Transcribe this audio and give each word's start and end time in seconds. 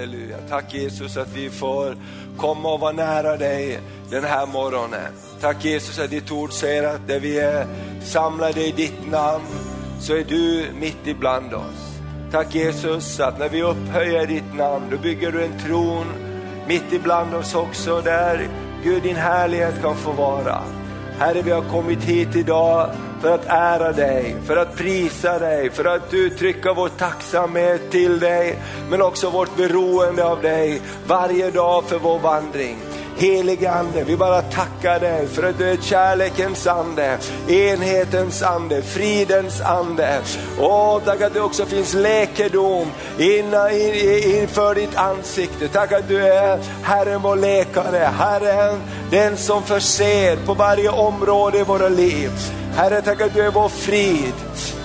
Halleluja. 0.00 0.36
Tack 0.48 0.74
Jesus 0.74 1.16
att 1.16 1.32
vi 1.34 1.50
får 1.50 1.96
komma 2.36 2.72
och 2.72 2.80
vara 2.80 2.92
nära 2.92 3.36
dig 3.36 3.80
den 4.10 4.24
här 4.24 4.46
morgonen. 4.46 5.12
Tack 5.40 5.64
Jesus 5.64 5.98
att 5.98 6.10
ditt 6.10 6.30
ord 6.30 6.52
säger 6.52 6.82
att 6.82 7.08
där 7.08 7.20
vi 7.20 7.38
är 7.38 7.66
samlade 8.02 8.66
i 8.66 8.72
ditt 8.72 9.10
namn 9.10 9.44
så 10.00 10.14
är 10.14 10.24
du 10.24 10.66
mitt 10.80 11.06
ibland 11.06 11.54
oss. 11.54 12.00
Tack 12.30 12.54
Jesus 12.54 13.20
att 13.20 13.38
när 13.38 13.48
vi 13.48 13.62
upphöjer 13.62 14.26
ditt 14.26 14.54
namn, 14.54 14.84
då 14.90 14.96
bygger 14.96 15.32
du 15.32 15.44
en 15.44 15.58
tron 15.58 16.06
mitt 16.68 16.92
ibland 16.92 17.34
oss 17.34 17.54
också 17.54 18.00
där 18.00 18.48
Gud 18.84 19.02
din 19.02 19.16
härlighet 19.16 19.82
kan 19.82 19.96
få 19.96 20.12
vara. 20.12 20.62
Herre 21.18 21.42
vi 21.42 21.50
har 21.50 21.62
kommit 21.62 22.02
hit 22.02 22.36
idag 22.36 22.90
för 23.20 23.34
att 23.34 23.46
ära 23.46 23.92
dig, 23.92 24.36
för 24.46 24.56
att 24.56 24.76
prisa 24.76 25.38
dig, 25.38 25.70
för 25.70 25.84
att 25.84 26.14
uttrycka 26.14 26.72
vår 26.72 26.88
tacksamhet 26.88 27.90
till 27.90 28.18
dig, 28.18 28.58
men 28.90 29.02
också 29.02 29.30
vårt 29.30 29.56
beroende 29.56 30.24
av 30.24 30.42
dig 30.42 30.80
varje 31.06 31.50
dag 31.50 31.84
för 31.84 31.98
vår 31.98 32.18
vandring. 32.18 32.89
Helige 33.20 33.70
Ande, 33.70 34.04
vi 34.04 34.16
bara 34.16 34.42
tackar 34.42 35.00
dig 35.00 35.26
för 35.26 35.42
att 35.42 35.58
du 35.58 35.68
är 35.68 35.76
kärlekens 35.76 36.66
ande, 36.66 37.18
enhetens 37.48 38.42
ande, 38.42 38.82
fridens 38.82 39.60
ande. 39.60 40.20
Och 40.58 41.04
tack 41.04 41.20
att 41.20 41.34
det 41.34 41.40
också 41.40 41.66
finns 41.66 41.94
läkedom 41.94 42.86
inna, 43.18 43.70
in, 43.70 43.94
inför 44.40 44.74
ditt 44.74 44.96
ansikte. 44.96 45.68
Tack 45.68 45.92
att 45.92 46.08
du 46.08 46.26
är 46.26 46.58
Herren 46.82 47.22
vår 47.22 47.36
läkare, 47.36 48.10
Herren 48.18 48.80
den 49.10 49.36
som 49.36 49.62
förser 49.62 50.36
på 50.46 50.54
varje 50.54 50.90
område 50.90 51.58
i 51.58 51.62
våra 51.62 51.88
liv. 51.88 52.30
Herre, 52.76 53.02
tack 53.02 53.20
att 53.20 53.34
du 53.34 53.40
är 53.40 53.50
vår 53.50 53.68
frid. 53.68 54.34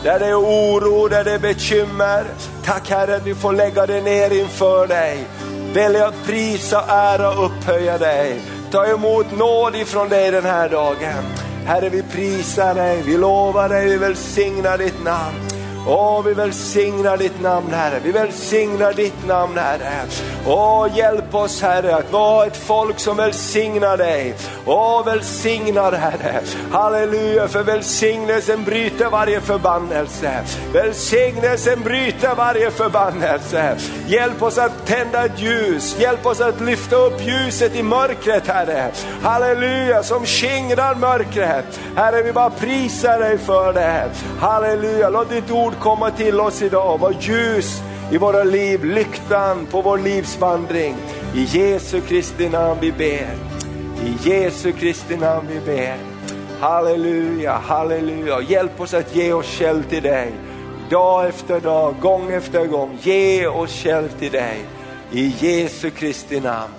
Där 0.04 0.20
det 0.20 0.26
är 0.26 0.40
oro, 0.40 1.08
där 1.08 1.24
det 1.24 1.32
är 1.32 1.40
bekymmer. 1.40 2.26
Tack 2.66 2.90
Herre 2.90 3.16
att 3.16 3.26
vi 3.26 3.36
får 3.36 3.54
lägga 3.54 3.86
det 3.86 4.02
ner 4.02 4.34
inför 4.34 4.88
dig 4.88 5.28
välja 5.76 6.08
att 6.08 6.26
prisa, 6.26 6.82
ära 6.88 7.30
och 7.30 7.46
upphöja 7.46 7.98
dig. 7.98 8.42
Ta 8.72 8.86
emot 8.86 9.38
nåd 9.38 9.76
ifrån 9.76 10.10
dig 10.10 10.32
den 10.32 10.44
här 10.44 10.70
dagen. 10.70 11.24
Herre, 11.66 11.90
vi 11.90 12.04
prisar 12.04 12.76
dig, 12.76 13.02
vi 13.06 13.18
lovar 13.18 13.70
dig, 13.70 13.90
vi 13.90 13.98
välsignar 13.98 14.78
ditt 14.78 15.04
namn. 15.04 15.55
Åh, 15.88 16.24
vi 16.24 16.34
välsignar 16.34 17.18
ditt 17.18 17.42
namn 17.42 17.74
Herre, 17.74 18.00
vi 18.04 18.12
välsignar 18.12 18.94
ditt 18.94 19.28
namn 19.28 19.58
Herre. 19.58 20.06
Åh, 20.48 20.88
hjälp 20.96 21.36
oss 21.36 21.62
Herre 21.62 21.96
att 21.96 22.12
vara 22.12 22.46
ett 22.46 22.58
folk 22.58 23.00
som 23.00 23.18
välsignar 23.18 23.98
dig. 23.98 24.36
Åh, 24.66 25.06
välsignar 25.06 25.92
Herre. 25.92 26.42
Halleluja, 26.72 27.48
för 27.48 27.64
välsignelsen 27.64 28.64
bryter 28.64 29.10
varje 29.10 29.42
förbannelse. 29.42 30.44
Välsignelsen 30.74 31.84
bryter 31.84 32.36
varje 32.36 32.72
förbannelse. 32.72 33.78
Hjälp 34.08 34.44
oss 34.44 34.58
att 34.58 34.86
tända 34.86 35.26
ett 35.26 35.40
ljus, 35.40 36.00
hjälp 36.00 36.26
oss 36.26 36.42
att 36.42 36.62
lyfta 36.62 36.96
upp 36.96 37.22
ljuset 37.22 37.76
i 37.76 37.84
mörkret 37.84 38.48
Herre. 38.48 38.92
Halleluja, 39.22 40.04
som 40.04 40.26
skingrar 40.26 40.96
mörkret. 40.96 41.80
Herre, 41.96 42.24
vi 42.24 42.34
bara 42.34 42.50
prisar 42.50 43.20
dig 43.20 43.38
för 43.38 43.74
det. 43.74 44.10
Halleluja, 44.40 45.10
låt 45.10 45.30
ditt 45.30 45.52
ord 45.52 45.75
komma 45.80 46.12
till 46.12 46.40
oss 46.40 46.62
idag, 46.62 46.98
var 46.98 47.12
ljus 47.20 47.82
i 48.12 48.18
våra 48.18 48.44
liv, 48.44 48.86
lyktan 48.86 49.66
på 49.66 49.82
vår 49.82 49.98
livsvandring. 49.98 50.96
I 51.36 51.44
Jesu 51.44 52.02
Kristi 52.02 52.50
namn 52.50 52.80
vi 52.82 52.92
ber. 52.92 53.38
I 54.06 54.30
Jesu 54.30 54.72
Kristi 54.72 55.18
namn 55.18 55.48
vi 55.48 55.60
ber. 55.60 55.98
Halleluja, 56.60 57.54
halleluja. 57.54 58.42
Hjälp 58.42 58.82
oss 58.82 58.94
att 58.94 59.16
ge 59.16 59.34
oss 59.34 59.46
själv 59.46 59.84
till 59.84 60.04
dig. 60.04 60.32
Dag 60.90 61.28
efter 61.28 61.60
dag, 61.60 61.96
gång 62.02 62.32
efter 62.32 62.66
gång. 62.66 62.98
Ge 63.02 63.48
oss 63.48 63.72
själv 63.84 64.10
till 64.20 64.32
dig. 64.32 64.66
I 65.12 65.36
Jesu 65.40 65.90
Kristi 65.90 66.40
namn. 66.40 66.74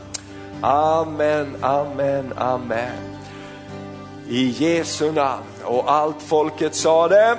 Amen, 0.61 1.57
amen, 1.61 2.33
amen. 2.37 2.97
I 4.29 4.49
Jesu 4.49 5.13
namn. 5.13 5.45
Och 5.65 5.93
allt 5.93 6.23
folket 6.23 6.75
sa 6.75 7.09
det. 7.09 7.39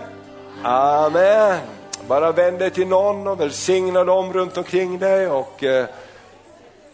Amen. 0.64 1.62
Bara 2.08 2.32
vänd 2.32 2.60
dig 2.60 2.72
till 2.72 2.88
någon 2.88 3.28
och 3.28 3.40
välsigna 3.40 4.04
dem 4.04 4.34
runt 4.34 4.58
omkring 4.58 5.00
dig 5.00 5.28
och 5.28 5.64
eh, 5.64 5.88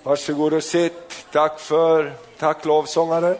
varsågod 0.03 0.53
och 0.53 0.63
sitt. 0.63 1.25
Tack 1.31 1.59
för, 1.59 2.13
tack 2.37 2.65
lovsångare. 2.65 3.37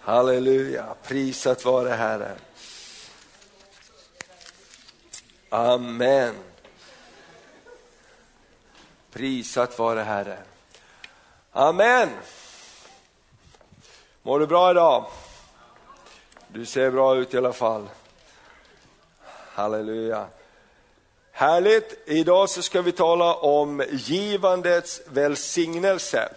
Halleluja, 0.00 0.84
prisat 1.02 1.64
vare 1.64 1.90
Herren. 1.90 2.38
Amen. 5.48 6.34
Prisat 9.12 9.78
vare 9.78 10.00
Herren. 10.00 10.44
Amen. 11.52 12.08
Mår 14.22 14.40
du 14.40 14.46
bra 14.46 14.70
idag? 14.70 15.06
Du 16.48 16.66
ser 16.66 16.90
bra 16.90 17.16
ut 17.16 17.34
i 17.34 17.38
alla 17.38 17.52
fall. 17.52 17.88
Halleluja. 19.56 20.26
Härligt, 21.32 21.98
idag 22.06 22.50
så 22.50 22.62
ska 22.62 22.82
vi 22.82 22.92
tala 22.92 23.34
om 23.34 23.84
givandets 23.90 25.02
välsignelse. 25.06 26.28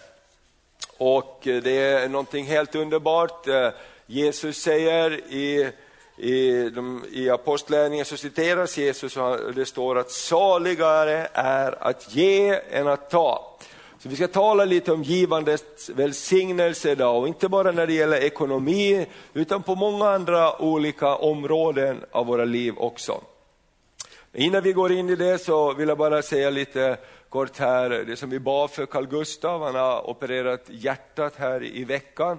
Och 0.96 1.46
eh, 1.46 1.62
det 1.62 1.78
är 1.78 2.08
någonting 2.08 2.44
helt 2.44 2.74
underbart. 2.74 3.48
Eh, 3.48 3.68
Jesus 4.06 4.62
säger 4.62 5.10
i, 5.12 5.70
i, 6.16 6.70
de, 6.70 7.04
i 7.12 7.30
apostlärningen 7.30 8.04
så 8.04 8.16
citeras 8.16 8.78
Jesus 8.78 9.16
och 9.16 9.54
det 9.54 9.66
står 9.66 9.98
att 9.98 10.10
saligare 10.10 11.28
är 11.32 11.82
att 11.82 12.14
ge 12.14 12.60
än 12.70 12.86
att 12.86 13.10
ta. 13.10 13.56
Så 14.02 14.08
vi 14.08 14.16
ska 14.16 14.28
tala 14.28 14.64
lite 14.64 14.92
om 14.92 15.02
givandets 15.02 15.88
välsignelse 15.88 16.90
idag 16.90 17.20
och 17.20 17.28
inte 17.28 17.48
bara 17.48 17.72
när 17.72 17.86
det 17.86 17.92
gäller 17.92 18.16
ekonomi 18.16 19.06
utan 19.34 19.62
på 19.62 19.74
många 19.74 20.08
andra 20.08 20.62
olika 20.62 21.16
områden 21.16 22.04
av 22.10 22.26
våra 22.26 22.44
liv 22.44 22.74
också. 22.76 23.20
Innan 24.32 24.62
vi 24.62 24.72
går 24.72 24.92
in 24.92 25.10
i 25.10 25.16
det 25.16 25.38
så 25.38 25.74
vill 25.74 25.88
jag 25.88 25.98
bara 25.98 26.22
säga 26.22 26.50
lite 26.50 26.96
kort 27.28 27.58
här, 27.58 27.90
det 27.90 28.16
som 28.16 28.30
vi 28.30 28.40
bad 28.40 28.70
för 28.70 28.86
Carl 28.86 29.06
Gustav, 29.06 29.62
han 29.62 29.74
har 29.74 30.10
opererat 30.10 30.64
hjärtat 30.66 31.36
här 31.36 31.64
i 31.64 31.84
veckan 31.84 32.38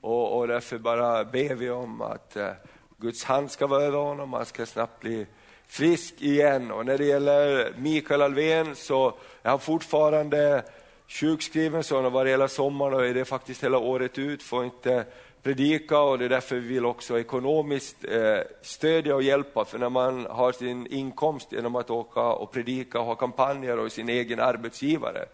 och, 0.00 0.38
och 0.38 0.48
därför 0.48 0.78
bara 0.78 1.24
ber 1.24 1.54
vi 1.54 1.70
om 1.70 2.02
att 2.02 2.36
eh, 2.36 2.48
Guds 2.96 3.24
hand 3.24 3.50
ska 3.50 3.66
vara 3.66 3.82
över 3.82 3.98
honom, 3.98 4.32
han 4.32 4.46
ska 4.46 4.66
snabbt 4.66 5.00
bli 5.00 5.26
frisk 5.66 6.14
igen. 6.18 6.70
Och 6.70 6.86
när 6.86 6.98
det 6.98 7.04
gäller 7.04 7.72
Mikael 7.78 8.22
Alvén 8.22 8.76
så 8.76 9.08
är 9.42 9.50
han 9.50 9.60
fortfarande 9.60 10.64
sjukskriven 11.10 11.84
så 11.84 11.94
han 11.94 12.04
har 12.04 12.10
varit 12.10 12.32
hela 12.32 12.48
sommaren 12.48 12.94
och 12.94 13.06
är 13.06 13.14
det 13.14 13.24
faktiskt 13.24 13.64
hela 13.64 13.78
året 13.78 14.18
ut, 14.18 14.42
får 14.42 14.64
inte 14.64 15.04
predika 15.42 16.00
och 16.00 16.18
det 16.18 16.24
är 16.24 16.28
därför 16.28 16.56
vi 16.56 16.68
vill 16.68 16.86
också 16.86 17.18
ekonomiskt 17.18 18.04
eh, 18.04 18.38
stödja 18.62 19.14
och 19.14 19.22
hjälpa. 19.22 19.64
För 19.64 19.78
när 19.78 19.88
man 19.88 20.26
har 20.26 20.52
sin 20.52 20.86
inkomst 20.86 21.52
genom 21.52 21.76
att 21.76 21.90
åka 21.90 22.20
och 22.20 22.52
predika 22.52 23.00
och 23.00 23.06
ha 23.06 23.14
kampanjer 23.14 23.78
och 23.78 23.92
sin 23.92 24.08
egen 24.08 24.40
arbetsgivare 24.40 25.26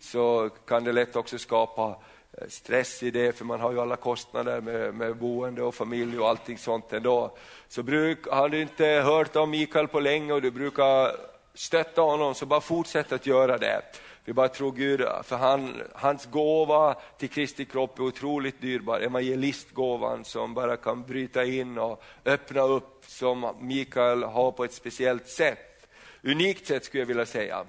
så 0.00 0.50
kan 0.66 0.84
det 0.84 0.92
lätt 0.92 1.16
också 1.16 1.38
skapa 1.38 1.96
eh, 2.32 2.48
stress 2.48 3.02
i 3.02 3.10
det, 3.10 3.36
för 3.36 3.44
man 3.44 3.60
har 3.60 3.72
ju 3.72 3.80
alla 3.80 3.96
kostnader 3.96 4.60
med, 4.60 4.94
med 4.94 5.16
boende 5.16 5.62
och 5.62 5.74
familj 5.74 6.18
och 6.18 6.28
allting 6.28 6.58
sånt 6.58 6.92
ändå. 6.92 7.36
Så 7.68 7.82
bruk, 7.82 8.26
har 8.26 8.48
du 8.48 8.60
inte 8.60 8.86
hört 8.86 9.36
om 9.36 9.50
Mikael 9.50 9.88
på 9.88 10.00
länge 10.00 10.32
och 10.32 10.42
du 10.42 10.50
brukar 10.50 11.16
stötta 11.54 12.00
honom, 12.02 12.34
så 12.34 12.46
bara 12.46 12.60
fortsätt 12.60 13.12
att 13.12 13.26
göra 13.26 13.58
det. 13.58 13.82
Vi 14.24 14.32
bara 14.32 14.48
tror 14.48 14.72
Gud, 14.72 15.00
för 15.24 15.36
han, 15.36 15.82
hans 15.94 16.26
gåva 16.26 16.94
till 17.18 17.30
Kristi 17.30 17.64
kropp 17.64 17.98
är 17.98 18.02
otroligt 18.02 18.60
dyrbar. 18.60 19.00
Evangelistgåvan 19.00 20.24
som 20.24 20.54
bara 20.54 20.76
kan 20.76 21.02
bryta 21.02 21.44
in 21.44 21.78
och 21.78 22.02
öppna 22.24 22.60
upp 22.60 23.04
som 23.06 23.56
Mikael 23.60 24.22
har 24.22 24.52
på 24.52 24.64
ett 24.64 24.72
speciellt 24.72 25.28
sätt. 25.28 25.88
Unikt 26.22 26.66
sätt 26.66 26.84
skulle 26.84 27.00
jag 27.00 27.06
vilja 27.06 27.26
säga. 27.26 27.64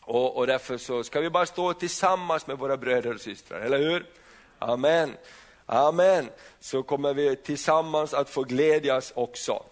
Och, 0.00 0.36
och 0.36 0.46
därför 0.46 0.78
så 0.78 1.04
ska 1.04 1.20
vi 1.20 1.30
bara 1.30 1.46
stå 1.46 1.72
tillsammans 1.72 2.46
med 2.46 2.58
våra 2.58 2.76
bröder 2.76 3.14
och 3.14 3.20
systrar, 3.20 3.60
eller 3.60 3.78
hur? 3.78 4.06
Amen. 4.58 5.16
Amen. 5.66 6.28
Så 6.60 6.82
kommer 6.82 7.14
vi 7.14 7.36
tillsammans 7.36 8.14
att 8.14 8.30
få 8.30 8.42
glädjas 8.42 9.12
också. 9.16 9.62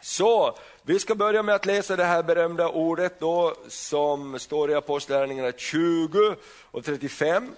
Så, 0.00 0.58
vi 0.88 0.98
ska 0.98 1.14
börja 1.14 1.42
med 1.42 1.54
att 1.54 1.66
läsa 1.66 1.96
det 1.96 2.04
här 2.04 2.22
berömda 2.22 2.68
ordet 2.68 3.20
då, 3.20 3.54
som 3.68 4.38
står 4.38 4.70
i 4.70 4.74
Apostlagärningarna 4.74 5.52
20 5.56 6.36
och 6.70 6.84
35. 6.84 7.50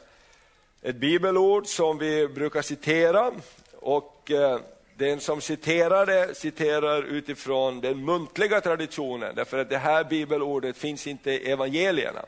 Ett 0.83 0.97
bibelord 0.97 1.67
som 1.67 1.99
vi 1.99 2.29
brukar 2.29 2.63
citera 2.63 3.33
och 3.75 4.31
eh, 4.31 4.61
den 4.97 5.21
som 5.21 5.41
citerar 5.41 6.07
det 6.07 6.35
citerar 6.35 7.03
utifrån 7.03 7.81
den 7.81 8.05
muntliga 8.05 8.61
traditionen, 8.61 9.35
därför 9.35 9.59
att 9.59 9.69
det 9.69 9.79
här 9.79 10.05
bibelordet 10.05 10.77
finns 10.77 11.07
inte 11.07 11.31
i 11.31 11.51
evangelierna, 11.51 12.25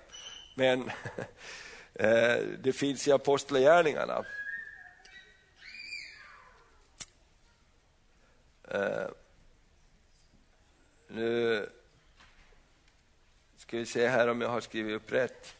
men 0.54 0.80
eh, 1.94 2.36
det 2.62 2.72
finns 2.72 3.08
i 3.08 3.12
Apostlagärningarna. 3.12 4.24
Eh, 8.68 9.06
nu 11.14 11.68
Ska 13.72 13.78
vi 13.78 13.86
se 13.86 14.08
här 14.08 14.28
om 14.28 14.40
jag 14.40 14.48
har 14.48 14.60
skrivit 14.60 14.96
upp 14.96 15.12
rätt. 15.12 15.56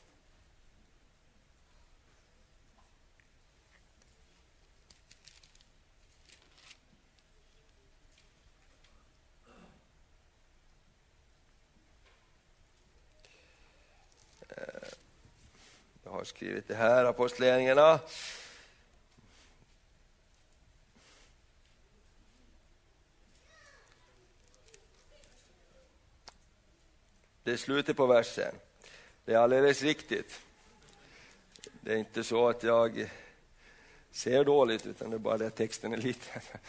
Eh, 14.48 14.56
jag 16.04 16.10
har 16.10 16.24
skrivit 16.24 16.68
det 16.68 16.74
här, 16.74 17.04
Apostlagärningarna. 17.04 18.00
Det 27.44 27.52
är 27.52 27.56
slutet 27.56 27.96
på 27.96 28.06
versen. 28.06 28.54
Det 29.24 29.32
är 29.32 29.38
alldeles 29.38 29.82
riktigt. 29.82 30.40
Det 31.80 31.92
är 31.92 31.96
inte 31.96 32.24
så 32.24 32.48
att 32.48 32.62
jag 32.62 33.10
ser 34.10 34.44
dåligt, 34.44 34.86
utan 34.86 35.10
det 35.10 35.16
är 35.16 35.18
bara 35.18 35.38
det 35.38 35.46
att 35.46 35.56
texten 35.56 35.92
är 35.92 35.96
liten. 35.96 36.42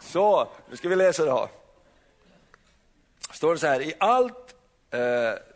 Så, 0.00 0.48
nu 0.70 0.76
ska 0.76 0.88
vi 0.88 0.96
läsa 0.96 1.24
då. 1.24 1.48
Står 3.32 3.52
det 3.52 3.58
så 3.58 3.66
här, 3.66 3.82
i 3.82 3.94
allt, 3.98 4.54
eh, 4.90 4.98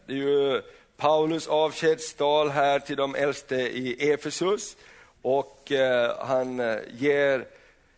det 0.07 0.09
är 0.09 0.13
ju 0.13 0.63
Paulus 0.97 1.49
avskedstal 1.49 2.51
här 2.51 2.79
till 2.79 2.97
de 2.97 3.15
äldste 3.15 3.57
i 3.57 4.11
Efesus 4.11 4.77
och 5.23 5.73
eh, 5.73 6.27
han 6.27 6.61
eh, 6.61 6.79
ger 6.91 7.47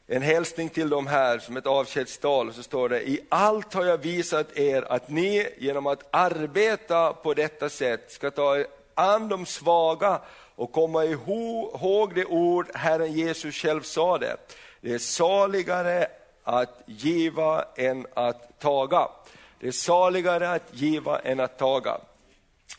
en 0.06 0.22
hälsning 0.22 0.68
till 0.68 0.88
dem 0.88 1.06
här 1.06 1.38
som 1.38 1.56
ett 1.56 1.66
avskedstal 1.66 2.48
och 2.48 2.54
så 2.54 2.62
står 2.62 2.88
det 2.88 3.08
i 3.08 3.20
allt 3.28 3.74
har 3.74 3.84
jag 3.84 3.98
visat 3.98 4.58
er 4.58 4.92
att 4.92 5.08
ni 5.08 5.48
genom 5.58 5.86
att 5.86 6.08
arbeta 6.10 7.12
på 7.12 7.34
detta 7.34 7.68
sätt 7.68 8.12
ska 8.12 8.30
ta 8.30 8.64
an 8.94 9.28
de 9.28 9.46
svaga 9.46 10.20
och 10.54 10.72
komma 10.72 11.04
ihåg 11.04 12.14
det 12.14 12.24
ord 12.24 12.70
Herren 12.74 13.12
Jesus 13.12 13.54
själv 13.54 13.82
sade. 13.82 14.36
Det 14.80 14.94
är 14.94 14.98
saligare 14.98 16.06
att 16.42 16.82
giva 16.86 17.64
än 17.76 18.06
att 18.14 18.60
taga. 18.60 19.08
Det 19.60 19.66
är 19.66 19.72
saligare 19.72 20.50
att 20.50 20.68
giva 20.70 21.18
än 21.18 21.40
att 21.40 21.58
taga. 21.58 21.98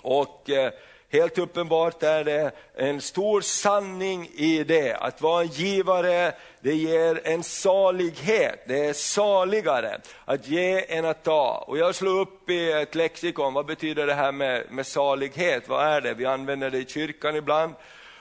Och 0.02 0.50
eh, 0.50 0.72
helt 1.10 1.38
uppenbart 1.38 2.04
är 2.04 2.24
det 2.24 2.52
en 2.76 3.02
stor 3.02 3.42
sanning 3.42 4.30
i 4.36 4.64
det. 4.64 4.94
Att 4.94 5.22
vara 5.22 5.42
en 5.42 5.48
givare, 5.48 6.34
det 6.60 6.76
ger 6.76 7.22
en 7.24 7.44
salighet. 7.44 8.64
Det 8.68 8.86
är 8.86 8.94
saligare 8.94 10.02
att 10.26 10.48
ge 10.48 10.96
än 10.98 11.06
att 11.06 11.24
ta. 11.24 11.64
Och 11.68 11.78
jag 11.78 11.96
slår 11.96 12.20
upp 12.20 12.50
i 12.50 12.72
ett 12.72 12.96
lexikon, 12.96 13.54
vad 13.54 13.66
betyder 13.66 14.08
det 14.08 14.14
här 14.14 14.32
med, 14.32 14.64
med 14.70 14.88
salighet? 14.88 15.70
Vad 15.70 15.88
är 15.88 16.02
det? 16.02 16.14
Vi 16.14 16.26
använder 16.26 16.70
det 16.70 16.78
i 16.78 16.86
kyrkan 16.86 17.36
ibland. 17.36 17.74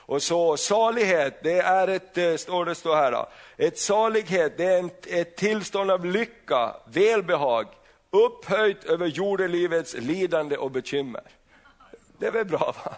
Och 0.07 0.21
så 0.21 0.57
salighet, 0.57 1.39
det 1.43 1.59
är 1.59 1.87
ett, 1.87 2.17
eh, 2.17 2.35
står 2.35 2.65
det 2.65 2.75
står 2.75 2.95
här 2.95 3.11
då, 3.11 3.29
ett 3.57 3.79
salighet, 3.79 4.57
det 4.57 4.65
är 4.65 4.79
en, 4.79 4.91
ett 5.07 5.35
tillstånd 5.35 5.91
av 5.91 6.05
lycka, 6.05 6.75
välbehag, 6.85 7.65
upphöjt 8.11 8.83
över 8.83 9.07
jordelivets 9.07 9.93
lidande 9.93 10.57
och 10.57 10.71
bekymmer. 10.71 11.21
Det 12.19 12.27
är 12.27 12.31
väl 12.31 12.45
bra? 12.45 12.75
va? 12.85 12.95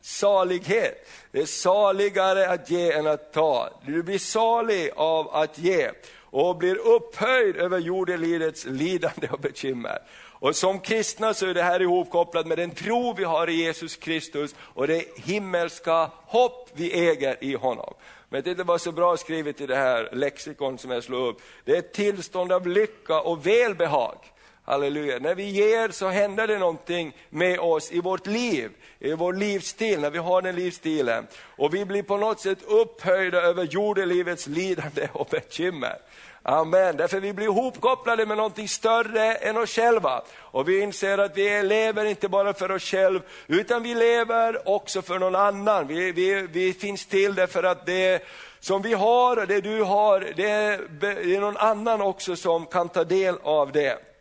Salighet. 0.00 1.08
Det 1.30 1.40
är 1.40 1.46
saligare 1.46 2.48
att 2.48 2.70
ge 2.70 2.92
än 2.92 3.06
att 3.06 3.32
ta. 3.32 3.70
Du 3.86 4.02
blir 4.02 4.18
salig 4.18 4.90
av 4.96 5.34
att 5.34 5.58
ge 5.58 5.90
och 6.20 6.56
blir 6.56 6.78
upphöjd 6.78 7.56
över 7.56 7.78
jordelivets 7.78 8.64
lidande 8.64 9.28
och 9.30 9.40
bekymmer. 9.40 9.98
Och 10.42 10.56
som 10.56 10.80
kristna 10.80 11.34
så 11.34 11.46
är 11.46 11.54
det 11.54 11.62
här 11.62 11.82
ihopkopplat 11.82 12.46
med 12.46 12.58
den 12.58 12.70
tro 12.70 13.14
vi 13.14 13.24
har 13.24 13.50
i 13.50 13.52
Jesus 13.52 13.96
Kristus 13.96 14.54
och 14.58 14.86
det 14.86 15.04
himmelska 15.16 16.10
hopp 16.26 16.70
vi 16.72 17.08
äger 17.08 17.44
i 17.44 17.54
honom. 17.54 17.94
Men 18.28 18.42
det 18.42 18.64
var 18.64 18.78
så 18.78 18.92
bra 18.92 19.16
skrivet 19.16 19.60
i 19.60 19.66
det 19.66 19.76
här 19.76 20.08
lexikon 20.12 20.78
som 20.78 20.90
jag 20.90 21.04
slog 21.04 21.28
upp. 21.28 21.42
Det 21.64 21.72
är 21.72 21.78
ett 21.78 21.92
tillstånd 21.92 22.52
av 22.52 22.66
lycka 22.66 23.20
och 23.20 23.46
välbehag. 23.46 24.31
Halleluja. 24.64 25.18
När 25.18 25.34
vi 25.34 25.44
ger 25.44 25.88
så 25.88 26.08
händer 26.08 26.46
det 26.46 26.58
någonting 26.58 27.16
med 27.30 27.58
oss 27.58 27.92
i 27.92 28.00
vårt 28.00 28.26
liv, 28.26 28.70
i 28.98 29.12
vår 29.12 29.32
livsstil, 29.32 30.00
när 30.00 30.10
vi 30.10 30.18
har 30.18 30.42
den 30.42 30.56
livsstilen. 30.56 31.26
Och 31.56 31.74
vi 31.74 31.84
blir 31.84 32.02
på 32.02 32.16
något 32.16 32.40
sätt 32.40 32.58
upphöjda 32.62 33.40
över 33.40 33.64
jordelivets 33.64 34.46
lidande 34.46 35.08
och 35.12 35.28
bekymmer. 35.30 35.98
Amen, 36.42 36.96
därför 36.96 37.20
vi 37.20 37.32
blir 37.32 37.46
ihopkopplade 37.46 38.26
med 38.26 38.36
någonting 38.36 38.68
större 38.68 39.34
än 39.34 39.56
oss 39.56 39.70
själva. 39.70 40.22
Och 40.38 40.68
vi 40.68 40.80
inser 40.80 41.18
att 41.18 41.36
vi 41.36 41.62
lever 41.62 42.04
inte 42.04 42.28
bara 42.28 42.54
för 42.54 42.70
oss 42.70 42.82
själva, 42.82 43.24
utan 43.46 43.82
vi 43.82 43.94
lever 43.94 44.68
också 44.68 45.02
för 45.02 45.18
någon 45.18 45.34
annan. 45.34 45.86
Vi, 45.86 46.12
vi, 46.12 46.46
vi 46.52 46.72
finns 46.72 47.06
till 47.06 47.34
därför 47.34 47.62
att 47.62 47.86
det 47.86 48.22
som 48.60 48.82
vi 48.82 48.94
har, 48.94 49.46
det 49.46 49.60
du 49.60 49.82
har, 49.82 50.32
det 50.36 50.50
är, 50.50 50.80
det 51.00 51.34
är 51.36 51.40
någon 51.40 51.56
annan 51.56 52.00
också 52.02 52.36
som 52.36 52.66
kan 52.66 52.88
ta 52.88 53.04
del 53.04 53.34
av 53.42 53.72
det. 53.72 54.11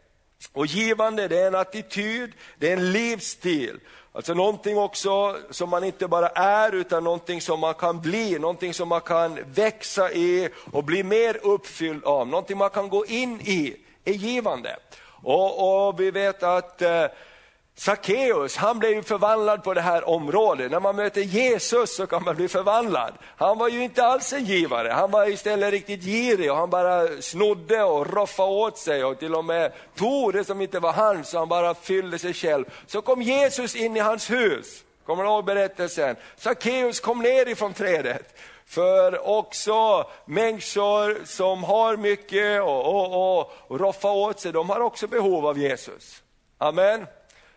Och 0.54 0.66
givande 0.66 1.28
det 1.28 1.40
är 1.40 1.48
en 1.48 1.56
attityd, 1.56 2.32
det 2.58 2.70
är 2.70 2.78
en 2.78 2.92
livsstil. 2.92 3.80
Alltså 4.14 4.34
någonting 4.34 4.78
också 4.78 5.38
som 5.50 5.70
man 5.70 5.84
inte 5.84 6.08
bara 6.08 6.28
är 6.30 6.76
utan 6.76 7.04
någonting 7.04 7.42
som 7.42 7.60
man 7.60 7.74
kan 7.74 8.02
bli, 8.02 8.40
någonting 8.40 8.74
som 8.74 8.90
man 8.90 9.02
kan 9.02 9.40
växa 9.46 10.12
i 10.12 10.50
och 10.72 10.84
bli 10.84 11.04
mer 11.04 11.40
uppfylld 11.44 12.06
av, 12.06 12.28
någonting 12.28 12.58
man 12.58 12.70
kan 12.70 12.90
gå 12.90 13.06
in 13.06 13.42
i, 13.42 13.76
är 14.06 14.14
givande. 14.14 14.76
Och, 15.24 15.88
och 15.88 16.00
vi 16.00 16.12
vet 16.12 16.44
att 16.44 16.82
eh, 16.82 17.06
Sackeus, 17.82 18.58
han 18.58 18.80
blev 18.80 18.92
ju 18.92 19.04
förvandlad 19.04 19.64
på 19.64 19.74
det 19.74 19.82
här 19.82 20.10
området. 20.10 20.72
När 20.72 20.80
man 20.80 20.96
möter 20.96 21.22
Jesus 21.22 21.96
så 21.96 22.08
kan 22.08 22.24
man 22.24 22.36
bli 22.36 22.48
förvandlad. 22.48 23.14
Han 23.38 23.58
var 23.58 23.70
ju 23.70 23.84
inte 23.84 24.04
alls 24.04 24.34
en 24.34 24.46
givare, 24.46 24.90
han 24.90 25.12
var 25.12 25.30
istället 25.30 25.72
riktigt 25.72 26.04
girig 26.04 26.52
och 26.52 26.58
han 26.58 26.70
bara 26.70 27.22
snodde 27.22 27.84
och 27.84 28.14
roffade 28.14 28.50
åt 28.50 28.78
sig 28.78 29.04
och 29.04 29.20
till 29.20 29.36
och 29.36 29.46
med 29.46 29.72
tog 29.96 30.34
det 30.34 30.44
som 30.44 30.62
inte 30.62 30.80
var 30.80 30.94
hans 30.94 31.30
så 31.30 31.40
han 31.40 31.50
bara 31.50 31.74
fyllde 31.74 32.20
sig 32.20 32.34
själv. 32.34 32.66
Så 32.88 33.02
kom 33.02 33.22
Jesus 33.22 33.76
in 33.76 33.98
i 33.98 34.00
hans 34.00 34.32
hus. 34.32 34.84
Kommer 35.06 35.24
du 35.24 35.30
ihåg 35.30 35.46
berättelsen? 35.46 36.16
Sackeus 36.38 37.00
kom 37.00 37.22
ner 37.22 37.48
ifrån 37.48 37.74
trädet. 37.74 38.40
För 38.66 39.28
också 39.28 40.10
människor 40.26 41.26
som 41.26 41.64
har 41.64 41.98
mycket 41.98 42.62
och, 42.62 42.86
och, 42.86 43.40
och, 43.40 43.52
och 43.68 43.80
roffar 43.80 44.12
åt 44.12 44.40
sig, 44.40 44.52
de 44.52 44.70
har 44.70 44.80
också 44.80 45.08
behov 45.08 45.46
av 45.46 45.58
Jesus. 45.58 46.24
Amen. 46.58 47.06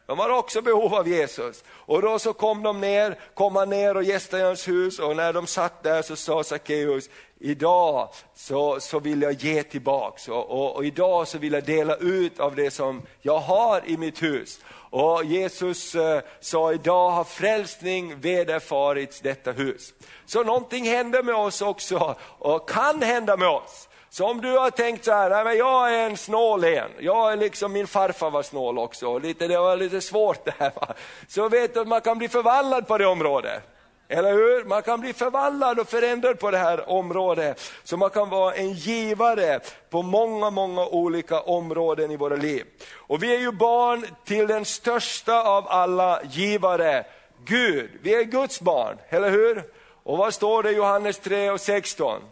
De 0.06 0.18
har 0.18 0.30
också 0.30 0.62
behov 0.62 0.94
av 0.94 1.08
Jesus. 1.08 1.64
Och 1.68 2.02
då 2.02 2.18
så 2.18 2.32
kom 2.32 2.62
de 2.62 2.80
ner, 2.80 3.18
kom 3.34 3.56
han 3.56 3.70
ner 3.70 3.96
och 3.96 4.02
gästade 4.02 4.44
hans 4.44 4.68
hus 4.68 4.98
och 4.98 5.16
när 5.16 5.32
de 5.32 5.46
satt 5.46 5.82
där 5.82 6.02
så 6.02 6.16
sa 6.16 6.44
Sackeus, 6.44 7.08
idag 7.38 8.08
så, 8.34 8.80
så 8.80 8.98
vill 8.98 9.22
jag 9.22 9.32
ge 9.32 9.62
tillbaks 9.62 10.28
och, 10.28 10.50
och, 10.50 10.76
och, 10.76 10.84
idag 10.84 11.28
så 11.28 11.38
vill 11.38 11.52
jag 11.52 11.64
dela 11.64 11.96
ut 11.96 12.40
av 12.40 12.54
det 12.54 12.70
som 12.70 13.02
jag 13.22 13.38
har 13.38 13.82
i 13.86 13.96
mitt 13.96 14.22
hus. 14.22 14.60
Och 14.90 15.24
Jesus 15.24 15.94
eh, 15.94 16.20
sa, 16.40 16.72
idag 16.72 17.10
har 17.10 17.24
frälsning 17.24 18.20
vederfarits 18.20 19.20
detta 19.20 19.52
hus. 19.52 19.94
Så 20.26 20.44
någonting 20.44 20.84
händer 20.84 21.22
med 21.22 21.34
oss 21.34 21.62
också 21.62 22.16
och 22.38 22.68
kan 22.68 23.02
hända 23.02 23.36
med 23.36 23.48
oss. 23.48 23.88
Så 24.14 24.26
om 24.26 24.40
du 24.40 24.58
har 24.58 24.70
tänkt 24.70 25.04
så 25.04 25.12
här, 25.12 25.30
nej 25.30 25.44
men 25.44 25.56
jag 25.56 25.94
är 25.94 26.06
en 26.06 26.16
snål 26.16 26.64
en, 26.64 26.90
jag 26.98 27.32
är 27.32 27.36
liksom, 27.36 27.72
min 27.72 27.86
farfar 27.86 28.30
var 28.30 28.42
snål 28.42 28.78
också, 28.78 29.18
lite, 29.18 29.48
det 29.48 29.58
var 29.58 29.76
lite 29.76 30.00
svårt 30.00 30.44
det 30.44 30.54
här. 30.58 30.72
Va? 30.74 30.94
Så 31.28 31.48
vet 31.48 31.74
du 31.74 31.80
att 31.80 31.88
man 31.88 32.00
kan 32.00 32.18
bli 32.18 32.28
förvallad 32.28 32.86
på 32.86 32.98
det 32.98 33.06
området. 33.06 33.62
Eller 34.08 34.32
hur? 34.32 34.64
Man 34.64 34.82
kan 34.82 35.00
bli 35.00 35.12
förvallad 35.12 35.78
och 35.78 35.88
förändrad 35.88 36.38
på 36.38 36.50
det 36.50 36.58
här 36.58 36.90
området. 36.90 37.60
Så 37.84 37.96
man 37.96 38.10
kan 38.10 38.30
vara 38.30 38.54
en 38.54 38.72
givare 38.72 39.60
på 39.90 40.02
många, 40.02 40.50
många 40.50 40.86
olika 40.86 41.40
områden 41.40 42.10
i 42.10 42.16
våra 42.16 42.36
liv. 42.36 42.64
Och 42.94 43.22
vi 43.22 43.34
är 43.34 43.40
ju 43.40 43.52
barn 43.52 44.06
till 44.24 44.46
den 44.46 44.64
största 44.64 45.42
av 45.42 45.68
alla 45.68 46.20
givare, 46.22 47.06
Gud. 47.44 47.90
Vi 48.02 48.14
är 48.14 48.24
Guds 48.24 48.60
barn, 48.60 48.96
eller 49.08 49.30
hur? 49.30 49.62
Och 50.02 50.18
vad 50.18 50.34
står 50.34 50.62
det 50.62 50.70
i 50.70 50.76
Johannes 50.76 51.18
3 51.18 51.50
och 51.50 51.60
16? 51.60 52.22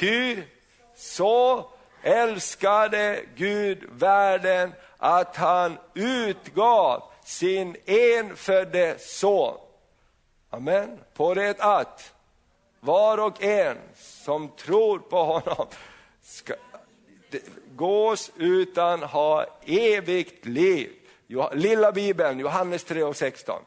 Ty 0.00 0.42
så 0.96 1.70
älskade 2.02 3.20
Gud 3.36 3.84
världen 3.92 4.72
att 4.96 5.36
han 5.36 5.78
utgav 5.94 7.02
sin 7.24 7.76
enfödde 7.86 8.96
son. 8.98 9.58
Amen. 10.50 10.98
På 11.14 11.34
det 11.34 11.60
att 11.60 12.12
var 12.80 13.18
och 13.18 13.42
en 13.42 13.76
som 13.96 14.48
tror 14.48 14.98
på 14.98 15.24
honom 15.24 15.66
ska 16.22 16.54
gås 17.76 18.30
utan 18.36 19.02
ha 19.02 19.46
evigt 19.66 20.46
liv. 20.46 20.92
Lilla 21.52 21.92
bibeln, 21.92 22.38
Johannes 22.38 22.84
3 22.84 23.02
och 23.02 23.16
16. 23.16 23.62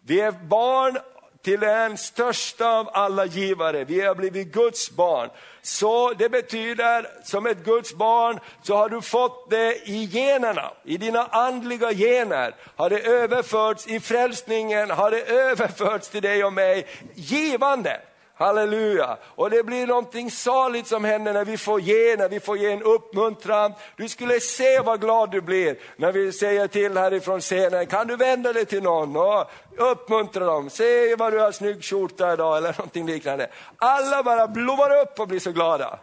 Vi 0.00 0.20
är 0.20 0.32
barn 0.32 0.98
till 1.42 1.60
den 1.60 1.98
största 1.98 2.78
av 2.78 2.88
alla 2.92 3.26
givare. 3.26 3.84
Vi 3.84 4.00
har 4.00 4.14
blivit 4.14 4.52
Guds 4.52 4.90
barn. 4.90 5.30
Så 5.62 6.12
det 6.12 6.28
betyder, 6.28 7.06
som 7.24 7.46
ett 7.46 7.64
Guds 7.64 7.94
barn, 7.94 8.40
så 8.62 8.76
har 8.76 8.88
du 8.88 9.02
fått 9.02 9.50
det 9.50 9.88
i 9.88 10.04
generna, 10.04 10.72
i 10.84 10.96
dina 10.96 11.26
andliga 11.26 11.92
gener. 11.92 12.54
Har 12.76 12.90
det 12.90 13.00
överförts 13.00 13.86
i 13.86 14.00
frälsningen, 14.00 14.90
har 14.90 15.10
det 15.10 15.22
överförts 15.26 16.08
till 16.08 16.22
dig 16.22 16.44
och 16.44 16.52
mig, 16.52 16.86
givande. 17.14 18.00
Halleluja! 18.42 19.16
Och 19.24 19.50
det 19.50 19.62
blir 19.62 19.86
någonting 19.86 20.30
saligt 20.30 20.86
som 20.86 21.04
händer 21.04 21.32
när 21.32 21.44
vi 21.44 21.58
får 21.58 21.80
ge, 21.80 22.16
när 22.16 22.28
vi 22.28 22.40
får 22.40 22.58
ge 22.58 22.72
en 22.72 22.82
uppmuntran. 22.82 23.72
Du 23.96 24.08
skulle 24.08 24.40
se 24.40 24.80
vad 24.80 25.00
glad 25.00 25.30
du 25.30 25.40
blir 25.40 25.76
när 25.96 26.12
vi 26.12 26.32
säger 26.32 26.66
till 26.68 26.96
härifrån 26.96 27.40
scenen, 27.40 27.86
kan 27.86 28.06
du 28.06 28.16
vända 28.16 28.52
dig 28.52 28.66
till 28.66 28.82
någon 28.82 29.16
och 29.16 29.50
uppmuntra 29.76 30.44
dem, 30.44 30.70
se 30.70 31.16
vad 31.16 31.32
du 31.32 31.40
har 31.40 31.52
snygg 31.52 31.84
skjorta 31.84 32.32
idag 32.32 32.56
eller 32.56 32.72
någonting 32.78 33.06
liknande. 33.06 33.50
Alla 33.76 34.22
bara 34.22 34.48
blommar 34.48 35.00
upp 35.02 35.20
och 35.20 35.28
blir 35.28 35.40
så 35.40 35.52
glada. 35.52 35.98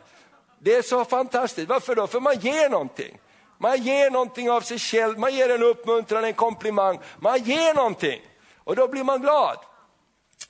Det 0.60 0.76
är 0.76 0.82
så 0.82 1.06
fantastiskt, 1.06 1.70
varför 1.70 1.96
då? 1.96 2.08
För 2.08 2.20
man 2.20 2.40
ger 2.40 2.70
någonting. 2.70 3.20
Man 3.58 3.82
ger 3.82 4.10
någonting 4.10 4.52
av 4.52 4.62
sig 4.62 4.80
själv, 4.80 5.20
man 5.20 5.36
ger 5.36 5.50
en 5.50 5.64
uppmuntran, 5.64 6.24
en 6.24 6.34
komplimang, 6.34 7.00
man 7.20 7.44
ger 7.44 7.74
någonting. 7.74 8.22
Och 8.64 8.76
då 8.76 8.88
blir 8.88 9.04
man 9.04 9.22
glad. 9.22 9.58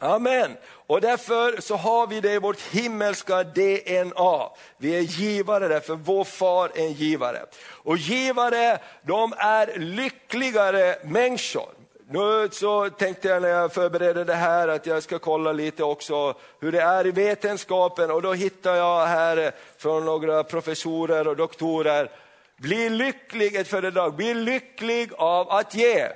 Amen. 0.02 0.58
Och 0.88 1.02
därför 1.02 1.62
så 1.62 1.76
har 1.76 2.08
vi 2.08 2.22
det 2.22 2.34
i 2.34 2.40
vårt 2.40 2.62
himmelska 2.62 3.44
DNA. 3.44 4.50
Vi 4.78 4.96
är 4.96 5.02
givare 5.02 5.68
därför 5.68 5.96
vår 5.96 6.24
far 6.24 6.72
är 6.76 6.86
en 6.86 6.94
givare. 6.94 7.46
Och 7.68 7.98
givare, 7.98 8.80
de 9.02 9.34
är 9.38 9.80
lyckligare 9.80 10.96
människor. 11.04 11.70
Nu 12.12 12.50
så 12.52 12.90
tänkte 12.90 13.28
jag 13.28 13.42
när 13.42 13.50
jag 13.50 13.74
förberedde 13.74 14.24
det 14.24 14.34
här 14.34 14.68
att 14.68 14.86
jag 14.86 15.04
ska 15.04 15.20
kolla 15.20 15.52
lite 15.52 15.84
också 15.84 16.34
hur 16.60 16.72
det 16.72 16.82
är 16.82 17.08
i 17.08 17.12
vetenskapen 17.12 18.12
och 18.12 18.22
då 18.22 18.34
hittar 18.34 18.76
jag 18.76 19.06
här 19.06 19.52
från 19.78 20.06
några 20.06 20.44
professorer 20.44 21.28
och 21.28 21.36
doktorer, 21.36 22.12
bli 22.58 22.90
lycklig, 22.90 23.56
ett 23.56 23.68
föredrag, 23.68 24.16
bli 24.16 24.34
lycklig 24.34 25.12
av 25.18 25.50
att 25.50 25.76
ge. 25.76 26.08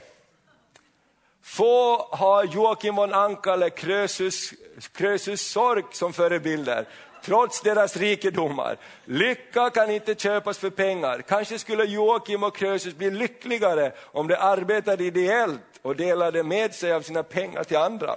Få 1.43 2.07
har 2.12 2.43
Joakim 2.43 2.95
von 2.95 3.13
Anka 3.13 3.53
eller 3.53 3.69
Krösus, 3.69 4.53
Krösus 4.93 5.41
Sorg 5.41 5.83
som 5.91 6.13
förebilder, 6.13 6.88
trots 7.23 7.62
deras 7.62 7.97
rikedomar. 7.97 8.77
Lycka 9.05 9.69
kan 9.69 9.91
inte 9.91 10.15
köpas 10.15 10.57
för 10.57 10.69
pengar. 10.69 11.21
Kanske 11.21 11.59
skulle 11.59 11.83
Joakim 11.83 12.43
och 12.43 12.55
Krösus 12.55 12.95
bli 12.95 13.12
lyckligare 13.12 13.91
om 14.01 14.27
de 14.27 14.35
arbetade 14.35 15.03
ideellt 15.03 15.79
och 15.81 15.95
delade 15.95 16.43
med 16.43 16.75
sig 16.75 16.93
av 16.93 17.01
sina 17.01 17.23
pengar 17.23 17.63
till 17.63 17.77
andra. 17.77 18.15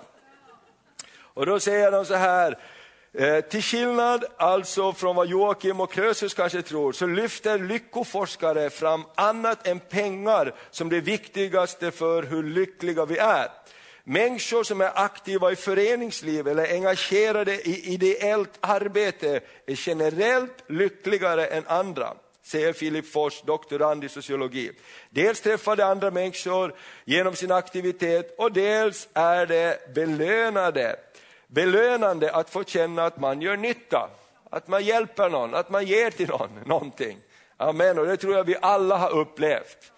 Och 1.18 1.46
då 1.46 1.60
säger 1.60 1.92
de 1.92 2.04
så 2.04 2.14
här, 2.14 2.58
Eh, 3.18 3.40
till 3.40 3.62
skillnad 3.62 4.24
alltså 4.36 4.92
från 4.92 5.16
vad 5.16 5.28
Joakim 5.28 5.80
och 5.80 5.92
Krösus 5.92 6.34
kanske 6.34 6.62
tror, 6.62 6.92
så 6.92 7.06
lyfter 7.06 7.58
lyckoforskare 7.58 8.70
fram 8.70 9.04
annat 9.14 9.66
än 9.66 9.80
pengar 9.80 10.54
som 10.70 10.88
det 10.88 11.00
viktigaste 11.00 11.90
för 11.90 12.22
hur 12.22 12.42
lyckliga 12.42 13.04
vi 13.04 13.18
är. 13.18 13.48
Människor 14.04 14.64
som 14.64 14.80
är 14.80 14.90
aktiva 14.94 15.52
i 15.52 15.56
föreningsliv 15.56 16.48
eller 16.48 16.72
engagerade 16.72 17.68
i 17.68 17.94
ideellt 17.94 18.58
arbete 18.60 19.40
är 19.66 19.80
generellt 19.86 20.64
lyckligare 20.66 21.46
än 21.46 21.66
andra 21.66 22.12
säger 22.46 22.72
Filip 22.72 23.12
Fors, 23.12 23.42
doktorand 23.42 24.04
i 24.04 24.08
sociologi. 24.08 24.70
Dels 25.10 25.40
träffar 25.40 25.76
de 25.76 25.82
andra 25.82 26.10
människor 26.10 26.74
genom 27.04 27.34
sin 27.34 27.52
aktivitet 27.52 28.34
och 28.38 28.52
dels 28.52 29.08
är 29.14 29.46
de 29.46 29.76
belönade 29.94 30.96
belönande 31.46 32.32
att 32.32 32.50
få 32.50 32.64
känna 32.64 33.04
att 33.04 33.20
man 33.20 33.42
gör 33.42 33.56
nytta, 33.56 34.10
att 34.50 34.68
man 34.68 34.84
hjälper 34.84 35.30
någon, 35.30 35.54
att 35.54 35.70
man 35.70 35.86
ger 35.86 36.10
till 36.10 36.28
någon 36.28 36.50
någonting. 36.66 37.18
Amen, 37.56 37.98
och 37.98 38.06
det 38.06 38.16
tror 38.16 38.34
jag 38.34 38.44
vi 38.44 38.56
alla 38.62 38.96
har 38.96 39.10
upplevt. 39.10 39.92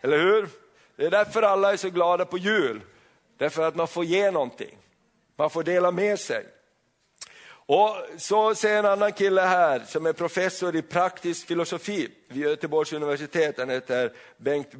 Eller 0.00 0.18
hur? 0.18 0.48
Det 0.96 1.06
är 1.06 1.10
därför 1.10 1.42
alla 1.42 1.72
är 1.72 1.76
så 1.76 1.90
glada 1.90 2.24
på 2.24 2.38
jul, 2.38 2.80
därför 3.36 3.68
att 3.68 3.76
man 3.76 3.88
får 3.88 4.04
ge 4.04 4.30
någonting. 4.30 4.78
Man 5.36 5.50
får 5.50 5.62
dela 5.62 5.90
med 5.90 6.20
sig. 6.20 6.46
Och 7.66 7.96
så 8.16 8.54
säger 8.54 8.78
en 8.78 8.86
annan 8.86 9.12
kille 9.12 9.40
här 9.40 9.80
som 9.86 10.06
är 10.06 10.12
professor 10.12 10.76
i 10.76 10.82
praktisk 10.82 11.46
filosofi 11.46 12.10
vid 12.28 12.42
Göteborgs 12.42 12.92
universitet, 12.92 13.58
han 13.58 13.70
heter 13.70 14.12
Bengt 14.36 14.72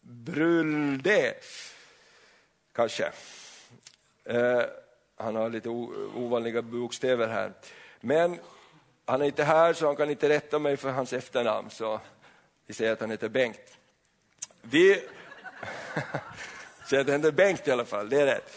Brulde, 0.00 1.34
kanske. 2.74 3.12
Eh, 4.24 4.62
han 5.16 5.36
har 5.36 5.50
lite 5.50 5.68
ovanliga 5.68 6.62
bokstäver 6.62 7.28
här. 7.28 7.52
Men 8.00 8.38
han 9.04 9.22
är 9.22 9.26
inte 9.26 9.44
här 9.44 9.72
så 9.72 9.86
han 9.86 9.96
kan 9.96 10.10
inte 10.10 10.28
rätta 10.28 10.58
mig 10.58 10.76
för 10.76 10.90
hans 10.90 11.12
efternamn, 11.12 11.70
så 11.70 12.00
vi 12.66 12.74
säger 12.74 12.92
att 12.92 13.00
han 13.00 13.10
heter 13.10 13.28
Bengt. 13.28 13.78
Vi 14.62 14.94
säger 16.88 17.00
att 17.00 17.08
han 17.08 17.16
heter 17.16 17.32
Bengt 17.32 17.68
i 17.68 17.70
alla 17.70 17.84
fall, 17.84 18.08
det 18.08 18.20
är 18.20 18.26
rätt. 18.26 18.52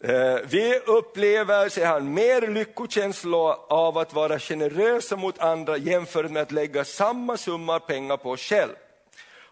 Eh, 0.00 0.38
vi 0.44 0.78
upplever, 0.86 1.68
säger 1.68 1.88
han, 1.88 2.14
mer 2.14 2.48
lyckokänsla 2.48 3.54
av 3.68 3.98
att 3.98 4.12
vara 4.12 4.38
generösa 4.38 5.16
mot 5.16 5.38
andra 5.38 5.76
jämfört 5.76 6.30
med 6.30 6.42
att 6.42 6.52
lägga 6.52 6.84
samma 6.84 7.36
summa 7.36 7.80
pengar 7.80 8.16
på 8.16 8.30
oss 8.30 8.40
själva. 8.40 8.74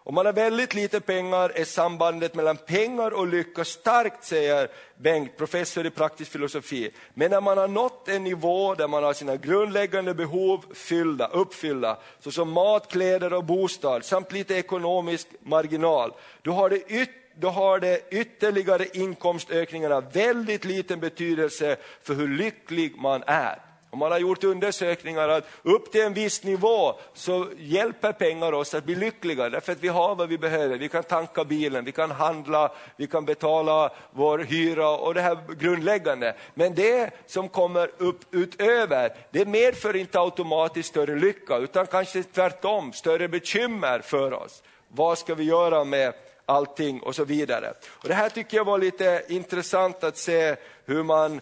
Om 0.05 0.15
man 0.15 0.25
har 0.25 0.33
väldigt 0.33 0.73
lite 0.73 0.99
pengar 0.99 1.51
är 1.55 1.65
sambandet 1.65 2.35
mellan 2.35 2.57
pengar 2.57 3.11
och 3.11 3.27
lycka 3.27 3.65
starkt, 3.65 4.23
säger 4.23 4.69
Bengt, 4.97 5.37
professor 5.37 5.85
i 5.85 5.89
praktisk 5.89 6.31
filosofi. 6.31 6.91
Men 7.13 7.31
när 7.31 7.41
man 7.41 7.57
har 7.57 7.67
nått 7.67 8.09
en 8.09 8.23
nivå 8.23 8.75
där 8.75 8.87
man 8.87 9.03
har 9.03 9.13
sina 9.13 9.35
grundläggande 9.35 10.13
behov 10.13 10.65
fyllda, 10.73 11.27
uppfyllda, 11.27 11.97
såsom 12.19 12.51
mat, 12.51 12.91
kläder 12.91 13.33
och 13.33 13.43
bostad, 13.43 14.05
samt 14.05 14.31
lite 14.31 14.55
ekonomisk 14.55 15.27
marginal, 15.39 16.13
då 16.41 16.51
har 16.51 16.69
det 16.69 16.91
yt 16.91 17.09
då 17.35 17.49
har 17.49 17.79
det 17.79 18.01
ytterligare 18.11 18.85
inkomstökningarna 18.93 20.01
väldigt 20.01 20.65
liten 20.65 20.99
betydelse 20.99 21.75
för 22.01 22.13
hur 22.13 22.27
lycklig 22.27 22.97
man 22.97 23.23
är. 23.27 23.72
Och 23.93 23.99
man 23.99 24.11
har 24.11 24.19
gjort 24.19 24.43
undersökningar 24.43 25.29
att 25.29 25.47
upp 25.63 25.91
till 25.91 26.01
en 26.01 26.13
viss 26.13 26.43
nivå 26.43 26.99
så 27.13 27.47
hjälper 27.57 28.11
pengar 28.11 28.53
oss 28.53 28.73
att 28.73 28.83
bli 28.83 28.95
lyckliga 28.95 29.49
därför 29.49 29.71
att 29.71 29.79
vi 29.83 29.87
har 29.87 30.15
vad 30.15 30.29
vi 30.29 30.37
behöver. 30.37 30.77
Vi 30.77 30.89
kan 30.89 31.03
tanka 31.03 31.43
bilen, 31.43 31.85
vi 31.85 31.91
kan 31.91 32.11
handla, 32.11 32.71
vi 32.97 33.07
kan 33.07 33.25
betala 33.25 33.91
vår 34.11 34.39
hyra 34.39 34.89
och 34.89 35.13
det 35.13 35.21
här 35.21 35.37
grundläggande. 35.59 36.35
Men 36.53 36.75
det 36.75 37.11
som 37.25 37.49
kommer 37.49 37.91
upp 37.97 38.19
utöver, 38.31 39.15
det 39.31 39.45
medför 39.45 39.95
inte 39.95 40.19
automatiskt 40.19 40.89
större 40.89 41.15
lycka 41.15 41.57
utan 41.57 41.87
kanske 41.87 42.23
tvärtom 42.23 42.93
större 42.93 43.27
bekymmer 43.27 43.99
för 43.99 44.33
oss. 44.33 44.63
Vad 44.87 45.17
ska 45.17 45.35
vi 45.35 45.43
göra 45.43 45.83
med 45.83 46.13
allting 46.45 47.01
och 47.01 47.15
så 47.15 47.25
vidare. 47.25 47.73
Och 47.89 48.07
det 48.07 48.13
här 48.13 48.29
tycker 48.29 48.57
jag 48.57 48.65
var 48.65 48.77
lite 48.77 49.23
intressant 49.29 50.03
att 50.03 50.17
se 50.17 50.55
hur 50.85 51.03
man 51.03 51.41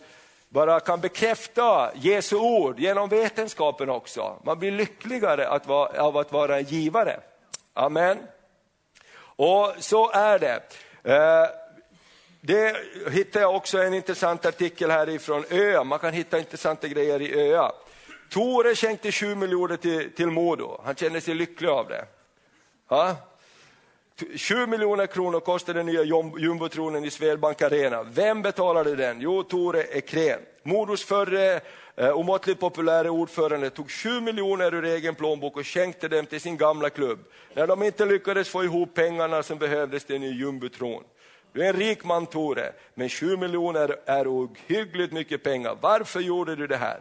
bara 0.54 0.80
kan 0.80 1.02
bekräfta 1.02 1.92
Jesu 1.96 2.36
ord 2.36 2.80
genom 2.80 3.10
vetenskapen 3.10 3.90
också. 3.90 4.40
Man 4.44 4.60
blir 4.60 4.72
lyckligare 4.72 5.48
att 5.48 5.68
vara, 5.68 6.04
av 6.04 6.18
att 6.18 6.32
vara 6.32 6.58
en 6.58 6.64
givare. 6.64 7.20
Amen. 7.74 8.18
Och 9.36 9.74
så 9.80 10.12
är 10.12 10.40
det. 10.40 10.62
Eh, 11.04 11.48
det 12.42 12.78
hittade 13.12 13.46
jag 13.46 13.56
också 13.56 13.78
en 13.78 13.94
intressant 13.94 14.46
artikel 14.46 14.92
härifrån 14.92 15.44
Ö. 15.50 15.84
Man 15.84 16.00
kan 16.00 16.14
hitta 16.14 16.40
intressanta 16.40 16.88
grejer 16.88 17.22
i 17.22 17.52
ÖA. 17.52 17.72
Tore 18.30 18.76
skänkte 18.76 19.12
7 19.12 19.36
miljoner 19.36 19.78
till, 19.78 20.16
till 20.16 20.28
Modo. 20.28 20.82
Han 20.86 20.96
kände 20.96 21.22
sig 21.22 21.34
lycklig 21.34 21.70
av 21.70 21.88
det. 21.88 22.06
Ja? 22.90 23.16
7 24.38 24.68
miljoner 24.68 25.08
kronor 25.08 25.40
kostar 25.40 25.74
den 25.74 25.86
nya 25.86 26.04
jumbotronen 26.38 27.06
i 27.06 27.10
Swedbank 27.10 27.62
Arena. 27.62 28.04
Vem 28.04 28.42
betalade 28.42 28.96
den? 28.96 29.22
Jo, 29.22 29.44
Tore 29.44 29.84
Ekrén. 29.84 30.40
Modos 30.64 31.04
förre 31.04 31.60
eh, 31.96 32.10
omåttligt 32.10 32.60
populära 32.60 33.12
ordförande 33.12 33.70
tog 33.70 33.92
7 33.92 34.22
miljoner 34.22 34.74
ur 34.74 34.86
egen 34.86 35.16
plånbok 35.16 35.58
och 35.58 35.68
skänkte 35.68 36.08
dem 36.08 36.26
till 36.26 36.42
sin 36.42 36.58
gamla 36.58 36.90
klubb. 36.90 37.20
När 37.54 37.68
de 37.68 37.84
inte 37.84 38.06
lyckades 38.06 38.50
få 38.50 38.64
ihop 38.64 38.94
pengarna 38.94 39.44
som 39.44 39.58
behövdes 39.58 40.06
till 40.06 40.16
en 40.16 40.22
ny 40.22 40.40
jumbotron. 40.40 41.04
Du 41.54 41.64
är 41.64 41.74
en 41.74 41.80
rik 41.80 42.04
man 42.04 42.26
Tore, 42.26 42.74
men 42.94 43.10
7 43.10 43.38
miljoner 43.38 43.96
är 44.06 44.28
ohyggligt 44.28 45.14
mycket 45.14 45.44
pengar. 45.44 45.78
Varför 45.82 46.20
gjorde 46.20 46.56
du 46.56 46.68
det 46.68 46.78
här? 46.78 47.00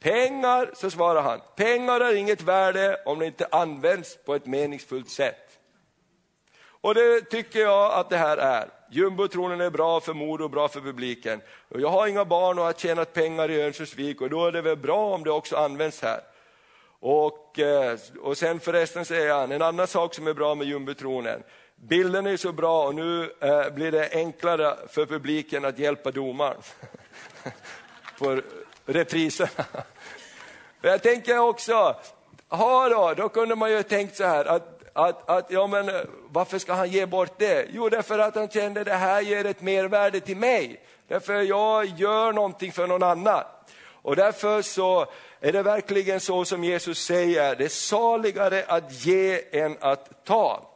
Pengar, 0.00 0.70
så 0.74 0.90
svarar 0.90 1.22
han, 1.22 1.40
pengar 1.56 2.00
har 2.00 2.14
inget 2.14 2.42
värde 2.42 3.00
om 3.04 3.18
de 3.18 3.26
inte 3.26 3.46
används 3.50 4.18
på 4.24 4.34
ett 4.34 4.46
meningsfullt 4.46 5.10
sätt. 5.10 5.45
Och 6.86 6.94
det 6.94 7.20
tycker 7.20 7.60
jag 7.60 7.92
att 7.92 8.10
det 8.10 8.16
här 8.16 8.36
är. 8.36 8.68
Jumbotronen 8.90 9.60
är 9.60 9.70
bra 9.70 10.00
för 10.00 10.14
mor 10.14 10.42
och 10.42 10.50
bra 10.50 10.68
för 10.68 10.80
publiken. 10.80 11.40
Och 11.68 11.80
jag 11.80 11.88
har 11.88 12.06
inga 12.06 12.24
barn 12.24 12.58
och 12.58 12.64
har 12.64 12.72
tjänat 12.72 13.12
pengar 13.12 13.50
i 13.50 13.62
Örnsköldsvik 13.62 14.20
och 14.20 14.30
då 14.30 14.46
är 14.46 14.52
det 14.52 14.62
väl 14.62 14.76
bra 14.76 15.14
om 15.14 15.24
det 15.24 15.30
också 15.30 15.56
används 15.56 16.02
här. 16.02 16.20
Och, 17.00 17.58
eh, 17.58 17.98
och 18.22 18.38
sen 18.38 18.60
förresten 18.60 19.04
säger 19.04 19.34
han, 19.34 19.52
en 19.52 19.62
annan 19.62 19.86
sak 19.86 20.14
som 20.14 20.26
är 20.26 20.34
bra 20.34 20.54
med 20.54 20.66
jumbotronen, 20.66 21.42
bilden 21.76 22.26
är 22.26 22.36
så 22.36 22.52
bra 22.52 22.86
och 22.86 22.94
nu 22.94 23.32
eh, 23.40 23.70
blir 23.70 23.92
det 23.92 24.08
enklare 24.12 24.76
för 24.88 25.06
publiken 25.06 25.64
att 25.64 25.78
hjälpa 25.78 26.10
domaren 26.10 26.60
på 28.18 28.40
repriserna. 28.84 29.64
Jag 30.80 31.02
tänker 31.02 31.38
också, 31.38 31.96
ha 32.48 32.88
då, 32.88 33.14
då 33.16 33.28
kunde 33.28 33.54
man 33.54 33.70
ju 33.70 33.82
tänkt 33.82 34.16
så 34.16 34.24
här 34.24 34.44
att, 34.44 34.75
att, 34.96 35.30
att 35.30 35.50
ja, 35.50 35.66
men, 35.66 35.88
eh, 35.88 36.00
varför 36.28 36.58
ska 36.58 36.72
han 36.72 36.90
ge 36.90 37.06
bort 37.06 37.38
det? 37.38 37.66
Jo, 37.70 37.88
därför 37.88 38.18
att 38.18 38.34
han 38.34 38.48
kände 38.48 38.84
det 38.84 38.94
här 38.94 39.20
ger 39.20 39.44
ett 39.44 39.60
mervärde 39.60 40.20
till 40.20 40.36
mig. 40.36 40.80
Därför 41.08 41.34
jag 41.34 41.86
gör 41.86 42.32
någonting 42.32 42.72
för 42.72 42.86
någon 42.86 43.02
annan. 43.02 43.44
Och 44.02 44.16
därför 44.16 44.62
så 44.62 45.06
är 45.40 45.52
det 45.52 45.62
verkligen 45.62 46.20
så 46.20 46.44
som 46.44 46.64
Jesus 46.64 47.04
säger, 47.04 47.56
det 47.56 47.64
är 47.64 47.68
saligare 47.68 48.64
att 48.68 49.06
ge 49.06 49.40
än 49.52 49.76
att 49.80 50.24
ta. 50.24 50.70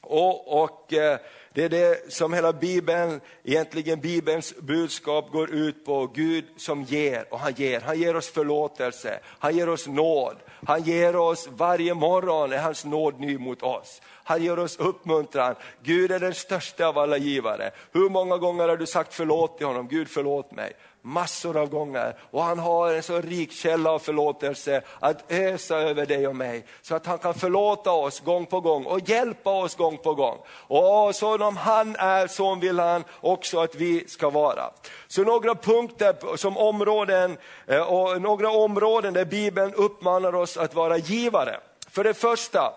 Och, 0.00 0.62
och 0.62 0.92
eh, 0.92 1.18
det 1.54 1.64
är 1.64 1.68
det 1.68 2.12
som 2.12 2.32
hela 2.32 2.52
Bibeln, 2.52 3.20
egentligen 3.44 4.00
Bibelns 4.00 4.56
budskap 4.56 5.30
går 5.32 5.50
ut 5.50 5.84
på. 5.84 6.06
Gud 6.06 6.44
som 6.56 6.82
ger 6.82 7.24
och 7.30 7.38
han 7.38 7.52
ger. 7.52 7.80
Han 7.80 7.98
ger 8.00 8.16
oss 8.16 8.30
förlåtelse, 8.30 9.20
han 9.38 9.56
ger 9.56 9.68
oss 9.68 9.86
nåd. 9.86 10.36
Han 10.66 10.82
ger 10.82 11.16
oss 11.16 11.48
varje 11.50 11.94
morgon, 11.94 12.52
är 12.52 12.58
hans 12.58 12.84
nåd 12.84 13.20
ny 13.20 13.38
mot 13.38 13.62
oss. 13.62 14.02
Han 14.24 14.42
ger 14.42 14.58
oss 14.58 14.76
uppmuntran. 14.76 15.54
Gud 15.82 16.12
är 16.12 16.20
den 16.20 16.34
största 16.34 16.86
av 16.86 16.98
alla 16.98 17.16
givare. 17.16 17.70
Hur 17.92 18.08
många 18.10 18.36
gånger 18.36 18.68
har 18.68 18.76
du 18.76 18.86
sagt 18.86 19.14
förlåt 19.14 19.58
till 19.58 19.66
honom? 19.66 19.88
Gud 19.88 20.08
förlåt 20.08 20.52
mig 20.52 20.72
massor 21.02 21.56
av 21.56 21.68
gånger 21.68 22.16
och 22.30 22.42
han 22.42 22.58
har 22.58 22.92
en 22.92 23.02
så 23.02 23.20
rik 23.20 23.52
källa 23.52 23.90
av 23.90 23.98
förlåtelse 23.98 24.82
att 24.98 25.32
ösa 25.32 25.76
över 25.76 26.06
dig 26.06 26.26
och 26.28 26.36
mig 26.36 26.64
så 26.82 26.94
att 26.94 27.06
han 27.06 27.18
kan 27.18 27.34
förlåta 27.34 27.92
oss 27.92 28.20
gång 28.20 28.46
på 28.46 28.60
gång 28.60 28.84
och 28.84 29.08
hjälpa 29.08 29.50
oss 29.50 29.74
gång 29.74 29.98
på 29.98 30.14
gång. 30.14 30.38
Och 30.50 31.14
som 31.14 31.56
han 31.56 31.96
är, 31.96 32.26
så 32.26 32.54
vill 32.54 32.78
han 32.78 33.04
också 33.20 33.60
att 33.60 33.74
vi 33.74 34.08
ska 34.08 34.30
vara. 34.30 34.70
Så 35.08 35.24
några 35.24 35.54
punkter 35.54 36.36
som 36.36 36.56
områden, 36.56 37.36
eh, 37.66 37.80
och 37.80 38.22
några 38.22 38.50
områden 38.50 39.14
där 39.14 39.24
Bibeln 39.24 39.74
uppmanar 39.74 40.34
oss 40.34 40.56
att 40.56 40.74
vara 40.74 40.98
givare. 40.98 41.60
För 41.90 42.04
det 42.04 42.14
första, 42.14 42.72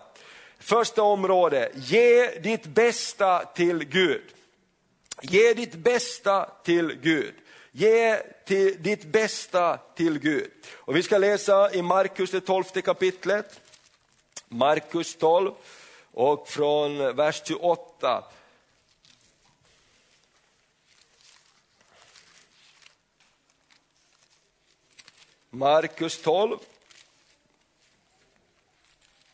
första 0.58 1.02
området, 1.02 1.72
ge 1.74 2.30
ditt 2.38 2.66
bästa 2.66 3.38
till 3.38 3.84
Gud. 3.84 4.22
Ge 5.22 5.54
ditt 5.54 5.74
bästa 5.74 6.46
till 6.64 6.98
Gud. 7.02 7.34
Ge 7.76 8.22
till 8.44 8.82
ditt 8.82 9.04
bästa 9.04 9.78
till 9.94 10.18
Gud. 10.18 10.50
Och 10.74 10.96
vi 10.96 11.02
ska 11.02 11.18
läsa 11.18 11.72
i 11.72 11.82
Markus 11.82 12.30
det 12.30 12.40
tolfte 12.40 12.82
kapitlet. 12.82 13.60
Markus 14.48 15.16
12 15.16 15.52
och 16.12 16.48
från 16.48 17.16
vers 17.16 17.42
28. 17.44 18.24
Markus 25.50 26.22
12, 26.22 26.58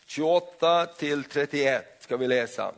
28 0.06 0.86
till 0.86 1.24
31 1.24 1.96
ska 2.00 2.16
vi 2.16 2.28
läsa. 2.28 2.74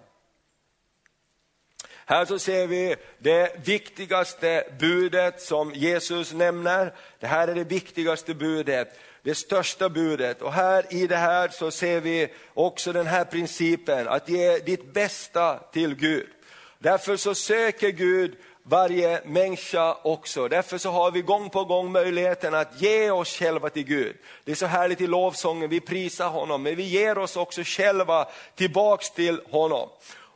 Här 2.07 2.25
så 2.25 2.39
ser 2.39 2.67
vi 2.67 2.97
det 3.19 3.57
viktigaste 3.65 4.65
budet 4.79 5.41
som 5.41 5.73
Jesus 5.75 6.33
nämner. 6.33 6.95
Det 7.21 7.27
här 7.27 7.49
är 7.49 7.55
det 7.55 7.65
viktigaste 7.65 8.35
budet, 8.35 8.99
det 9.23 9.35
största 9.35 9.89
budet. 9.89 10.43
Och 10.43 10.53
här 10.53 10.95
i 10.95 11.07
det 11.07 11.17
här 11.17 11.49
så 11.49 11.71
ser 11.71 12.01
vi 12.01 12.29
också 12.55 12.93
den 12.93 13.07
här 13.07 13.25
principen, 13.25 14.09
att 14.09 14.29
ge 14.29 14.59
ditt 14.59 14.93
bästa 14.93 15.59
till 15.59 15.95
Gud. 15.95 16.29
Därför 16.79 17.17
så 17.17 17.35
söker 17.35 17.89
Gud 17.89 18.37
varje 18.63 19.21
människa 19.25 19.95
också. 20.03 20.49
Därför 20.49 20.79
så 20.79 20.91
har 20.91 21.11
vi 21.11 21.23
gång 21.23 21.51
på 21.51 21.65
gång 21.65 21.93
möjligheten 21.93 22.55
att 22.55 22.83
ge 22.83 23.11
oss 23.11 23.39
själva 23.39 23.71
till 23.71 23.85
Gud. 23.85 24.17
Det 24.45 24.51
är 24.51 24.57
så 24.57 24.67
härligt 24.67 25.01
i 25.01 25.07
lovsången, 25.07 25.71
vi 25.71 25.81
prisar 25.81 26.29
honom, 26.29 26.63
men 26.63 26.77
vi 26.77 26.83
ger 26.83 27.19
oss 27.19 27.37
också 27.37 27.63
själva 27.65 28.29
tillbaks 28.55 29.11
till 29.11 29.41
honom. 29.51 29.89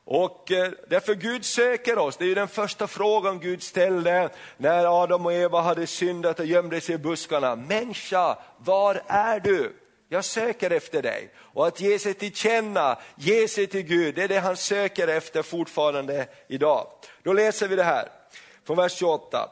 Och 0.08 0.52
eh, 0.52 0.70
därför 0.88 1.14
Gud 1.14 1.44
söker 1.44 1.98
oss, 1.98 2.16
det 2.16 2.24
är 2.24 2.28
ju 2.28 2.34
den 2.34 2.48
första 2.48 2.86
frågan 2.86 3.40
Gud 3.40 3.62
ställde 3.62 4.28
när 4.56 5.02
Adam 5.02 5.26
och 5.26 5.32
Eva 5.32 5.60
hade 5.60 5.86
syndat 5.86 6.40
och 6.40 6.46
gömde 6.46 6.80
sig 6.80 6.94
i 6.94 6.98
buskarna. 6.98 7.56
Människa, 7.56 8.38
var 8.58 9.02
är 9.06 9.40
du? 9.40 9.76
Jag 10.08 10.24
söker 10.24 10.70
efter 10.70 11.02
dig. 11.02 11.30
Och 11.36 11.66
att 11.66 11.80
ge 11.80 11.98
sig 11.98 12.14
till 12.14 12.34
känna, 12.34 12.98
ge 13.16 13.48
sig 13.48 13.66
till 13.66 13.82
Gud, 13.82 14.14
det 14.14 14.22
är 14.22 14.28
det 14.28 14.38
han 14.38 14.56
söker 14.56 15.08
efter 15.08 15.42
fortfarande 15.42 16.26
idag. 16.48 16.86
Då 17.22 17.32
läser 17.32 17.68
vi 17.68 17.76
det 17.76 17.84
här, 17.84 18.08
från 18.66 18.76
vers 18.76 18.92
28. 18.92 19.50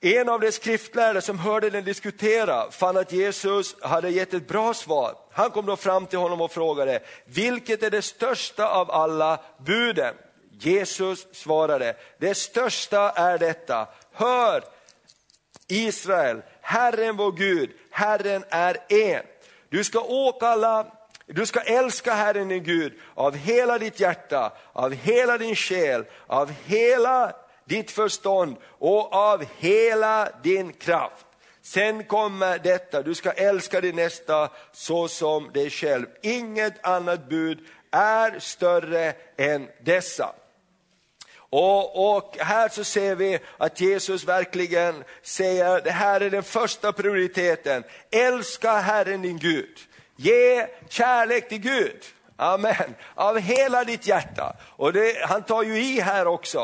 En 0.00 0.28
av 0.28 0.40
de 0.40 0.52
skriftlärare 0.52 1.20
som 1.20 1.38
hörde 1.38 1.70
den 1.70 1.84
diskutera 1.84 2.70
fann 2.70 2.96
att 2.96 3.12
Jesus 3.12 3.76
hade 3.82 4.10
gett 4.10 4.34
ett 4.34 4.48
bra 4.48 4.74
svar. 4.74 5.14
Han 5.32 5.50
kom 5.50 5.66
då 5.66 5.76
fram 5.76 6.06
till 6.06 6.18
honom 6.18 6.40
och 6.40 6.52
frågade, 6.52 7.00
vilket 7.24 7.82
är 7.82 7.90
det 7.90 8.02
största 8.02 8.68
av 8.68 8.90
alla 8.90 9.40
buden? 9.58 10.14
Jesus 10.50 11.26
svarade, 11.32 11.96
det 12.18 12.34
största 12.34 13.10
är 13.10 13.38
detta, 13.38 13.88
hör 14.12 14.64
Israel, 15.68 16.42
Herren 16.60 17.16
vår 17.16 17.32
Gud, 17.32 17.70
Herren 17.90 18.44
är 18.48 18.76
en. 18.88 19.22
Du 19.68 19.84
ska 19.84 20.00
åkalla 20.00 20.86
du 21.28 21.46
ska 21.46 21.60
älska 21.60 22.14
Herren 22.14 22.48
din 22.48 22.64
Gud 22.64 22.92
av 23.14 23.36
hela 23.36 23.78
ditt 23.78 24.00
hjärta, 24.00 24.52
av 24.72 24.92
hela 24.92 25.38
din 25.38 25.56
själ, 25.56 26.04
av 26.26 26.52
hela 26.64 27.32
ditt 27.66 27.90
förstånd 27.90 28.56
och 28.78 29.12
av 29.12 29.44
hela 29.58 30.28
din 30.42 30.72
kraft. 30.72 31.26
Sen 31.62 32.04
kommer 32.04 32.58
detta, 32.58 33.02
du 33.02 33.14
ska 33.14 33.30
älska 33.30 33.80
din 33.80 33.96
nästa 33.96 34.50
så 34.72 35.08
som 35.08 35.52
dig 35.52 35.70
själv. 35.70 36.06
Inget 36.22 36.86
annat 36.86 37.28
bud 37.28 37.58
är 37.90 38.38
större 38.38 39.14
än 39.36 39.68
dessa. 39.84 40.34
Och, 41.50 42.16
och, 42.16 42.36
här 42.38 42.68
så 42.68 42.84
ser 42.84 43.14
vi 43.14 43.38
att 43.56 43.80
Jesus 43.80 44.24
verkligen 44.24 45.04
säger, 45.22 45.80
det 45.80 45.90
här 45.90 46.20
är 46.20 46.30
den 46.30 46.42
första 46.42 46.92
prioriteten. 46.92 47.84
Älska 48.10 48.72
Herren 48.72 49.22
din 49.22 49.38
Gud. 49.38 49.78
Ge 50.16 50.66
kärlek 50.88 51.48
till 51.48 51.58
Gud. 51.58 52.04
Amen. 52.36 52.94
Av 53.14 53.38
hela 53.38 53.84
ditt 53.84 54.06
hjärta. 54.06 54.56
Och 54.76 54.92
det, 54.92 55.26
han 55.28 55.42
tar 55.42 55.62
ju 55.62 55.78
i 55.78 56.00
här 56.00 56.26
också. 56.26 56.58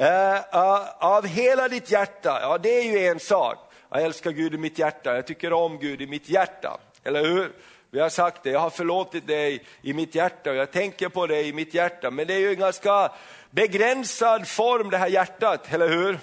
Uh, 0.00 0.54
av 0.98 1.26
hela 1.26 1.68
ditt 1.68 1.90
hjärta, 1.90 2.38
ja 2.42 2.58
det 2.58 2.78
är 2.78 2.82
ju 2.82 3.06
en 3.06 3.20
sak. 3.20 3.58
Jag 3.90 4.02
älskar 4.02 4.30
Gud 4.30 4.54
i 4.54 4.58
mitt 4.58 4.78
hjärta, 4.78 5.14
jag 5.14 5.26
tycker 5.26 5.52
om 5.52 5.78
Gud 5.78 6.02
i 6.02 6.06
mitt 6.06 6.28
hjärta. 6.28 6.78
Eller 7.04 7.24
hur? 7.24 7.52
Vi 7.90 8.00
har 8.00 8.08
sagt 8.08 8.42
det, 8.42 8.50
jag 8.50 8.60
har 8.60 8.70
förlåtit 8.70 9.26
dig 9.26 9.64
i 9.82 9.92
mitt 9.92 10.14
hjärta 10.14 10.50
och 10.50 10.56
jag 10.56 10.70
tänker 10.70 11.08
på 11.08 11.26
dig 11.26 11.48
i 11.48 11.52
mitt 11.52 11.74
hjärta. 11.74 12.10
Men 12.10 12.26
det 12.26 12.34
är 12.34 12.38
ju 12.38 12.50
en 12.50 12.58
ganska 12.58 13.12
begränsad 13.50 14.48
form 14.48 14.90
det 14.90 14.98
här 14.98 15.08
hjärtat, 15.08 15.72
eller 15.72 15.88
hur? 15.88 16.18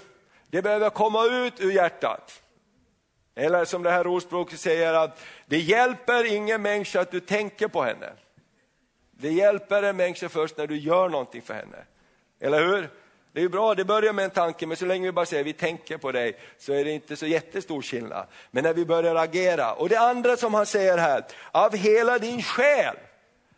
Det 0.47 0.61
behöver 0.61 0.89
komma 0.89 1.25
ut 1.25 1.53
ur 1.59 1.71
hjärtat. 1.71 2.41
Eller 3.35 3.65
som 3.65 3.83
det 3.83 3.91
här 3.91 4.07
ordspråket 4.07 4.59
säger, 4.59 4.93
att 4.93 5.23
det 5.45 5.59
hjälper 5.59 6.33
ingen 6.33 6.61
människa 6.61 7.01
att 7.01 7.11
du 7.11 7.19
tänker 7.19 7.67
på 7.67 7.83
henne. 7.83 8.13
Det 9.17 9.31
hjälper 9.31 9.83
en 9.83 9.97
människa 9.97 10.29
först 10.29 10.57
när 10.57 10.67
du 10.67 10.77
gör 10.77 11.09
någonting 11.09 11.41
för 11.41 11.53
henne. 11.53 11.77
Eller 12.39 12.67
hur? 12.67 12.89
Det 13.35 13.41
är 13.41 13.49
bra, 13.49 13.75
det 13.75 13.85
börjar 13.85 14.13
med 14.13 14.25
en 14.25 14.31
tanke, 14.31 14.67
men 14.67 14.77
så 14.77 14.85
länge 14.85 15.05
vi 15.05 15.11
bara 15.11 15.25
säger 15.25 15.43
vi 15.43 15.53
tänker 15.53 15.97
på 15.97 16.11
dig 16.11 16.37
så 16.57 16.73
är 16.73 16.85
det 16.85 16.91
inte 16.91 17.15
så 17.15 17.25
jättestor 17.25 17.81
skillnad. 17.81 18.27
Men 18.51 18.63
när 18.63 18.73
vi 18.73 18.85
börjar 18.85 19.15
agera, 19.15 19.73
och 19.73 19.89
det 19.89 19.99
andra 19.99 20.37
som 20.37 20.53
han 20.53 20.65
säger 20.65 20.97
här, 20.97 21.25
av 21.51 21.75
hela 21.75 22.19
din 22.19 22.43
själ. 22.43 22.95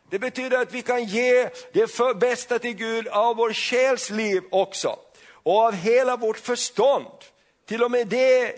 Det 0.10 0.20
betyder 0.20 0.62
att 0.62 0.74
vi 0.74 0.82
kan 0.82 1.04
ge 1.04 1.50
det 1.74 1.88
för 1.88 2.14
bästa 2.14 2.60
till 2.60 2.74
Gud 2.74 3.08
av 3.08 3.36
vår 3.36 3.54
själs 3.54 4.10
liv 4.10 4.44
också. 4.52 5.00
Och 5.32 5.60
av 5.60 5.74
hela 5.74 6.18
vårt 6.18 6.38
förstånd. 6.38 7.08
Till 7.68 7.84
och 7.84 7.92
med 7.92 8.08
det 8.08 8.56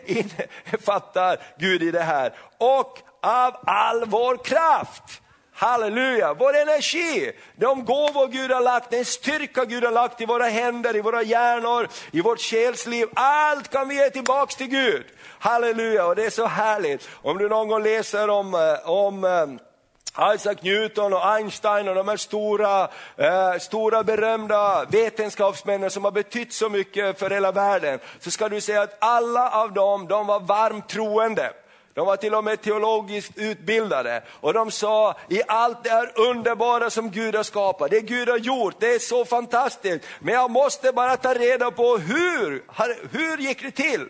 fattar 0.81 1.39
Gud 1.57 1.83
i 1.83 1.91
det 1.91 2.03
här. 2.03 2.33
Och 2.57 2.99
av 3.21 3.55
all 3.65 4.05
vår 4.05 4.37
kraft. 4.37 5.21
Halleluja, 5.59 6.33
vår 6.33 6.55
energi, 6.55 7.31
de 7.55 7.85
gåvor 7.85 8.27
Gud 8.27 8.51
har 8.51 8.61
lagt, 8.61 8.89
den 8.89 9.05
styrka 9.05 9.65
Gud 9.65 9.83
har 9.83 9.91
lagt 9.91 10.21
i 10.21 10.25
våra 10.25 10.45
händer, 10.45 10.95
i 10.95 11.01
våra 11.01 11.23
hjärnor, 11.23 11.87
i 12.11 12.21
vårt 12.21 12.39
själsliv. 12.39 13.07
Allt 13.13 13.69
kan 13.69 13.87
vi 13.87 13.95
ge 13.95 14.09
tillbaks 14.09 14.55
till 14.55 14.67
Gud. 14.67 15.05
Halleluja, 15.39 16.05
och 16.05 16.15
det 16.15 16.25
är 16.25 16.29
så 16.29 16.45
härligt. 16.45 17.09
Om 17.13 17.37
du 17.37 17.49
någon 17.49 17.67
gång 17.67 17.83
läser 17.83 18.29
om, 18.29 18.53
eh, 18.53 18.89
om 18.89 19.23
eh, 19.23 20.35
Isaac 20.35 20.55
Newton 20.61 21.13
och 21.13 21.25
Einstein 21.25 21.87
och 21.87 21.95
de 21.95 22.07
här 22.07 22.17
stora, 22.17 22.89
eh, 23.17 23.57
stora 23.59 24.03
berömda 24.03 24.85
vetenskapsmännen 24.85 25.91
som 25.91 26.03
har 26.03 26.11
betytt 26.11 26.53
så 26.53 26.69
mycket 26.69 27.19
för 27.19 27.29
hela 27.29 27.51
världen, 27.51 27.99
så 28.19 28.31
ska 28.31 28.49
du 28.49 28.61
säga 28.61 28.81
att 28.81 28.97
alla 28.99 29.49
av 29.49 29.73
dem, 29.73 30.07
de 30.07 30.27
var 30.27 30.39
varmt 30.39 30.89
troende 30.89 31.53
de 31.99 32.05
var 32.05 32.17
till 32.17 32.35
och 32.35 32.43
med 32.43 32.61
teologiskt 32.61 33.31
utbildade. 33.35 34.23
Och 34.29 34.53
de 34.53 34.71
sa, 34.71 35.15
i 35.29 35.41
allt 35.47 35.83
det 35.83 35.89
här 35.89 36.11
underbara 36.15 36.89
som 36.89 37.11
Gud 37.11 37.35
har 37.35 37.43
skapat, 37.43 37.91
det 37.91 38.01
Gud 38.01 38.29
har 38.29 38.37
gjort, 38.37 38.75
det 38.79 38.93
är 38.93 38.99
så 38.99 39.25
fantastiskt. 39.25 40.05
Men 40.19 40.33
jag 40.33 40.51
måste 40.51 40.91
bara 40.91 41.17
ta 41.17 41.33
reda 41.33 41.71
på 41.71 41.97
hur, 41.97 42.63
hur 43.11 43.37
gick 43.37 43.61
det 43.61 43.71
till? 43.71 44.07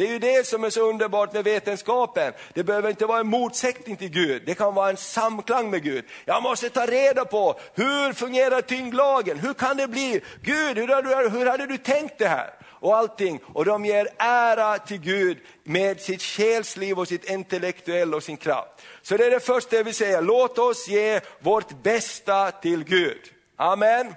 Det 0.00 0.06
är 0.06 0.12
ju 0.12 0.18
det 0.18 0.46
som 0.46 0.64
är 0.64 0.70
så 0.70 0.80
underbart 0.80 1.32
med 1.32 1.44
vetenskapen. 1.44 2.32
Det 2.54 2.64
behöver 2.64 2.90
inte 2.90 3.06
vara 3.06 3.20
en 3.20 3.26
motsättning 3.26 3.96
till 3.96 4.08
Gud, 4.08 4.42
det 4.46 4.54
kan 4.54 4.74
vara 4.74 4.90
en 4.90 4.96
samklang 4.96 5.70
med 5.70 5.82
Gud. 5.82 6.04
Jag 6.24 6.42
måste 6.42 6.70
ta 6.70 6.86
reda 6.86 7.24
på, 7.24 7.60
hur 7.74 8.12
fungerar 8.12 8.60
tyngdlagen? 8.60 9.38
Hur 9.38 9.54
kan 9.54 9.76
det 9.76 9.88
bli? 9.88 10.20
Gud, 10.42 10.78
hur 10.78 10.88
hade, 10.88 11.22
du, 11.22 11.28
hur 11.28 11.46
hade 11.46 11.66
du 11.66 11.76
tänkt 11.76 12.18
det 12.18 12.28
här? 12.28 12.50
Och 12.68 12.96
allting. 12.96 13.40
Och 13.46 13.64
de 13.64 13.84
ger 13.84 14.08
ära 14.18 14.78
till 14.78 15.00
Gud 15.00 15.38
med 15.64 16.00
sitt 16.00 16.22
själsliv 16.22 16.98
och 16.98 17.08
sitt 17.08 17.30
intellektuella 17.30 18.16
och 18.16 18.22
sin 18.22 18.36
kraft. 18.36 18.70
Så 19.02 19.16
det 19.16 19.26
är 19.26 19.30
det 19.30 19.40
första 19.40 19.76
jag 19.76 19.84
vill 19.84 19.94
säga, 19.94 20.20
låt 20.20 20.58
oss 20.58 20.88
ge 20.88 21.20
vårt 21.40 21.82
bästa 21.82 22.50
till 22.50 22.84
Gud. 22.84 23.20
Amen. 23.56 24.14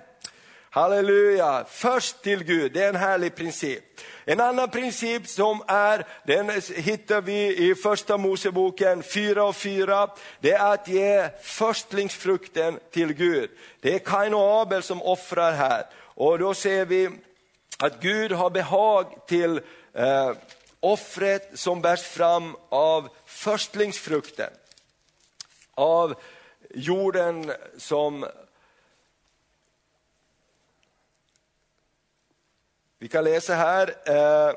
Halleluja, 0.74 1.66
först 1.70 2.22
till 2.22 2.44
Gud, 2.44 2.74
det 2.74 2.84
är 2.84 2.90
en 2.90 2.96
härlig 2.96 3.36
princip. 3.36 3.84
En 4.26 4.40
annan 4.40 4.70
princip 4.70 5.28
som 5.28 5.62
är, 5.68 6.08
den 6.26 6.62
hittar 6.76 7.22
vi 7.22 7.70
i 7.70 7.76
första 7.76 8.18
Moseboken 8.18 9.04
4 9.04 9.44
och 9.44 9.56
4, 9.56 10.10
det 10.40 10.52
är 10.52 10.74
att 10.74 10.88
ge 10.88 11.30
förstlingsfrukten 11.42 12.80
till 12.92 13.14
Gud. 13.14 13.50
Det 13.80 13.96
är 13.96 14.00
Kain 14.00 14.34
och 14.34 14.62
Abel 14.62 14.84
som 14.84 15.02
offrar 15.02 15.52
här. 15.52 15.86
Och 15.96 16.40
då 16.40 16.54
ser 16.54 16.86
vi 16.86 17.10
att 17.80 18.02
Gud 18.02 18.32
har 18.32 18.50
behag 18.50 19.28
till 19.28 19.62
eh, 19.94 20.32
offret 20.80 21.52
som 21.54 21.82
bärs 21.82 22.04
fram 22.04 22.56
av 22.70 23.10
förstlingsfrukten. 23.26 24.50
Av 25.76 26.16
jorden 26.70 27.52
som 27.78 28.26
Vi 33.04 33.10
kan 33.10 33.24
läsa 33.24 33.56
här 33.56 33.96
eh, 34.06 34.56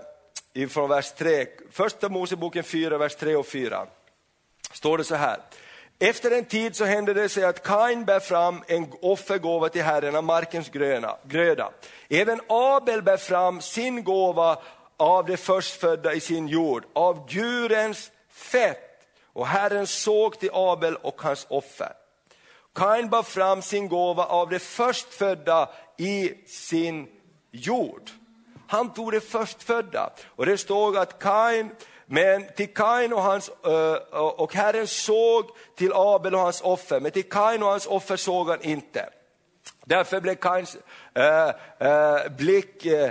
ifrån 0.53 0.89
vers 0.89 1.13
3, 1.13 1.47
första 1.71 2.09
Moseboken 2.09 2.65
4, 2.65 2.99
vers 2.99 3.15
3 3.15 3.37
och 3.37 3.47
4. 3.47 3.87
Står 4.73 4.99
det 4.99 5.05
så 5.05 5.15
här. 5.15 5.41
Efter 5.99 6.31
en 6.31 6.45
tid 6.45 6.77
så 6.77 6.85
hände 6.85 7.15
det 7.15 7.29
sig 7.29 7.45
att 7.45 7.63
Kain 7.63 8.05
bär 8.05 8.21
fram 8.21 8.65
en 8.67 8.93
offergåva 9.03 9.69
till 9.69 9.83
Herren 9.83 10.17
av 10.17 10.25
markens 10.25 10.69
gröna, 10.69 11.17
gröda. 11.25 11.71
Även 12.09 12.41
Abel 12.49 13.03
bär 13.03 13.17
fram 13.17 13.61
sin 13.61 14.05
gåva 14.05 14.59
av 14.97 15.27
det 15.27 15.37
förstfödda 15.37 16.15
i 16.15 16.21
sin 16.21 16.49
jord, 16.49 16.85
av 16.93 17.27
djurens 17.29 18.11
fett. 18.31 19.07
Och 19.33 19.47
Herren 19.47 19.87
såg 19.87 20.39
till 20.39 20.51
Abel 20.53 20.97
och 20.97 21.23
hans 21.23 21.47
offer. 21.49 21.93
Kain 22.75 23.09
bar 23.09 23.23
fram 23.23 23.63
sin 23.63 23.89
gåva 23.89 24.25
av 24.25 24.49
det 24.49 24.59
förstfödda 24.59 25.69
i 25.97 26.35
sin 26.47 27.09
jord. 27.51 28.11
Han 28.69 28.93
tog 28.93 29.13
det 29.13 29.21
förstfödda. 29.21 30.11
Och 30.27 30.47
det 30.47 30.59
stod 30.59 30.97
att 30.97 31.19
Kain, 31.19 31.71
men 32.07 32.47
till 32.57 32.75
Kain 32.75 33.13
och, 33.13 33.23
hans, 33.23 33.49
eh, 33.49 34.19
och 34.19 34.55
Herren 34.55 34.87
såg 34.87 35.45
till 35.77 35.93
Abel 35.95 36.35
och 36.35 36.41
hans 36.41 36.61
offer, 36.61 37.01
men 37.01 37.11
till 37.11 37.29
Kain 37.29 37.63
och 37.63 37.69
hans 37.69 37.87
offer 37.87 38.17
såg 38.17 38.49
han 38.49 38.63
inte. 38.63 39.09
Därför 39.85 40.21
blev 40.21 40.35
Kains 40.35 40.77
äh, 41.15 41.49
äh, 41.89 42.29
blick, 42.37 42.87
äh, 42.87 43.11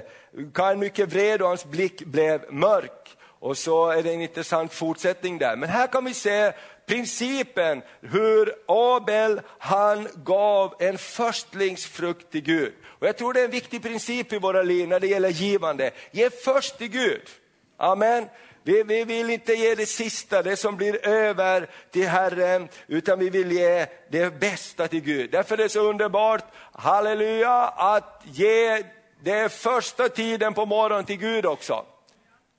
Kain 0.53 0.79
mycket 0.79 1.09
vred 1.09 1.41
och 1.41 1.47
hans 1.47 1.65
blick 1.65 2.05
blev 2.05 2.53
mörk. 2.53 3.17
Och 3.39 3.57
så 3.57 3.89
är 3.89 4.03
det 4.03 4.13
en 4.13 4.21
intressant 4.21 4.73
fortsättning 4.73 5.37
där. 5.37 5.55
Men 5.55 5.69
här 5.69 5.87
kan 5.87 6.05
vi 6.05 6.13
se 6.13 6.53
principen 6.85 7.81
hur 8.01 8.53
Abel 8.67 9.41
han 9.59 10.07
gav 10.15 10.75
en 10.79 10.97
förstlingsfrukt 10.97 12.31
till 12.31 12.41
Gud. 12.41 12.73
Och 12.99 13.07
jag 13.07 13.17
tror 13.17 13.33
det 13.33 13.39
är 13.39 13.45
en 13.45 13.51
viktig 13.51 13.83
princip 13.83 14.33
i 14.33 14.39
våra 14.39 14.61
liv 14.61 14.87
när 14.87 14.99
det 14.99 15.07
gäller 15.07 15.29
givande. 15.29 15.91
Ge 16.11 16.29
först 16.29 16.77
till 16.77 16.87
Gud. 16.87 17.29
Amen. 17.77 18.27
Vi, 18.63 18.83
vi, 18.83 19.03
vill 19.03 19.29
inte 19.29 19.53
ge 19.53 19.75
det 19.75 19.85
sista, 19.85 20.43
det 20.43 20.55
som 20.55 20.75
blir 20.75 21.07
över 21.07 21.69
till 21.91 22.07
Herren, 22.07 22.69
utan 22.87 23.19
vi 23.19 23.29
vill 23.29 23.51
ge 23.51 23.85
det 24.11 24.39
bästa 24.39 24.87
till 24.87 25.01
Gud. 25.01 25.31
Därför 25.31 25.53
är 25.57 25.63
det 25.63 25.69
så 25.69 25.79
underbart, 25.79 26.43
halleluja, 26.71 27.67
att 27.67 28.21
ge 28.23 28.83
det 29.23 29.51
första 29.51 30.09
tiden 30.09 30.53
på 30.53 30.65
morgonen 30.65 31.05
till 31.05 31.17
Gud 31.17 31.45
också. 31.45 31.85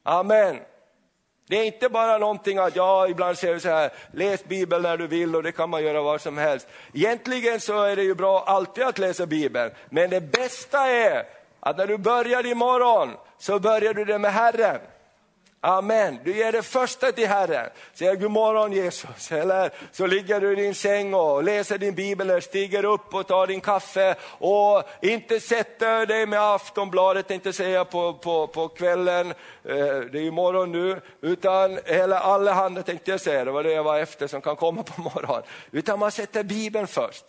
Amen. 0.03 0.57
Det 1.49 1.57
är 1.57 1.65
inte 1.65 1.89
bara 1.89 2.19
någonting 2.19 2.59
att, 2.59 2.77
ja, 2.77 3.09
ibland 3.09 3.39
säger 3.39 3.55
vi 3.55 3.61
så 3.61 3.69
här, 3.69 3.91
läs 4.13 4.45
Bibeln 4.45 4.83
när 4.83 4.97
du 4.97 5.07
vill 5.07 5.37
och 5.37 5.43
det 5.43 5.53
kan 5.53 5.71
man 5.71 5.85
göra 5.85 6.03
var 6.03 6.19
som 6.19 6.39
helst. 6.39 6.69
Egentligen 6.93 7.61
så 7.61 7.83
är 7.83 7.97
det 7.97 8.03
ju 8.03 8.15
bra 8.15 8.45
alltid 8.47 8.85
att 8.85 8.99
läsa 8.99 9.27
Bibeln, 9.27 9.71
men 9.89 10.11
det 10.11 10.21
bästa 10.21 10.87
är 10.87 11.25
att 11.61 11.77
när 11.77 11.87
du 11.87 11.99
börjar 11.99 12.47
imorgon 12.47 13.11
så 13.39 13.59
börjar 13.59 13.95
du 13.95 14.05
det 14.05 14.19
med 14.19 14.33
Herren. 14.33 14.81
Amen. 15.61 16.19
Du 16.25 16.37
ger 16.37 16.53
det 16.53 16.63
första 16.63 17.13
till 17.13 17.29
Herren. 17.29 17.71
Säger 17.95 18.17
god 18.17 18.31
morgon 18.31 18.73
Jesus. 18.73 19.33
Eller 19.33 19.71
så 19.93 20.07
ligger 20.07 20.41
du 20.41 20.53
i 20.53 20.55
din 20.55 20.75
säng 20.75 21.15
och 21.15 21.45
läser 21.45 21.79
din 21.79 21.95
bibel, 21.95 22.31
eller 22.31 22.41
stiger 22.41 22.85
upp 22.85 23.15
och 23.15 23.27
tar 23.27 23.47
din 23.47 23.61
kaffe 23.61 24.15
och 24.39 24.83
inte 25.03 25.41
sätter 25.41 26.07
dig 26.07 26.27
med 26.27 26.41
Aftonbladet, 26.41 27.31
inte 27.31 27.53
säga 27.53 27.85
på, 27.85 28.15
på, 28.15 28.47
på 28.47 28.69
kvällen, 28.69 29.31
eh, 29.65 29.99
det 30.13 30.19
är 30.19 30.23
ju 30.23 30.31
morgon 30.31 30.73
nu, 30.73 31.01
utan, 31.21 31.79
eller 31.85 32.17
allehanda 32.17 32.83
tänkte 32.83 33.11
jag 33.11 33.21
säga, 33.21 33.45
det 33.45 33.51
var 33.51 33.63
det 33.63 33.73
jag 33.73 33.85
var 33.85 33.99
efter 33.99 34.27
som 34.27 34.41
kan 34.41 34.57
komma 34.57 34.83
på 34.83 35.01
morgonen. 35.01 35.43
Utan 35.71 35.99
man 35.99 36.13
sätter 36.13 36.43
bibeln 36.43 36.87
först. 36.87 37.25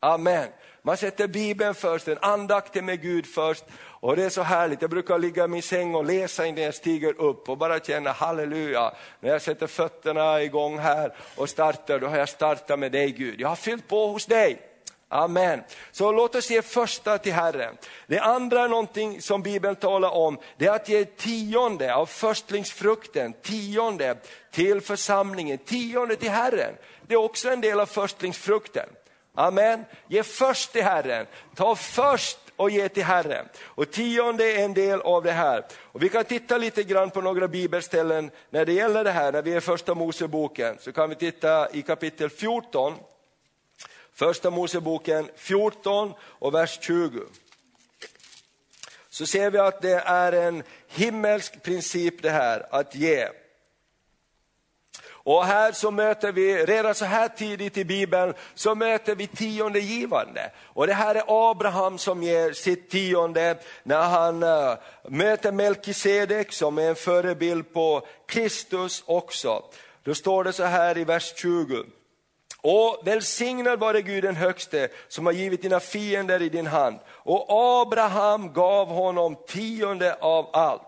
Amen. 0.00 0.48
Man 0.82 0.96
sätter 0.96 1.26
bibeln 1.26 1.74
först, 1.74 2.08
en 2.08 2.18
andakt 2.20 2.74
med 2.74 3.02
Gud 3.02 3.26
först 3.26 3.64
och 4.00 4.16
det 4.16 4.24
är 4.24 4.30
så 4.30 4.42
härligt, 4.42 4.82
jag 4.82 4.90
brukar 4.90 5.18
ligga 5.18 5.44
i 5.44 5.48
min 5.48 5.62
säng 5.62 5.94
och 5.94 6.04
läsa 6.04 6.46
innan 6.46 6.64
jag 6.64 6.74
stiger 6.74 7.20
upp 7.20 7.48
och 7.48 7.58
bara 7.58 7.80
känna 7.80 8.12
halleluja. 8.12 8.92
När 9.20 9.30
jag 9.30 9.42
sätter 9.42 9.66
fötterna 9.66 10.42
igång 10.42 10.78
här 10.78 11.14
och 11.36 11.48
startar, 11.48 11.98
då 11.98 12.06
har 12.06 12.18
jag 12.18 12.28
startat 12.28 12.78
med 12.78 12.92
dig 12.92 13.10
Gud. 13.10 13.40
Jag 13.40 13.48
har 13.48 13.56
fyllt 13.56 13.88
på 13.88 14.06
hos 14.06 14.26
dig. 14.26 14.68
Amen. 15.08 15.62
Så 15.92 16.12
låt 16.12 16.34
oss 16.34 16.50
ge 16.50 16.62
första 16.62 17.18
till 17.18 17.32
Herren. 17.32 17.76
Det 18.06 18.18
andra 18.18 18.64
är 18.64 18.68
någonting 18.68 19.22
som 19.22 19.42
Bibeln 19.42 19.76
talar 19.76 20.10
om, 20.10 20.38
det 20.56 20.66
är 20.66 20.72
att 20.72 20.88
ge 20.88 21.04
tionde 21.04 21.94
av 21.94 22.06
förstlingsfrukten, 22.06 23.32
tionde 23.32 24.16
till 24.50 24.80
församlingen, 24.80 25.58
tionde 25.58 26.16
till 26.16 26.30
Herren. 26.30 26.74
Det 27.06 27.14
är 27.14 27.18
också 27.18 27.48
en 27.48 27.60
del 27.60 27.80
av 27.80 27.86
förstlingsfrukten. 27.86 28.88
Amen. 29.38 29.84
Ge 30.08 30.22
först 30.22 30.72
till 30.72 30.82
Herren, 30.82 31.26
ta 31.54 31.76
först 31.76 32.38
och 32.56 32.70
ge 32.70 32.88
till 32.88 33.04
Herren. 33.04 33.48
Och 33.62 33.90
tionde 33.90 34.52
är 34.52 34.64
en 34.64 34.74
del 34.74 35.00
av 35.00 35.22
det 35.22 35.32
här. 35.32 35.64
Och 35.76 36.02
vi 36.02 36.08
kan 36.08 36.24
titta 36.24 36.58
lite 36.58 36.82
grann 36.82 37.10
på 37.10 37.20
några 37.20 37.48
bibelställen 37.48 38.30
när 38.50 38.64
det 38.64 38.72
gäller 38.72 39.04
det 39.04 39.10
här, 39.10 39.32
när 39.32 39.42
vi 39.42 39.52
är 39.52 39.56
i 39.56 39.60
första 39.60 39.94
Moseboken. 39.94 40.76
Så 40.80 40.92
kan 40.92 41.08
vi 41.08 41.14
titta 41.14 41.70
i 41.70 41.82
kapitel 41.82 42.30
14, 42.30 42.94
första 44.12 44.50
Moseboken 44.50 45.30
14 45.36 46.12
och 46.20 46.54
vers 46.54 46.78
20. 46.82 47.20
Så 49.08 49.26
ser 49.26 49.50
vi 49.50 49.58
att 49.58 49.82
det 49.82 50.02
är 50.06 50.32
en 50.32 50.62
himmelsk 50.88 51.62
princip 51.62 52.22
det 52.22 52.30
här, 52.30 52.66
att 52.70 52.94
ge. 52.94 53.28
Och 55.28 55.44
här 55.44 55.72
så 55.72 55.90
möter 55.90 56.32
vi, 56.32 56.64
redan 56.64 56.94
så 56.94 57.04
här 57.04 57.28
tidigt 57.28 57.76
i 57.76 57.84
Bibeln, 57.84 58.34
så 58.54 58.74
möter 58.74 59.14
vi 59.14 59.26
tionde 59.26 59.80
givande. 59.80 60.50
Och 60.64 60.86
det 60.86 60.94
här 60.94 61.14
är 61.14 61.50
Abraham 61.50 61.98
som 61.98 62.22
ger 62.22 62.52
sitt 62.52 62.90
tionde 62.90 63.58
när 63.82 64.02
han 64.02 64.42
uh, 64.42 64.74
möter 65.08 65.52
Melkisedek 65.52 66.52
som 66.52 66.78
är 66.78 66.88
en 66.88 66.94
förebild 66.94 67.72
på 67.72 68.06
Kristus 68.26 69.02
också. 69.06 69.62
Då 70.02 70.14
står 70.14 70.44
det 70.44 70.52
så 70.52 70.64
här 70.64 70.98
i 70.98 71.04
vers 71.04 71.32
20. 71.36 71.84
Och 72.60 73.02
välsignad 73.04 73.80
vare 73.80 74.02
Gud 74.02 74.24
den 74.24 74.36
högste 74.36 74.88
som 75.08 75.26
har 75.26 75.32
givit 75.32 75.62
dina 75.62 75.80
fiender 75.80 76.42
i 76.42 76.48
din 76.48 76.66
hand. 76.66 76.98
Och 77.08 77.46
Abraham 77.48 78.52
gav 78.52 78.88
honom 78.88 79.36
tionde 79.46 80.14
av 80.14 80.50
allt. 80.52 80.87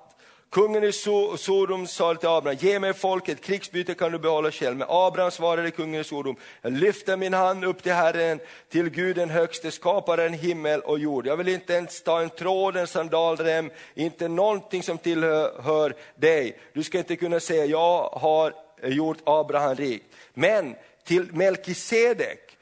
Kungen 0.51 0.85
i 0.85 0.93
Sodom 1.39 1.87
sa 1.87 2.15
till 2.15 2.29
Abraham, 2.29 2.59
ge 2.61 2.79
mig 2.79 2.95
folket, 2.95 3.41
krigsbyte 3.41 3.95
kan 3.95 4.13
du 4.13 4.19
behålla 4.19 4.51
själv. 4.51 4.77
Men 4.77 4.87
Abraham 4.91 5.31
svarade 5.31 5.71
kungen 5.71 6.01
i 6.01 6.05
Sodom, 6.05 6.37
jag 6.63 6.73
lyfter 6.73 7.17
min 7.17 7.35
hand 7.35 7.65
upp 7.65 7.83
till 7.83 7.93
Herren, 7.93 8.41
till 8.69 8.91
Gud 8.91 9.17
den 9.17 9.31
högste, 9.31 9.71
skaparen 9.71 10.33
himmel 10.33 10.81
och 10.81 10.99
jord. 10.99 11.27
Jag 11.27 11.37
vill 11.37 11.49
inte 11.49 11.73
ens 11.73 12.03
ta 12.03 12.21
en 12.21 12.31
tråd, 12.31 12.77
en 12.77 12.87
sandalrem, 12.87 13.71
inte 13.95 14.29
någonting 14.29 14.83
som 14.83 14.99
tillhör 14.99 15.95
dig. 16.17 16.59
Du 16.73 16.83
ska 16.83 16.99
inte 16.99 17.17
kunna 17.17 17.41
säga, 17.41 17.65
jag 17.65 18.03
har 18.03 18.55
gjort 18.83 19.19
Abraham 19.25 19.77
rik. 19.77 20.03
Men 20.35 20.75
till 21.05 21.33
Melkisedek, 21.33 22.57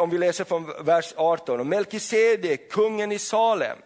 om 0.00 0.10
vi 0.10 0.18
läser 0.18 0.44
från 0.44 0.72
vers 0.84 1.14
18, 1.16 1.68
Melkisedek, 1.68 2.70
kungen 2.70 3.12
i 3.12 3.18
Salem, 3.18 3.78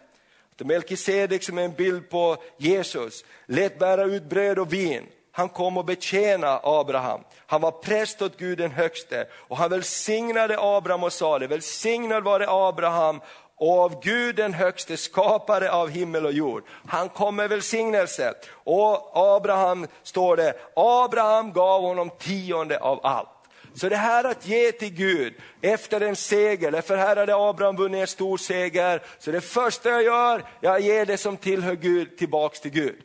Melkisedek 0.65 1.43
som 1.43 1.57
är 1.57 1.63
en 1.63 1.73
bild 1.73 2.09
på 2.09 2.37
Jesus, 2.57 3.25
lät 3.45 3.79
bära 3.79 4.03
ut 4.03 4.23
bröd 4.23 4.59
och 4.59 4.73
vin. 4.73 5.03
han 5.31 5.49
kom 5.49 5.77
och 5.77 5.85
betjäna 5.85 6.59
Abraham. 6.63 7.21
Han 7.45 7.61
var 7.61 7.71
präst 7.71 8.21
åt 8.21 8.37
Gud 8.37 8.57
den 8.57 8.71
högste 8.71 9.27
och 9.33 9.57
han 9.57 9.69
välsignade 9.69 10.57
Abraham 10.59 11.03
och 11.03 11.13
sa 11.13 11.39
det, 11.39 11.47
välsignad 11.47 12.23
var 12.23 12.39
det 12.39 12.49
Abraham 12.49 13.21
och 13.57 13.79
av 13.79 14.03
Gud 14.03 14.35
den 14.35 14.53
högste, 14.53 14.97
skapare 14.97 15.71
av 15.71 15.89
himmel 15.89 16.25
och 16.25 16.31
jord. 16.31 16.63
Han 16.87 17.09
kom 17.09 17.35
med 17.35 17.49
välsignelse. 17.49 18.33
Och 18.51 19.11
Abraham, 19.13 19.87
står 20.03 20.37
det, 20.37 20.53
Abraham 20.75 21.53
gav 21.53 21.81
honom 21.81 22.09
tionde 22.19 22.79
av 22.79 22.99
allt. 23.03 23.36
Så 23.77 23.89
det 23.89 23.95
här 23.95 24.23
att 24.23 24.47
ge 24.47 24.71
till 24.71 24.93
Gud 24.93 25.33
efter 25.61 26.01
en 26.01 26.15
seger, 26.15 26.81
för 26.81 26.97
här 26.97 27.15
hade 27.15 27.35
Abraham 27.35 27.75
vunnit 27.75 28.01
en 28.01 28.07
stor 28.07 28.37
seger, 28.37 29.01
så 29.19 29.31
det 29.31 29.41
första 29.41 29.89
jag 29.89 30.03
gör, 30.03 30.43
jag 30.61 30.79
ger 30.79 31.05
det 31.05 31.17
som 31.17 31.37
tillhör 31.37 31.75
Gud 31.75 32.17
tillbaks 32.17 32.59
till 32.59 32.71
Gud. 32.71 32.95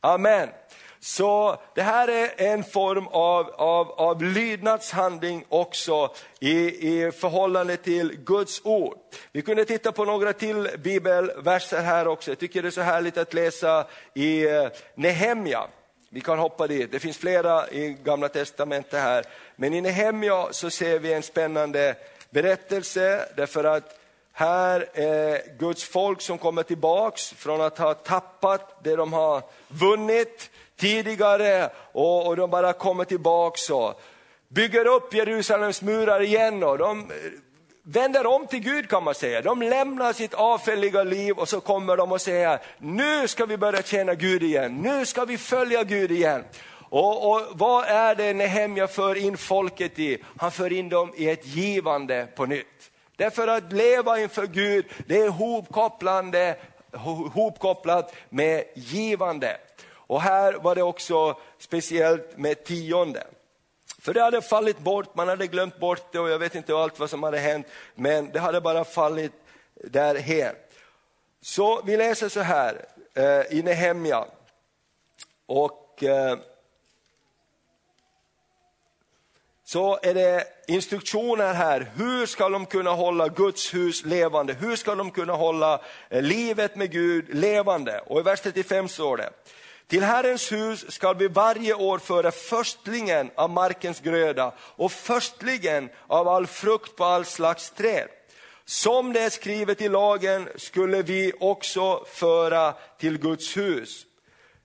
Amen. 0.00 0.48
Så 1.00 1.60
det 1.74 1.82
här 1.82 2.08
är 2.08 2.30
en 2.36 2.64
form 2.64 3.06
av, 3.06 3.50
av, 3.50 3.90
av 3.90 4.22
lydnadshandling 4.22 5.44
också 5.48 6.14
i, 6.40 6.54
i 6.88 7.12
förhållande 7.12 7.76
till 7.76 8.16
Guds 8.24 8.60
ord. 8.64 8.96
Vi 9.32 9.42
kunde 9.42 9.64
titta 9.64 9.92
på 9.92 10.04
några 10.04 10.32
till 10.32 10.68
bibelverser 10.78 11.80
här 11.80 12.08
också. 12.08 12.30
Jag 12.30 12.38
tycker 12.38 12.62
det 12.62 12.68
är 12.68 12.70
så 12.70 12.80
härligt 12.80 13.18
att 13.18 13.34
läsa 13.34 13.86
i 14.14 14.48
eh, 14.48 14.68
Nehemja. 14.94 15.68
Vi 16.12 16.20
kan 16.20 16.38
hoppa 16.38 16.66
dit, 16.66 16.92
det 16.92 16.98
finns 16.98 17.18
flera 17.18 17.70
i 17.70 17.96
gamla 18.04 18.28
testamentet 18.28 19.00
här. 19.00 19.24
Men 19.56 19.74
i 19.74 19.80
Nehemja 19.80 20.48
så 20.50 20.70
ser 20.70 20.98
vi 20.98 21.12
en 21.12 21.22
spännande 21.22 21.94
berättelse 22.30 23.28
därför 23.36 23.64
att 23.64 23.98
här 24.32 24.88
är 24.94 25.58
Guds 25.58 25.84
folk 25.84 26.20
som 26.20 26.38
kommer 26.38 26.62
tillbaks 26.62 27.30
från 27.30 27.60
att 27.60 27.78
ha 27.78 27.94
tappat 27.94 28.84
det 28.84 28.96
de 28.96 29.12
har 29.12 29.42
vunnit 29.68 30.50
tidigare 30.76 31.70
och, 31.92 32.26
och 32.26 32.36
de 32.36 32.50
bara 32.50 32.72
kommer 32.72 33.04
tillbaks 33.04 33.70
och 33.70 34.00
bygger 34.48 34.86
upp 34.86 35.14
Jerusalems 35.14 35.82
murar 35.82 36.20
igen 36.22 36.62
och 36.62 36.78
de 36.78 37.10
vänder 37.82 38.26
om 38.26 38.46
till 38.46 38.60
Gud 38.60 38.88
kan 38.88 39.04
man 39.04 39.14
säga. 39.14 39.42
De 39.42 39.62
lämnar 39.62 40.12
sitt 40.12 40.34
avfälliga 40.34 41.02
liv 41.02 41.38
och 41.38 41.48
så 41.48 41.60
kommer 41.60 41.96
de 41.96 42.12
och 42.12 42.20
säger, 42.20 42.58
nu 42.78 43.28
ska 43.28 43.46
vi 43.46 43.56
börja 43.56 43.82
tjäna 43.82 44.14
Gud 44.14 44.42
igen, 44.42 44.76
nu 44.76 45.06
ska 45.06 45.24
vi 45.24 45.38
följa 45.38 45.84
Gud 45.84 46.10
igen. 46.10 46.44
Och, 46.90 47.30
och 47.30 47.42
vad 47.52 47.84
är 47.84 48.14
det 48.14 48.34
Nehemja 48.34 48.88
för 48.88 49.14
in 49.14 49.36
folket 49.36 49.98
i? 49.98 50.24
Han 50.36 50.50
för 50.50 50.72
in 50.72 50.88
dem 50.88 51.12
i 51.16 51.28
ett 51.28 51.46
givande 51.46 52.28
på 52.36 52.46
nytt. 52.46 52.90
Därför 53.16 53.48
att 53.48 53.72
leva 53.72 54.20
inför 54.20 54.46
Gud, 54.46 54.86
det 55.06 55.18
är 55.18 55.28
hopkopplande, 55.28 56.56
hopkopplat 57.32 58.14
med 58.28 58.64
givande. 58.74 59.56
Och 59.92 60.22
här 60.22 60.52
var 60.52 60.74
det 60.74 60.82
också 60.82 61.38
speciellt 61.58 62.38
med 62.38 62.64
tionde. 62.64 63.26
För 64.00 64.14
det 64.14 64.22
hade 64.22 64.42
fallit 64.42 64.78
bort, 64.78 65.14
man 65.14 65.28
hade 65.28 65.46
glömt 65.46 65.78
bort 65.78 66.12
det 66.12 66.18
och 66.18 66.30
jag 66.30 66.38
vet 66.38 66.54
inte 66.54 66.76
allt 66.76 66.98
vad 66.98 67.10
som 67.10 67.22
hade 67.22 67.38
hänt, 67.38 67.66
men 67.94 68.30
det 68.32 68.40
hade 68.40 68.60
bara 68.60 68.84
fallit 68.84 69.32
därhen. 69.74 70.54
Så 71.40 71.82
vi 71.82 71.96
läser 71.96 72.28
så 72.28 72.40
här 72.40 72.84
eh, 73.14 73.58
i 73.58 73.62
Nehemja. 73.62 74.24
Och 75.46 76.02
eh, 76.02 76.38
så 79.64 79.98
är 80.02 80.14
det 80.14 80.44
instruktioner 80.66 81.54
här, 81.54 81.90
hur 81.96 82.26
ska 82.26 82.48
de 82.48 82.66
kunna 82.66 82.90
hålla 82.90 83.28
Guds 83.28 83.74
hus 83.74 84.04
levande? 84.04 84.52
Hur 84.52 84.76
ska 84.76 84.94
de 84.94 85.10
kunna 85.10 85.32
hålla 85.32 85.80
eh, 86.08 86.22
livet 86.22 86.76
med 86.76 86.90
Gud 86.90 87.34
levande? 87.34 88.00
Och 88.06 88.20
i 88.20 88.22
vers 88.22 88.40
35 88.40 88.88
står 88.88 89.16
det, 89.16 89.30
till 89.90 90.02
Herrens 90.02 90.52
hus 90.52 90.92
skall 90.92 91.16
vi 91.16 91.28
varje 91.28 91.74
år 91.74 91.98
föra 91.98 92.30
förstlingen 92.30 93.30
av 93.34 93.50
markens 93.50 94.00
gröda 94.00 94.54
och 94.58 94.92
förstlingen 94.92 95.90
av 96.06 96.28
all 96.28 96.46
frukt 96.46 96.96
på 96.96 97.04
all 97.04 97.24
slags 97.24 97.70
träd. 97.70 98.08
Som 98.64 99.12
det 99.12 99.20
är 99.20 99.30
skrivet 99.30 99.80
i 99.80 99.88
lagen 99.88 100.48
skulle 100.56 101.02
vi 101.02 101.32
också 101.40 102.04
föra 102.04 102.72
till 102.98 103.18
Guds 103.18 103.56
hus, 103.56 104.06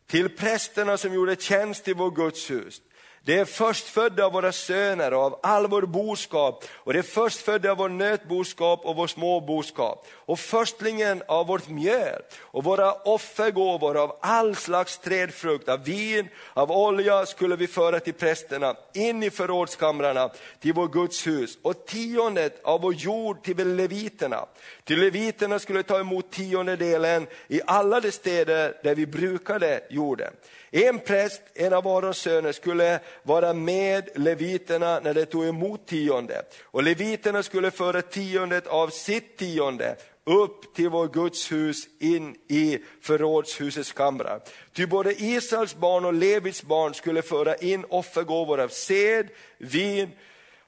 till 0.08 0.30
prästerna 0.30 0.98
som 0.98 1.14
gjorde 1.14 1.36
tjänst 1.36 1.88
i 1.88 1.94
vår 1.94 2.12
Guds 2.12 2.52
hus, 2.52 2.82
det 3.26 3.40
är 3.40 3.46
förstfödda 3.46 4.26
av 4.26 4.34
våra 4.34 4.52
söner 4.52 5.14
och 5.14 5.22
av 5.22 5.40
all 5.44 5.68
vår 5.68 5.82
boskap 5.82 6.66
och 6.74 6.94
det 6.94 7.00
är 7.00 7.04
förstfödda 7.04 7.72
av 7.72 7.78
vår 7.78 7.90
nötboskap 7.90 8.86
och 8.86 8.96
vår 8.96 9.08
småboskap 9.08 10.08
och 10.12 10.40
förstlingen 10.40 11.24
av 11.28 11.48
vårt 11.48 11.70
mjöl 11.70 12.22
och 12.40 12.64
våra 12.64 12.94
offergåvor 12.94 13.98
av 13.98 14.18
all 14.22 14.56
slags 14.56 14.98
trädfrukt, 14.98 15.70
av 15.70 15.84
vin, 15.84 16.28
av 16.54 16.72
olja 16.72 17.26
skulle 17.26 17.56
vi 17.56 17.68
föra 17.68 18.00
till 18.00 18.14
prästerna 18.14 18.76
in 18.94 19.24
i 19.24 19.30
förrådskamrarna 19.30 20.30
till 20.60 20.74
vår 20.74 20.88
Guds 20.88 21.28
hus 21.28 21.58
och 21.62 21.86
tiondet 21.86 22.60
av 22.64 22.82
vår 22.82 22.94
jord 22.94 23.44
till 23.44 23.76
leviterna. 23.76 24.46
Till 24.84 25.00
leviterna 25.00 25.60
skulle 25.60 25.84
ta 25.84 26.00
emot 26.00 26.32
tiondedelen 26.32 27.28
i 27.48 27.62
alla 27.66 28.00
de 28.00 28.12
städer 28.12 28.78
där 28.84 28.96
vi 28.96 29.06
brukade 29.06 29.82
jorden. 29.90 30.34
En 30.76 31.00
präst, 31.00 31.42
en 31.54 31.74
av 31.74 31.88
Arons 31.88 32.18
söner, 32.18 32.52
skulle 32.52 33.00
vara 33.24 33.54
med 33.54 34.10
leviterna 34.16 35.00
när 35.00 35.14
de 35.14 35.26
tog 35.26 35.46
emot 35.46 35.88
tionde. 35.88 36.46
Och 36.64 36.84
leviterna 36.84 37.44
skulle 37.44 37.72
föra 37.72 38.02
tiondet 38.02 38.68
av 38.68 38.90
sitt 38.90 39.38
tionde 39.38 39.96
upp 40.24 40.76
till 40.76 40.90
vår 40.90 41.08
Guds 41.08 41.52
hus 41.52 41.88
in 42.00 42.36
i 42.48 42.80
förrådshusets 43.02 43.92
kamrar. 43.92 44.42
Ty 44.74 44.86
både 44.86 45.22
Israels 45.24 45.76
barn 45.76 46.06
och 46.06 46.14
Levits 46.14 46.64
barn 46.64 46.94
skulle 46.94 47.22
föra 47.22 47.56
in 47.56 47.86
offergåvor 47.90 48.60
av 48.60 48.68
sed, 48.68 49.28
vin, 49.58 50.12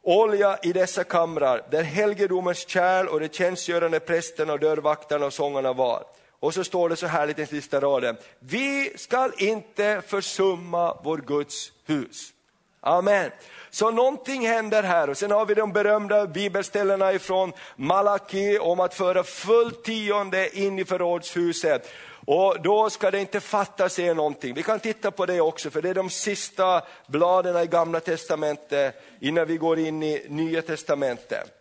olja 0.02 0.60
i 0.63 0.74
dessa 0.74 1.04
kamrar, 1.04 1.67
där 1.72 1.84
helgedomens 1.84 2.67
kärl 2.67 3.08
och 3.08 3.20
de 3.20 3.30
tjänstgörande 3.30 4.00
prästerna 4.00 4.58
dörrvaktarna 4.58 5.26
och 5.26 5.34
sångarna 5.34 5.74
var. 5.74 6.04
Och 6.39 6.54
så 6.54 6.63
står 6.63 6.89
det 6.89 6.95
så 6.95 7.08
här 7.08 7.30
i 7.30 7.34
den 7.34 7.47
sista 7.47 7.80
raden, 7.80 8.17
vi 8.39 8.93
skall 8.95 9.32
inte 9.38 10.02
försumma 10.08 10.97
vår 11.04 11.17
Guds 11.17 11.71
hus. 11.86 12.34
Amen. 12.82 13.32
Så 13.69 13.91
någonting 13.91 14.47
händer 14.47 14.84
här 14.84 15.10
och 15.10 15.17
sen 15.17 15.32
har 15.32 15.45
vi 15.45 15.54
de 15.54 15.73
berömda 15.73 16.28
bibelställena 16.28 17.13
ifrån 17.13 17.54
Malaki 17.76 18.58
om 18.58 18.80
att 18.80 18.93
föra 18.93 19.23
fullt 19.23 19.84
tionde 19.84 20.60
in 20.60 20.80
i 20.80 20.86
förrådshuset. 20.86 21.89
Och 22.26 22.62
då 22.62 22.89
ska 22.89 23.12
det 23.12 23.19
inte 23.19 23.39
fattas 23.39 24.00
er 24.00 24.13
någonting. 24.13 24.54
Vi 24.54 24.63
kan 24.63 24.80
titta 24.80 25.12
på 25.12 25.26
det 25.26 25.41
också, 25.41 25.69
för 25.69 25.82
det 25.82 25.89
är 25.89 25.93
de 25.93 26.10
sista 26.10 26.82
bladen 27.08 27.63
i 27.63 27.67
gamla 27.67 28.00
testamentet 28.00 28.95
innan 29.21 29.47
vi 29.47 29.58
går 29.58 29.80
in 29.80 30.04
i 30.04 30.26
nya 30.30 30.62
testamentet. 30.62 31.52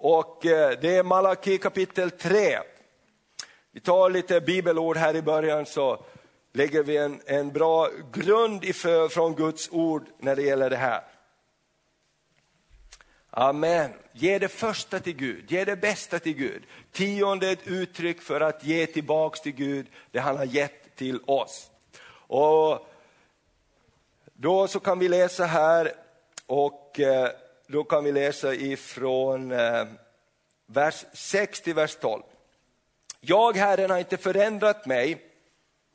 Och 0.00 0.46
eh, 0.46 0.78
det 0.80 0.96
är 0.96 1.02
Malaki 1.02 1.58
kapitel 1.58 2.10
3. 2.10 2.58
Vi 3.74 3.80
tar 3.80 4.10
lite 4.10 4.40
bibelord 4.40 4.96
här 4.96 5.16
i 5.16 5.22
början 5.22 5.66
så 5.66 6.04
lägger 6.52 6.82
vi 6.82 6.96
en, 6.96 7.20
en 7.26 7.52
bra 7.52 7.88
grund 8.12 8.64
ifrån, 8.64 9.10
från 9.10 9.34
Guds 9.34 9.68
ord 9.72 10.06
när 10.18 10.36
det 10.36 10.42
gäller 10.42 10.70
det 10.70 10.76
här. 10.76 11.02
Amen. 13.30 13.90
Ge 14.12 14.38
det 14.38 14.48
första 14.48 15.00
till 15.00 15.16
Gud, 15.16 15.52
ge 15.52 15.64
det 15.64 15.76
bästa 15.76 16.18
till 16.18 16.34
Gud. 16.34 16.62
Tionde 16.92 17.48
är 17.48 17.52
ett 17.52 17.66
uttryck 17.66 18.22
för 18.22 18.40
att 18.40 18.64
ge 18.64 18.86
tillbaks 18.86 19.40
till 19.40 19.52
Gud 19.52 19.86
det 20.10 20.18
han 20.18 20.36
har 20.36 20.44
gett 20.44 20.96
till 20.96 21.20
oss. 21.26 21.70
Och 22.10 22.86
då 24.24 24.68
så 24.68 24.80
kan 24.80 24.98
vi 24.98 25.08
läsa 25.08 25.44
här 25.44 25.92
och 26.46 27.00
eh, 27.00 27.30
då 27.66 27.84
kan 27.84 28.04
vi 28.04 28.12
läsa 28.12 28.54
ifrån 28.54 29.52
eh, 29.52 29.84
vers 30.66 31.04
6 31.12 31.60
till 31.60 31.74
vers 31.74 31.96
12. 31.96 32.22
Jag, 33.24 33.56
Herren, 33.56 33.90
har 33.90 33.98
inte 33.98 34.16
förändrat 34.16 34.86
mig. 34.86 35.31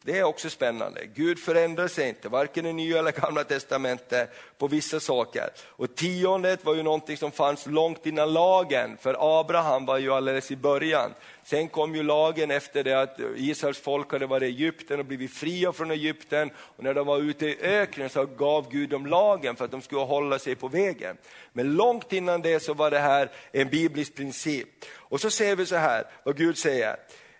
Det 0.07 0.17
är 0.17 0.23
också 0.23 0.49
spännande. 0.49 1.05
Gud 1.15 1.39
förändrar 1.39 1.87
sig 1.87 2.09
inte, 2.09 2.29
varken 2.29 2.65
i 2.65 2.73
nya 2.73 2.99
eller 2.99 3.11
gamla 3.11 3.43
testamentet, 3.43 4.29
på 4.57 4.67
vissa 4.67 4.99
saker. 4.99 5.49
Och 5.65 5.95
tiondet 5.95 6.65
var 6.65 6.75
ju 6.75 6.83
någonting 6.83 7.17
som 7.17 7.31
fanns 7.31 7.65
långt 7.65 8.05
innan 8.05 8.33
lagen, 8.33 8.97
för 9.01 9.39
Abraham 9.39 9.85
var 9.85 9.97
ju 9.97 10.13
alldeles 10.13 10.51
i 10.51 10.55
början. 10.55 11.13
Sen 11.43 11.67
kom 11.67 11.95
ju 11.95 12.03
lagen 12.03 12.51
efter 12.51 12.83
det 12.83 13.01
att 13.01 13.19
Israels 13.35 13.79
folk 13.79 14.11
hade 14.11 14.25
varit 14.25 14.43
i 14.43 14.45
Egypten 14.45 14.99
och 14.99 15.05
blivit 15.05 15.33
fria 15.33 15.73
från 15.73 15.91
Egypten. 15.91 16.51
Och 16.57 16.83
när 16.83 16.93
de 16.93 17.07
var 17.07 17.19
ute 17.19 17.45
i 17.45 17.57
öknen 17.61 18.09
så 18.09 18.25
gav 18.25 18.71
Gud 18.71 18.89
dem 18.89 19.05
lagen 19.05 19.55
för 19.55 19.65
att 19.65 19.71
de 19.71 19.81
skulle 19.81 20.01
hålla 20.01 20.39
sig 20.39 20.55
på 20.55 20.67
vägen. 20.67 21.17
Men 21.53 21.75
långt 21.75 22.13
innan 22.13 22.41
det 22.41 22.59
så 22.59 22.73
var 22.73 22.91
det 22.91 22.99
här 22.99 23.31
en 23.51 23.69
biblisk 23.69 24.15
princip. 24.15 24.69
Och 24.93 25.21
så 25.21 25.29
ser 25.29 25.55
vi 25.55 25.65
så 25.65 25.75
här 25.75 26.03
vad 26.23 26.37
Gud 26.37 26.57
säger 26.57 26.95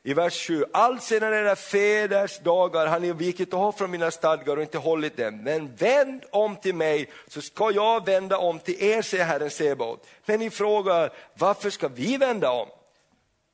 i 0.08 0.14
vers 0.14 0.48
7. 0.48 0.64
Allt 0.74 1.04
sedan 1.04 1.34
era 1.34 1.56
fäders 1.56 2.40
dagar 2.40 2.88
har 2.88 3.00
ni 3.00 3.14
vikit 3.14 3.54
av 3.54 3.72
från 3.72 3.92
mina 3.92 4.12
stadgar 4.12 4.58
och 4.58 4.64
inte 4.64 4.78
hållit 4.78 5.18
dem. 5.18 5.38
Men 5.44 5.76
vänd 5.76 6.24
om 6.32 6.56
till 6.56 6.76
mig 6.76 7.10
så 7.28 7.42
ska 7.42 7.72
jag 7.72 8.06
vända 8.06 8.38
om 8.38 8.60
till 8.60 8.84
er, 8.84 9.02
säger 9.02 9.26
Herren 9.26 9.50
Sebaot. 9.50 10.08
Men 10.26 10.40
ni 10.40 10.50
frågar, 10.50 11.14
varför 11.34 11.70
ska 11.70 11.88
vi 11.88 12.18
vända 12.18 12.52
om? 12.52 12.68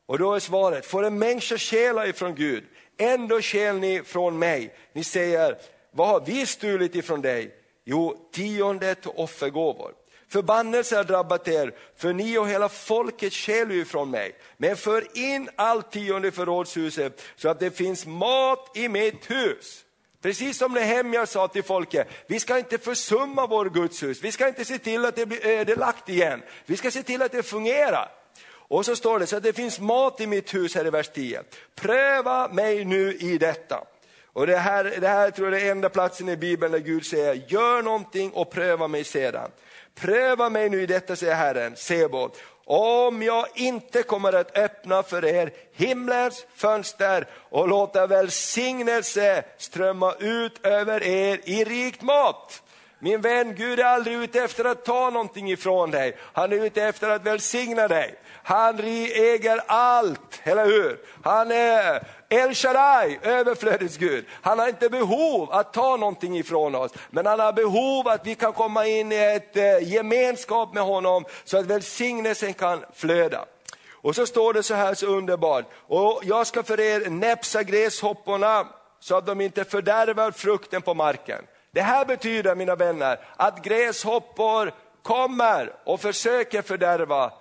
Och 0.06 0.20
då 0.20 0.34
är 0.34 0.40
svaret, 0.40 0.86
får 0.86 1.04
en 1.04 1.20
människa 1.20 1.58
stjäla 1.58 2.08
ifrån 2.08 2.36
Gud, 2.36 2.64
ändå 2.98 3.42
stjäl 3.42 3.80
ni 3.80 4.02
från 4.04 4.40
mig. 4.40 4.76
Ni 4.94 5.04
säger, 5.04 5.58
vad 5.92 6.08
har 6.08 6.22
vi 6.26 6.46
stulit 6.46 6.96
ifrån 6.96 7.22
dig? 7.22 7.56
Jo, 7.86 8.30
tiondet 8.34 9.06
och 9.06 9.20
offergåvor. 9.20 9.92
Förbannelse 10.34 10.96
har 10.96 11.04
drabbat 11.04 11.48
er, 11.48 11.74
för 11.98 12.14
ni 12.14 12.38
och 12.38 12.50
hela 12.50 12.70
folket 12.70 13.34
stjäl 13.34 13.72
ifrån 13.72 14.12
mig. 14.12 14.36
Men 14.58 14.78
för 14.78 15.18
in 15.18 15.50
allt 15.56 15.92
tionde 15.92 16.28
i 16.28 16.32
förrådshuset 16.32 17.22
så 17.36 17.50
att 17.50 17.60
det 17.60 17.72
finns 17.72 18.06
mat 18.06 18.72
i 18.76 18.90
mitt 18.90 19.32
hus. 19.32 19.86
Precis 20.22 20.58
som 20.58 20.74
Nehemja 20.74 21.26
sa 21.26 21.48
till 21.48 21.64
folket, 21.64 22.08
vi 22.28 22.40
ska 22.40 22.58
inte 22.58 22.78
försumma 22.78 23.48
vår 23.48 23.70
gudshus, 23.70 24.24
vi 24.24 24.32
ska 24.32 24.48
inte 24.48 24.66
se 24.66 24.78
till 24.78 25.06
att 25.06 25.16
det 25.16 25.26
blir 25.26 25.46
ödelagt 25.46 26.10
igen, 26.10 26.42
vi 26.66 26.78
ska 26.78 26.92
se 26.92 27.04
till 27.04 27.22
att 27.22 27.32
det 27.32 27.44
fungerar. 27.44 28.12
Och 28.50 28.86
så 28.86 28.96
står 28.96 29.20
det, 29.20 29.28
så 29.28 29.38
att 29.38 29.44
det 29.44 29.54
finns 29.54 29.80
mat 29.80 30.22
i 30.22 30.28
mitt 30.28 30.54
hus 30.54 30.76
här 30.76 30.88
i 30.88 30.90
vers 30.90 31.10
10. 31.10 31.44
Pröva 31.76 32.48
mig 32.48 32.86
nu 32.86 33.14
i 33.14 33.38
detta. 33.38 33.84
Och 34.26 34.48
det 34.48 34.58
här, 34.58 34.84
det 35.02 35.08
här 35.08 35.32
tror 35.32 35.52
jag 35.52 35.62
är 35.62 35.72
enda 35.72 35.90
platsen 35.90 36.30
i 36.30 36.38
Bibeln 36.38 36.72
där 36.72 36.80
Gud 36.80 37.06
säger, 37.06 37.46
gör 37.48 37.82
någonting 37.82 38.32
och 38.32 38.52
pröva 38.52 38.88
mig 38.88 39.04
sedan. 39.04 39.52
Pröva 39.96 40.50
mig 40.50 40.70
nu 40.70 40.82
i 40.82 40.86
detta, 40.86 41.16
säger 41.16 41.36
Herren, 41.36 41.76
Sebot, 41.76 42.38
om 42.66 43.24
jag 43.24 43.46
inte 43.56 44.04
kommer 44.04 44.34
att 44.34 44.58
öppna 44.58 45.04
för 45.04 45.26
er 45.26 45.54
himlens 45.74 46.46
fönster 46.56 47.28
och 47.34 47.68
låta 47.68 48.08
välsignelse 48.08 49.44
strömma 49.58 50.14
ut 50.20 50.66
över 50.66 51.04
er 51.04 51.40
i 51.44 51.64
rikt 51.64 52.02
mat. 52.02 52.62
Min 53.00 53.22
vän, 53.22 53.56
Gud 53.56 53.80
är 53.80 53.84
aldrig 53.84 54.16
ute 54.16 54.44
efter 54.44 54.66
att 54.66 54.86
ta 54.86 55.10
någonting 55.10 55.52
ifrån 55.52 55.92
dig, 55.92 56.18
han 56.34 56.52
är 56.52 56.66
ute 56.66 56.84
efter 56.84 57.10
att 57.10 57.24
välsigna 57.24 57.88
dig. 57.88 58.16
Han 58.44 58.80
äger 58.80 59.62
allt, 59.68 60.42
eller 60.44 60.66
hur? 60.66 61.00
Han 61.24 61.52
är 61.52 62.04
El 62.34 62.54
Shaddai, 62.56 63.20
överflödets 63.22 63.98
Gud. 63.98 64.26
Han 64.42 64.60
har 64.60 64.68
inte 64.68 64.90
behov 64.90 65.52
att 65.52 65.74
ta 65.74 65.98
någonting 65.98 66.38
ifrån 66.38 66.76
oss, 66.76 66.92
men 67.10 67.26
han 67.26 67.40
har 67.40 67.54
behov 67.54 68.08
att 68.08 68.28
vi 68.28 68.36
kan 68.36 68.54
komma 68.54 68.88
in 68.88 69.12
i 69.12 69.16
ett 69.16 69.58
eh, 69.58 69.94
gemenskap 69.94 70.74
med 70.74 70.84
honom 70.84 71.26
så 71.44 71.58
att 71.58 71.66
välsignelsen 71.66 72.54
kan 72.54 72.86
flöda. 72.94 73.46
Och 73.92 74.16
så 74.16 74.26
står 74.26 74.54
det 74.54 74.64
så 74.64 74.74
här 74.74 74.94
så 74.94 75.06
underbart, 75.06 75.66
och 75.88 76.22
jag 76.24 76.48
ska 76.48 76.64
för 76.64 76.80
er 76.80 77.10
näpsa 77.10 77.64
gräshopporna 77.64 78.68
så 79.00 79.16
att 79.16 79.26
de 79.26 79.42
inte 79.42 79.64
fördärvar 79.64 80.32
frukten 80.32 80.82
på 80.82 80.94
marken. 80.94 81.42
Det 81.72 81.82
här 81.82 82.06
betyder, 82.06 82.56
mina 82.56 82.76
vänner, 82.76 83.20
att 83.36 83.64
gräshoppor 83.64 84.72
kommer 85.02 85.74
och 85.86 86.02
försöker 86.02 86.62
fördärva 86.62 87.32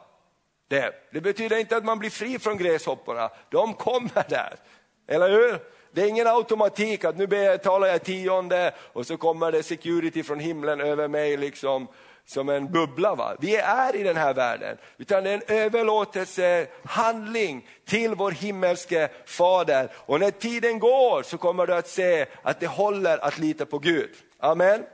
det. 0.72 0.92
Det 1.12 1.20
betyder 1.20 1.56
inte 1.56 1.76
att 1.76 1.84
man 1.84 1.98
blir 1.98 2.10
fri 2.10 2.38
från 2.38 2.56
gräshopporna, 2.56 3.30
de 3.50 3.74
kommer 3.74 4.28
där. 4.28 4.56
Eller 5.06 5.30
hur? 5.30 5.58
Det 5.94 6.02
är 6.02 6.08
ingen 6.08 6.26
automatik 6.26 7.04
att 7.04 7.16
nu 7.16 7.26
betalar 7.26 7.86
jag 7.86 8.04
tionde 8.04 8.74
och 8.92 9.06
så 9.06 9.16
kommer 9.16 9.52
det 9.52 9.62
security 9.62 10.22
från 10.22 10.40
himlen 10.40 10.80
över 10.80 11.08
mig 11.08 11.36
liksom 11.36 11.88
som 12.26 12.48
en 12.48 12.72
bubbla. 12.72 13.14
Va? 13.14 13.36
Vi 13.40 13.56
är 13.56 13.96
i 13.96 14.02
den 14.02 14.16
här 14.16 14.34
världen, 14.34 14.76
utan 14.98 15.24
det 15.24 15.30
är 15.30 15.34
en 15.34 15.42
överlåtelsehandling 15.46 17.68
till 17.86 18.14
vår 18.14 18.30
himmelske 18.30 19.08
fader. 19.26 19.90
Och 19.94 20.20
när 20.20 20.30
tiden 20.30 20.78
går 20.78 21.22
så 21.22 21.38
kommer 21.38 21.66
du 21.66 21.74
att 21.74 21.88
se 21.88 22.26
att 22.42 22.60
det 22.60 22.66
håller 22.66 23.24
att 23.24 23.38
lita 23.38 23.66
på 23.66 23.78
Gud. 23.78 24.10
Amen. 24.38 24.84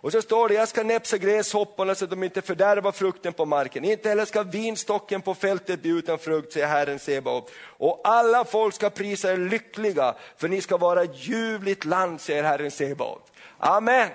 Och 0.00 0.12
så 0.12 0.22
står 0.22 0.48
det, 0.48 0.54
jag 0.54 0.68
ska 0.68 0.82
näpsa 0.82 1.18
gräshopporna 1.18 1.94
så 1.94 2.04
att 2.04 2.10
de 2.10 2.22
inte 2.22 2.42
fördärvar 2.42 2.92
frukten 2.92 3.32
på 3.32 3.44
marken. 3.44 3.84
Inte 3.84 4.08
heller 4.08 4.24
ska 4.24 4.42
vinstocken 4.42 5.22
på 5.22 5.34
fältet 5.34 5.82
bli 5.82 5.90
utan 5.90 6.18
frukt, 6.18 6.52
säger 6.52 6.66
Herren 6.66 6.98
Sebaot. 6.98 7.50
Och 7.64 8.00
alla 8.04 8.44
folk 8.44 8.74
ska 8.74 8.90
prisa 8.90 9.32
er 9.32 9.36
lyckliga, 9.36 10.14
för 10.36 10.48
ni 10.48 10.60
ska 10.60 10.76
vara 10.76 11.02
ett 11.02 11.26
ljuvligt 11.28 11.84
land, 11.84 12.20
säger 12.20 12.42
Herren 12.42 12.70
Sebaot. 12.70 13.32
Amen. 13.58 14.08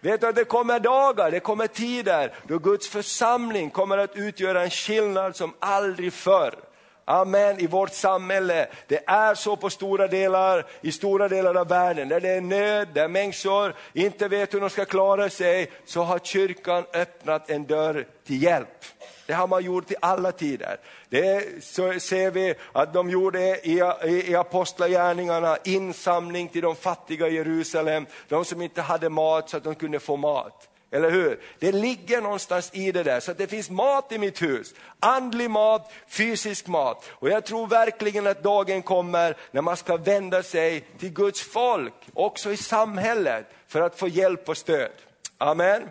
Vet 0.00 0.20
du 0.20 0.26
att 0.26 0.36
det 0.36 0.44
kommer 0.44 0.80
dagar, 0.80 1.30
det 1.30 1.40
kommer 1.40 1.66
tider 1.66 2.34
då 2.46 2.58
Guds 2.58 2.88
församling 2.88 3.70
kommer 3.70 3.98
att 3.98 4.16
utgöra 4.16 4.62
en 4.62 4.70
skillnad 4.70 5.36
som 5.36 5.54
aldrig 5.58 6.12
förr. 6.12 6.67
Amen, 7.10 7.60
i 7.60 7.66
vårt 7.66 7.92
samhälle. 7.92 8.68
Det 8.86 9.02
är 9.06 9.34
så 9.34 9.56
på 9.56 9.70
stora 9.70 10.08
delar, 10.08 10.66
i 10.80 10.92
stora 10.92 11.28
delar 11.28 11.54
av 11.54 11.68
världen, 11.68 12.08
där 12.08 12.20
det 12.20 12.28
är 12.28 12.40
nöd, 12.40 12.88
där 12.94 13.08
människor 13.08 13.74
inte 13.92 14.28
vet 14.28 14.54
hur 14.54 14.60
de 14.60 14.70
ska 14.70 14.84
klara 14.84 15.30
sig, 15.30 15.70
så 15.84 16.02
har 16.02 16.18
kyrkan 16.18 16.84
öppnat 16.92 17.50
en 17.50 17.64
dörr 17.66 18.06
till 18.26 18.42
hjälp. 18.42 18.84
Det 19.26 19.32
har 19.32 19.46
man 19.46 19.64
gjort 19.64 19.90
i 19.90 19.94
alla 20.00 20.32
tider. 20.32 20.76
Det 21.08 21.64
så 21.64 22.00
ser 22.00 22.30
vi 22.30 22.54
att 22.72 22.92
de 22.92 23.10
gjorde 23.10 23.40
i, 23.40 23.82
i, 24.04 24.30
i 24.30 24.34
apostlagärningarna, 24.36 25.56
insamling 25.64 26.48
till 26.48 26.62
de 26.62 26.76
fattiga 26.76 27.28
i 27.28 27.34
Jerusalem, 27.34 28.06
de 28.28 28.44
som 28.44 28.62
inte 28.62 28.82
hade 28.82 29.08
mat 29.08 29.50
så 29.50 29.56
att 29.56 29.64
de 29.64 29.74
kunde 29.74 30.00
få 30.00 30.16
mat. 30.16 30.67
Eller 30.90 31.10
hur? 31.10 31.40
Det 31.58 31.72
ligger 31.72 32.20
någonstans 32.20 32.70
i 32.72 32.92
det 32.92 33.02
där, 33.02 33.20
så 33.20 33.30
att 33.30 33.38
det 33.38 33.46
finns 33.46 33.70
mat 33.70 34.12
i 34.12 34.18
mitt 34.18 34.42
hus. 34.42 34.74
Andlig 35.00 35.50
mat, 35.50 35.92
fysisk 36.08 36.66
mat. 36.66 37.04
Och 37.10 37.28
jag 37.28 37.44
tror 37.44 37.66
verkligen 37.66 38.26
att 38.26 38.42
dagen 38.42 38.82
kommer 38.82 39.36
när 39.50 39.62
man 39.62 39.76
ska 39.76 39.96
vända 39.96 40.42
sig 40.42 40.80
till 40.98 41.12
Guds 41.12 41.40
folk, 41.40 41.94
också 42.14 42.52
i 42.52 42.56
samhället, 42.56 43.46
för 43.66 43.80
att 43.80 43.98
få 43.98 44.08
hjälp 44.08 44.48
och 44.48 44.56
stöd. 44.56 44.92
Amen. 45.38 45.82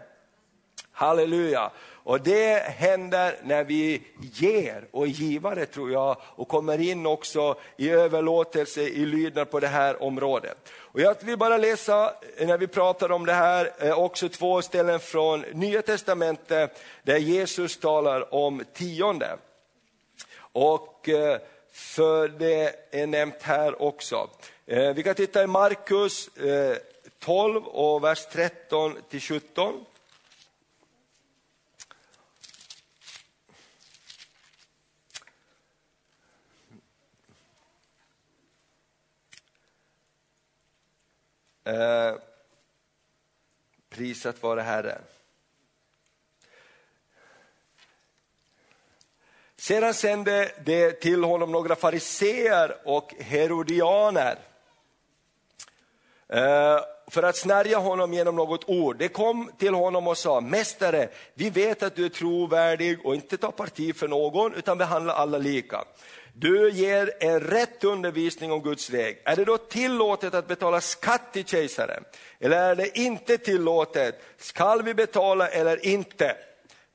Halleluja. 0.98 1.72
Och 2.04 2.22
det 2.22 2.64
händer 2.64 3.36
när 3.44 3.64
vi 3.64 4.02
ger 4.34 4.88
och 4.92 5.04
är 5.04 5.10
givare 5.10 5.66
tror 5.66 5.92
jag 5.92 6.18
och 6.22 6.48
kommer 6.48 6.82
in 6.82 7.06
också 7.06 7.56
i 7.78 7.90
överlåtelse, 7.90 8.82
i 8.82 9.06
lydnad 9.06 9.52
på 9.52 9.60
det 9.60 9.68
här 9.68 10.04
området. 10.04 10.58
Och 10.74 11.00
jag 11.00 11.16
vill 11.24 11.38
bara 11.38 11.58
läsa, 11.58 12.14
när 12.40 12.58
vi 12.58 12.68
pratar 12.68 13.12
om 13.12 13.26
det 13.26 13.34
här, 13.34 13.72
eh, 13.80 14.00
också 14.00 14.30
två 14.30 14.62
ställen 14.62 15.00
från 15.00 15.46
Nya 15.54 15.82
Testamentet 15.82 16.84
där 17.04 17.18
Jesus 17.18 17.78
talar 17.80 18.34
om 18.34 18.64
tionde. 18.74 19.38
Och 20.40 21.10
eh, 21.10 21.38
för 21.72 22.28
det 22.28 22.76
är 22.92 23.08
nämnt 23.08 23.42
här 23.42 23.82
också. 23.82 24.30
Eh, 24.66 24.94
vi 24.94 25.04
kan 25.04 25.16
titta 25.16 25.44
i 25.44 25.48
Markus 25.48 26.30
12 27.20 27.68
och 27.68 28.04
vers 28.04 28.26
13 28.32 28.96
till 29.10 29.22
17. 29.22 29.86
Eh, 41.68 42.16
prisat 43.90 44.44
vare 44.44 44.62
Herren. 44.62 45.02
Sedan 49.56 49.94
sände 49.94 50.52
det 50.66 50.92
till 50.92 51.24
honom 51.24 51.52
några 51.52 51.76
fariseer 51.76 52.78
och 52.86 53.14
herodianer 53.20 54.40
eh, 56.28 56.80
för 57.08 57.24
att 57.24 57.38
snärja 57.38 57.78
honom 57.78 58.14
genom 58.14 58.36
något 58.36 58.70
ord. 58.70 58.98
Det 58.98 59.08
kom 59.08 59.52
till 59.58 59.74
honom 59.74 60.08
och 60.08 60.18
sa, 60.18 60.42
Mästare, 60.42 61.10
vi 61.34 61.50
vet 61.50 61.84
att 61.84 61.96
du 61.96 62.06
är 62.06 62.10
trovärdig 62.10 63.06
och 63.06 63.16
inte 63.16 63.38
tar 63.38 63.52
parti 63.52 63.96
för 63.96 64.08
någon 64.08 64.54
utan 64.54 64.78
behandlar 64.78 65.14
alla 65.14 65.38
lika. 65.38 65.86
Du 66.40 66.72
ger 66.72 67.12
en 67.20 67.40
rätt 67.40 67.84
undervisning 67.84 68.52
om 68.52 68.62
Guds 68.62 68.90
väg. 68.90 69.22
Är 69.24 69.36
det 69.36 69.46
då 69.46 69.58
tillåtet 69.58 70.34
att 70.34 70.48
betala 70.48 70.82
skatt 70.82 71.34
till 71.34 71.46
kejsaren? 71.46 72.04
Eller 72.40 72.72
är 72.72 72.76
det 72.76 72.98
inte 73.00 73.38
tillåtet? 73.38 74.22
Skall 74.38 74.84
vi 74.84 74.94
betala 74.94 75.48
eller 75.48 75.86
inte? 75.86 76.36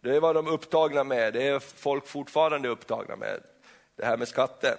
Det 0.03 0.17
är 0.17 0.21
vad 0.21 0.35
de 0.35 0.47
är 0.47 0.51
upptagna 0.53 1.05
med, 1.05 1.33
det 1.33 1.43
är 1.43 1.59
folk 1.59 2.07
fortfarande 2.07 2.69
upptagna 2.69 3.17
med, 3.17 3.41
det 3.97 4.05
här 4.05 4.17
med 4.17 4.29
skatter. 4.29 4.75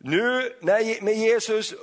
Nu 0.00 0.52
när 0.60 1.12
Jesus 1.12 1.74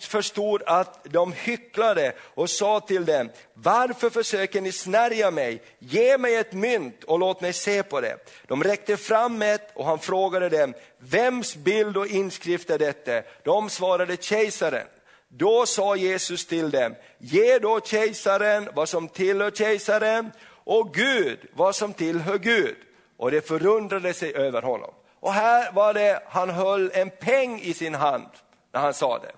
förstod 0.00 0.62
att 0.66 1.04
de 1.04 1.32
hycklade 1.32 2.12
och 2.20 2.50
sa 2.50 2.80
till 2.80 3.04
dem, 3.04 3.30
varför 3.54 4.10
försöker 4.10 4.60
ni 4.60 4.72
snärja 4.72 5.30
mig? 5.30 5.62
Ge 5.78 6.18
mig 6.18 6.34
ett 6.34 6.52
mynt 6.52 7.04
och 7.04 7.18
låt 7.18 7.40
mig 7.40 7.52
se 7.52 7.82
på 7.82 8.00
det. 8.00 8.16
De 8.46 8.64
räckte 8.64 8.96
fram 8.96 9.42
ett 9.42 9.70
och 9.74 9.86
han 9.86 9.98
frågade 9.98 10.48
dem, 10.48 10.74
vems 10.98 11.56
bild 11.56 11.96
och 11.96 12.06
inskrift 12.06 12.70
är 12.70 12.78
detta? 12.78 13.28
De 13.42 13.70
svarade 13.70 14.16
kejsaren. 14.16 14.86
Då 15.28 15.66
sa 15.66 15.96
Jesus 15.96 16.46
till 16.46 16.70
dem, 16.70 16.94
ge 17.18 17.58
då 17.58 17.80
kejsaren 17.80 18.68
vad 18.74 18.88
som 18.88 19.08
tillhör 19.08 19.50
kejsaren 19.50 20.30
och 20.64 20.94
Gud 20.94 21.38
vad 21.52 21.76
som 21.76 21.92
tillhör 21.92 22.38
Gud. 22.38 22.76
Och 23.16 23.30
det 23.30 23.48
förundrade 23.48 24.12
sig 24.12 24.34
över 24.34 24.62
honom. 24.62 24.94
Och 25.24 25.32
här 25.32 25.72
var 25.72 25.94
det, 25.94 26.22
han 26.26 26.50
höll 26.50 26.90
en 26.94 27.10
peng 27.10 27.60
i 27.60 27.74
sin 27.74 27.94
hand 27.94 28.28
när 28.72 28.80
han 28.80 28.94
sa 28.94 29.18
det. 29.18 29.32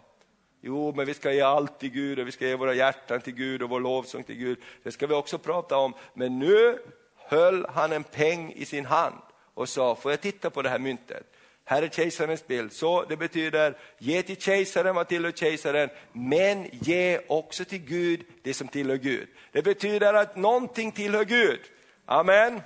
Jo, 0.61 0.93
men 0.97 1.07
vi 1.07 1.15
ska 1.15 1.33
ge 1.33 1.41
allt 1.41 1.79
till 1.79 1.91
Gud 1.91 2.19
och 2.19 2.27
vi 2.27 2.33
ska 2.33 2.47
ge 2.47 2.55
våra 2.55 2.75
hjärtan 2.75 3.21
till 3.21 3.35
Gud 3.35 3.63
och 3.63 3.71
vår 3.71 3.81
lovsång 3.81 4.23
till 4.23 4.37
Gud. 4.37 4.59
Det 4.83 4.93
ska 4.93 5.07
vi 5.07 5.15
också 5.15 5.39
prata 5.39 5.77
om. 5.77 5.95
Men 6.15 6.39
nu 6.39 6.79
höll 7.17 7.67
han 7.75 7.93
en 7.93 8.05
peng 8.05 8.53
i 8.53 8.65
sin 8.65 8.87
hand 8.87 9.15
och 9.55 9.69
sa, 9.69 9.95
får 9.95 10.13
jag 10.13 10.21
titta 10.21 10.51
på 10.51 10.63
det 10.63 10.69
här 10.69 10.79
myntet? 10.79 11.27
här 11.65 11.83
är 11.83 11.89
kejsarens 11.89 12.47
bild. 12.47 12.73
Så 12.73 13.05
det 13.05 13.17
betyder, 13.17 13.77
ge 13.99 14.23
till 14.23 14.37
kejsaren 14.37 14.95
vad 14.95 15.09
tillhör 15.09 15.33
kejsaren, 15.33 15.89
men 16.13 16.69
ge 16.73 17.21
också 17.29 17.65
till 17.65 17.79
Gud 17.85 18.25
det 18.43 18.55
som 18.55 18.69
tillhör 18.69 18.97
Gud. 18.97 19.29
Det 19.53 19.63
betyder 19.63 20.15
att 20.15 20.37
någonting 20.37 20.93
tillhör 20.93 21.25
Gud. 21.25 21.61
Amen. 22.07 22.63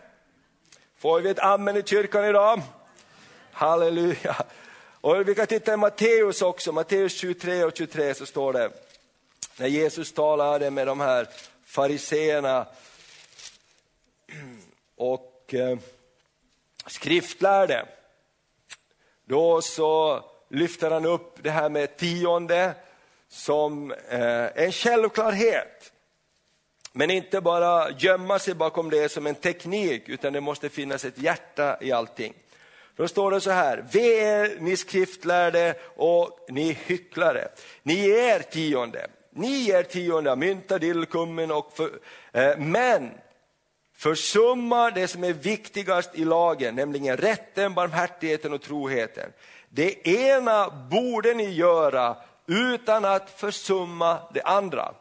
Får 0.99 1.21
vi 1.21 1.31
ett 1.31 1.39
amen 1.39 1.77
i 1.77 1.83
kyrkan 1.83 2.25
idag? 2.25 2.61
Halleluja. 3.53 4.36
Och 5.01 5.28
vi 5.28 5.34
kan 5.34 5.46
titta 5.46 5.74
i 5.74 5.76
Matteus 5.76 6.42
också, 6.42 6.72
Matteus 6.72 7.12
23 7.12 7.64
och 7.64 7.76
23 7.76 8.14
så 8.14 8.26
står 8.26 8.53
det, 8.53 8.70
när 9.57 9.66
Jesus 9.66 10.12
talade 10.12 10.70
med 10.70 10.86
de 10.86 11.01
här 11.01 11.28
fariseerna 11.64 12.66
och 14.96 15.55
eh, 15.55 15.78
skriftlärde, 16.86 17.86
då 19.24 19.62
så 19.62 20.24
lyfter 20.48 20.90
han 20.90 21.07
upp 21.07 21.42
det 21.42 21.51
här 21.51 21.68
med 21.68 21.96
tionde 21.96 22.74
som 23.28 23.92
eh, 23.92 24.64
en 24.64 24.72
självklarhet. 24.72 25.92
Men 26.92 27.11
inte 27.11 27.40
bara 27.40 27.90
gömma 27.90 28.38
sig 28.38 28.55
bakom 28.55 28.90
det 28.90 29.09
som 29.09 29.26
en 29.26 29.34
teknik, 29.34 30.09
utan 30.09 30.32
det 30.32 30.40
måste 30.40 30.68
finnas 30.68 31.05
ett 31.05 31.18
hjärta 31.18 31.78
i 31.80 31.92
allting. 31.92 32.34
Då 33.01 33.09
står 33.09 33.30
det 33.30 33.40
så 33.40 33.51
här, 33.51 33.84
ve 33.92 34.01
er 34.01 34.57
ni 34.61 34.76
skriftlärde 34.76 35.74
och 35.96 36.38
ni 36.48 36.72
hycklare, 36.86 37.48
ni 37.82 37.94
ger 37.94 38.38
tionde, 38.38 39.07
ni 39.30 39.48
ger 39.48 39.82
tionde 39.82 40.32
av 40.32 40.38
mynta, 40.38 40.78
dill, 40.78 41.07
kummin 41.07 41.51
och 41.51 41.72
för, 41.72 41.90
eh, 42.32 42.59
men 42.59 43.11
försumma 43.96 44.90
det 44.90 45.09
som 45.09 45.24
är 45.24 45.32
viktigast 45.32 46.11
i 46.14 46.24
lagen, 46.24 46.74
nämligen 46.74 47.16
rätten, 47.16 47.74
barmhärtigheten 47.74 48.53
och 48.53 48.62
troheten. 48.62 49.32
Det 49.68 50.09
ena 50.09 50.70
borde 50.70 51.34
ni 51.34 51.51
göra 51.51 52.16
utan 52.46 53.05
att 53.05 53.30
försumma 53.30 54.18
det 54.34 54.42
andra. 54.42 54.94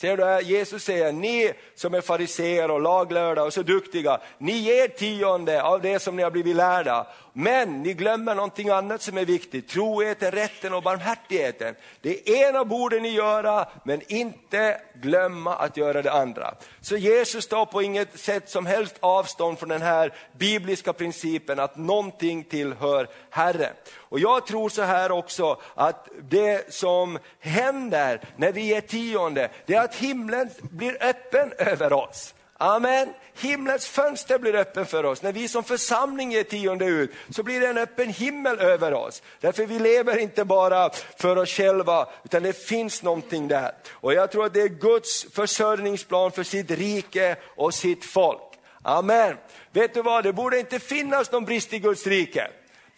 Ser 0.00 0.16
du 0.16 0.24
här? 0.24 0.40
Jesus 0.40 0.84
säger, 0.84 1.12
ni 1.12 1.52
som 1.74 1.94
är 1.94 2.00
fariseer 2.00 2.70
och 2.70 2.80
laglärda 2.80 3.42
och 3.42 3.52
så 3.52 3.62
duktiga, 3.62 4.20
ni 4.38 4.52
ger 4.52 4.88
tionde 4.88 5.62
av 5.62 5.80
det 5.80 5.98
som 5.98 6.16
ni 6.16 6.22
har 6.22 6.30
blivit 6.30 6.56
lärda. 6.56 7.06
Men 7.32 7.82
ni 7.82 7.94
glömmer 7.94 8.34
någonting 8.34 8.68
annat 8.68 9.02
som 9.02 9.18
är 9.18 9.24
viktigt, 9.24 9.68
troheten, 9.68 10.30
rätten 10.30 10.74
och 10.74 10.82
barmhärtigheten. 10.82 11.74
Det 12.00 12.28
ena 12.28 12.64
borde 12.64 13.00
ni 13.00 13.08
göra, 13.08 13.68
men 13.84 14.12
inte 14.12 14.80
glömma 14.94 15.54
att 15.54 15.76
göra 15.76 16.02
det 16.02 16.12
andra. 16.12 16.54
Så 16.80 16.96
Jesus 16.96 17.46
tar 17.46 17.66
på 17.66 17.82
inget 17.82 18.18
sätt 18.18 18.50
som 18.50 18.66
helst 18.66 18.96
avstånd 19.00 19.58
från 19.58 19.68
den 19.68 19.82
här 19.82 20.14
bibliska 20.38 20.92
principen 20.92 21.60
att 21.60 21.76
någonting 21.76 22.44
tillhör 22.44 23.08
Herren. 23.30 23.72
Och 23.96 24.20
jag 24.20 24.46
tror 24.46 24.68
så 24.68 24.82
här 24.82 25.12
också 25.12 25.60
att 25.74 26.08
det 26.20 26.74
som 26.74 27.18
händer 27.40 28.20
när 28.36 28.52
vi 28.52 28.74
är 28.74 28.80
tionde, 28.80 29.50
det 29.66 29.74
är 29.74 29.84
att 29.84 29.94
himlen 29.94 30.50
blir 30.60 30.96
öppen 31.00 31.52
över 31.58 31.92
oss. 31.92 32.34
Amen. 32.62 33.08
Himlens 33.34 33.86
fönster 33.86 34.38
blir 34.38 34.54
öppen 34.54 34.86
för 34.86 35.04
oss. 35.04 35.22
När 35.22 35.32
vi 35.32 35.48
som 35.48 35.64
församling 35.64 36.32
ger 36.32 36.42
tionde 36.42 36.84
ut 36.84 37.10
så 37.30 37.42
blir 37.42 37.60
det 37.60 37.66
en 37.66 37.78
öppen 37.78 38.08
himmel 38.08 38.58
över 38.58 38.94
oss. 38.94 39.22
Därför 39.40 39.66
vi 39.66 39.78
lever 39.78 40.18
inte 40.18 40.44
bara 40.44 40.90
för 41.18 41.38
oss 41.38 41.50
själva 41.50 42.08
utan 42.24 42.42
det 42.42 42.52
finns 42.52 43.02
någonting 43.02 43.48
där. 43.48 43.72
Och 43.90 44.14
jag 44.14 44.32
tror 44.32 44.46
att 44.46 44.54
det 44.54 44.62
är 44.62 44.68
Guds 44.68 45.26
försörjningsplan 45.32 46.32
för 46.32 46.42
sitt 46.42 46.70
rike 46.70 47.36
och 47.56 47.74
sitt 47.74 48.04
folk. 48.04 48.42
Amen. 48.82 49.36
Vet 49.72 49.94
du 49.94 50.02
vad, 50.02 50.24
det 50.24 50.32
borde 50.32 50.58
inte 50.58 50.78
finnas 50.78 51.32
någon 51.32 51.44
brist 51.44 51.72
i 51.72 51.78
Guds 51.78 52.06
rike. 52.06 52.50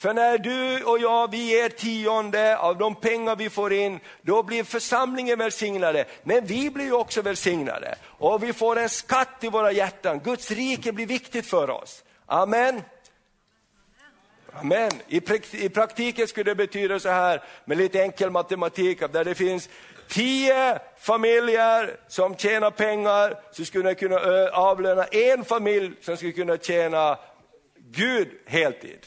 För 0.02 0.14
när 0.14 0.38
du 0.38 0.84
och 0.84 0.98
jag, 0.98 1.30
vi 1.30 1.50
ger 1.50 1.68
tionde 1.68 2.58
av 2.58 2.78
de 2.78 2.94
pengar 2.94 3.36
vi 3.36 3.50
får 3.50 3.72
in, 3.72 4.00
då 4.22 4.42
blir 4.42 4.64
församlingen 4.64 5.38
välsignade. 5.38 6.04
Men 6.22 6.46
vi 6.46 6.70
blir 6.70 6.92
också 6.92 7.22
välsignade. 7.22 7.94
Och 8.04 8.42
vi 8.42 8.52
får 8.52 8.78
en 8.78 8.88
skatt 8.88 9.28
i 9.40 9.48
våra 9.48 9.72
hjärtan. 9.72 10.18
Guds 10.18 10.50
rike 10.50 10.92
blir 10.92 11.06
viktigt 11.06 11.46
för 11.46 11.70
oss. 11.70 12.04
Amen. 12.26 12.82
Amen. 14.52 14.90
I 15.08 15.68
praktiken 15.68 16.28
skulle 16.28 16.50
det 16.50 16.54
betyda 16.54 17.00
så 17.00 17.08
här, 17.08 17.42
med 17.64 17.78
lite 17.78 18.02
enkel 18.02 18.30
matematik, 18.30 19.12
där 19.12 19.24
det 19.24 19.34
finns 19.34 19.68
tio 20.08 20.78
familjer 20.98 21.96
som 22.08 22.36
tjänar 22.36 22.70
pengar, 22.70 23.40
så 23.52 23.64
skulle 23.64 23.88
jag 23.88 23.98
kunna 23.98 24.18
avlöna 24.52 25.04
en 25.04 25.44
familj 25.44 25.92
som 26.00 26.16
skulle 26.16 26.32
kunna 26.32 26.56
tjäna 26.56 27.18
Gud 27.90 28.28
heltid 28.46 29.06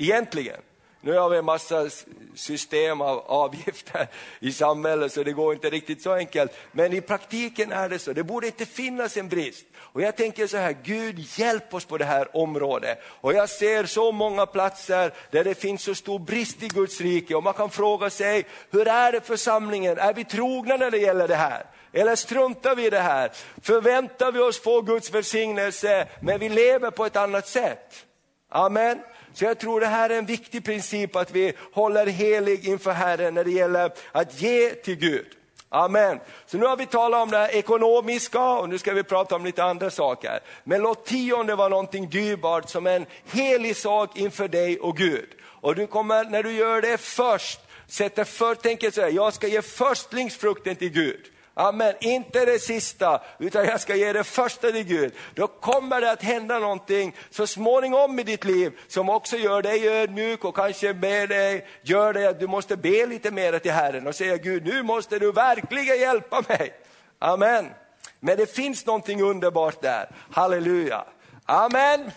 egentligen. 0.00 0.60
Nu 1.02 1.12
har 1.18 1.28
vi 1.30 1.38
en 1.38 1.44
massa 1.44 1.88
system 2.34 3.00
av 3.00 3.18
avgifter 3.26 4.06
i 4.40 4.52
samhället 4.52 5.12
så 5.12 5.22
det 5.22 5.32
går 5.32 5.54
inte 5.54 5.70
riktigt 5.70 6.02
så 6.02 6.12
enkelt. 6.12 6.52
Men 6.72 6.92
i 6.92 7.00
praktiken 7.00 7.72
är 7.72 7.88
det 7.88 7.98
så, 7.98 8.12
det 8.12 8.24
borde 8.24 8.46
inte 8.46 8.66
finnas 8.66 9.16
en 9.16 9.28
brist. 9.28 9.66
Och 9.76 10.02
jag 10.02 10.16
tänker 10.16 10.46
så 10.46 10.56
här, 10.56 10.76
Gud 10.82 11.18
hjälp 11.18 11.74
oss 11.74 11.84
på 11.84 11.98
det 11.98 12.04
här 12.04 12.36
området. 12.36 12.98
Och 13.04 13.32
jag 13.34 13.48
ser 13.48 13.84
så 13.84 14.12
många 14.12 14.46
platser 14.46 15.12
där 15.30 15.44
det 15.44 15.54
finns 15.54 15.82
så 15.82 15.94
stor 15.94 16.18
brist 16.18 16.62
i 16.62 16.68
Guds 16.68 17.00
rike 17.00 17.34
och 17.34 17.42
man 17.42 17.54
kan 17.54 17.70
fråga 17.70 18.10
sig, 18.10 18.46
hur 18.70 18.88
är 18.88 19.12
det 19.12 19.20
församlingen? 19.20 19.98
Är 19.98 20.14
vi 20.14 20.24
trogna 20.24 20.76
när 20.76 20.90
det 20.90 20.98
gäller 20.98 21.28
det 21.28 21.36
här? 21.36 21.66
Eller 21.92 22.16
struntar 22.16 22.74
vi 22.76 22.86
i 22.86 22.90
det 22.90 23.00
här? 23.00 23.32
Förväntar 23.62 24.32
vi 24.32 24.38
oss 24.38 24.62
få 24.62 24.80
Guds 24.80 25.10
välsignelse 25.10 26.08
men 26.20 26.40
vi 26.40 26.48
lever 26.48 26.90
på 26.90 27.06
ett 27.06 27.16
annat 27.16 27.48
sätt? 27.48 28.06
Amen. 28.48 28.98
Så 29.34 29.44
jag 29.44 29.58
tror 29.58 29.80
det 29.80 29.86
här 29.86 30.10
är 30.10 30.18
en 30.18 30.26
viktig 30.26 30.64
princip 30.64 31.16
att 31.16 31.30
vi 31.30 31.52
håller 31.72 32.06
helig 32.06 32.68
inför 32.68 32.92
Herren 32.92 33.34
när 33.34 33.44
det 33.44 33.50
gäller 33.50 33.92
att 34.12 34.42
ge 34.42 34.70
till 34.70 34.96
Gud. 34.96 35.26
Amen. 35.72 36.20
Så 36.46 36.58
nu 36.58 36.66
har 36.66 36.76
vi 36.76 36.86
talat 36.86 37.22
om 37.22 37.30
det 37.30 37.48
ekonomiska 37.48 38.50
och 38.50 38.68
nu 38.68 38.78
ska 38.78 38.92
vi 38.92 39.02
prata 39.02 39.36
om 39.36 39.44
lite 39.44 39.64
andra 39.64 39.90
saker. 39.90 40.40
Men 40.64 40.82
låt 40.82 41.06
tionde 41.06 41.54
vara 41.54 41.68
någonting 41.68 42.08
dyrbart 42.08 42.68
som 42.68 42.86
en 42.86 43.06
helig 43.24 43.76
sak 43.76 44.16
inför 44.16 44.48
dig 44.48 44.78
och 44.78 44.96
Gud. 44.96 45.28
Och 45.42 45.74
du 45.74 45.86
kommer, 45.86 46.24
när 46.24 46.42
du 46.42 46.52
gör 46.52 46.82
det 46.82 46.98
först, 46.98 47.60
sätter 47.86 48.24
för, 48.24 48.54
tänker 48.54 48.90
så 48.90 49.00
här, 49.00 49.08
jag 49.08 49.34
ska 49.34 49.48
ge 49.48 49.62
förstlingsfrukten 49.62 50.76
till 50.76 50.90
Gud. 50.90 51.20
Amen, 51.60 51.94
inte 52.00 52.44
det 52.44 52.58
sista, 52.58 53.20
utan 53.38 53.64
jag 53.64 53.80
ska 53.80 53.94
ge 53.94 54.12
det 54.12 54.24
första 54.24 54.70
till 54.70 54.84
Gud. 54.84 55.12
Då 55.34 55.46
kommer 55.46 56.00
det 56.00 56.10
att 56.10 56.22
hända 56.22 56.58
någonting 56.58 57.16
så 57.30 57.46
småningom 57.46 58.18
i 58.18 58.22
ditt 58.22 58.44
liv 58.44 58.72
som 58.88 59.08
också 59.08 59.36
gör 59.36 59.62
dig 59.62 59.88
ödmjuk 59.88 60.44
och 60.44 60.56
kanske 60.56 60.94
med 60.94 61.28
dig, 61.28 61.66
gör 61.82 62.12
dig 62.12 62.26
att 62.26 62.40
du 62.40 62.46
måste 62.46 62.76
be 62.76 63.06
lite 63.06 63.30
mer 63.30 63.58
till 63.58 63.72
Herren 63.72 64.06
och 64.06 64.14
säga 64.14 64.36
Gud, 64.36 64.64
nu 64.64 64.82
måste 64.82 65.18
du 65.18 65.32
verkligen 65.32 66.00
hjälpa 66.00 66.42
mig. 66.48 66.74
Amen. 67.18 67.70
Men 68.20 68.36
det 68.36 68.54
finns 68.54 68.86
någonting 68.86 69.22
underbart 69.22 69.82
där, 69.82 70.10
halleluja. 70.30 71.04
Amen. 71.44 72.10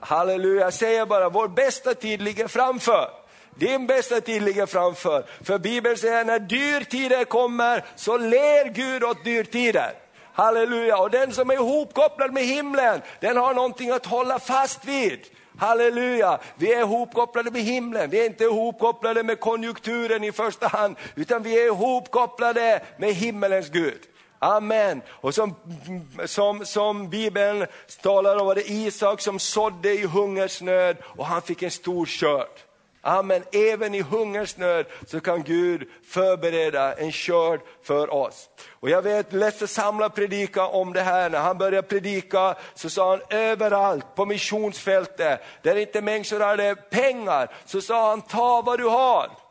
Halleluja, 0.00 0.60
jag 0.60 0.74
säger 0.74 1.06
bara, 1.06 1.28
vår 1.28 1.48
bästa 1.48 1.94
tid 1.94 2.22
ligger 2.22 2.48
framför. 2.48 3.21
Din 3.54 3.86
bästa 3.86 4.20
tid 4.20 4.42
ligger 4.42 4.66
framför. 4.66 5.24
För 5.42 5.58
Bibeln 5.58 5.96
säger 5.96 6.24
när 6.24 6.38
dyrtider 6.38 7.24
kommer 7.24 7.84
så 7.96 8.16
ler 8.16 8.70
Gud 8.70 9.04
åt 9.04 9.24
dyrtider. 9.24 9.92
Halleluja, 10.34 10.98
och 10.98 11.10
den 11.10 11.32
som 11.32 11.50
är 11.50 11.54
ihopkopplad 11.54 12.32
med 12.32 12.44
himlen, 12.44 13.00
den 13.20 13.36
har 13.36 13.54
någonting 13.54 13.90
att 13.90 14.06
hålla 14.06 14.38
fast 14.38 14.84
vid. 14.84 15.20
Halleluja, 15.58 16.38
vi 16.56 16.72
är 16.72 16.80
ihopkopplade 16.80 17.50
med 17.50 17.62
himlen, 17.62 18.10
vi 18.10 18.20
är 18.20 18.26
inte 18.26 18.44
ihopkopplade 18.44 19.22
med 19.22 19.40
konjunkturen 19.40 20.24
i 20.24 20.32
första 20.32 20.68
hand, 20.68 20.96
utan 21.14 21.42
vi 21.42 21.62
är 21.62 21.66
ihopkopplade 21.66 22.82
med 22.96 23.14
himmelens 23.14 23.68
Gud. 23.68 24.00
Amen. 24.38 25.02
Och 25.08 25.34
som, 25.34 25.54
som, 26.26 26.66
som 26.66 27.08
Bibeln 27.10 27.66
talar 28.02 28.36
om 28.36 28.46
var 28.46 28.54
det 28.54 28.70
Isak 28.70 29.20
som 29.20 29.38
sådde 29.38 29.92
i 29.92 30.06
hungersnöd 30.06 30.96
och 31.02 31.26
han 31.26 31.42
fick 31.42 31.62
en 31.62 31.70
stor 31.70 32.06
skörd. 32.06 32.71
Amen. 33.04 33.44
Även 33.52 33.94
i 33.94 34.00
hungersnöd 34.00 34.86
så 35.06 35.20
kan 35.20 35.42
Gud 35.42 35.88
förbereda 36.04 36.94
en 36.94 37.12
körd 37.12 37.60
för 37.82 38.14
oss. 38.14 38.48
Och 38.70 38.90
jag 38.90 39.02
vet, 39.02 39.32
Lesse 39.32 39.66
Samla 39.66 40.08
predika 40.08 40.66
om 40.66 40.92
det 40.92 41.00
här, 41.00 41.30
när 41.30 41.38
han 41.38 41.58
började 41.58 41.88
predika 41.88 42.54
så 42.74 42.90
sa 42.90 43.10
han 43.10 43.20
överallt 43.30 44.14
på 44.14 44.26
missionsfältet, 44.26 45.40
där 45.62 45.76
inte 45.76 46.00
människor 46.00 46.40
hade 46.40 46.74
pengar, 46.74 47.50
så 47.64 47.80
sa 47.80 48.08
han 48.08 48.22
ta 48.22 48.62
vad 48.62 48.78
du 48.78 48.84
har. 48.84 49.41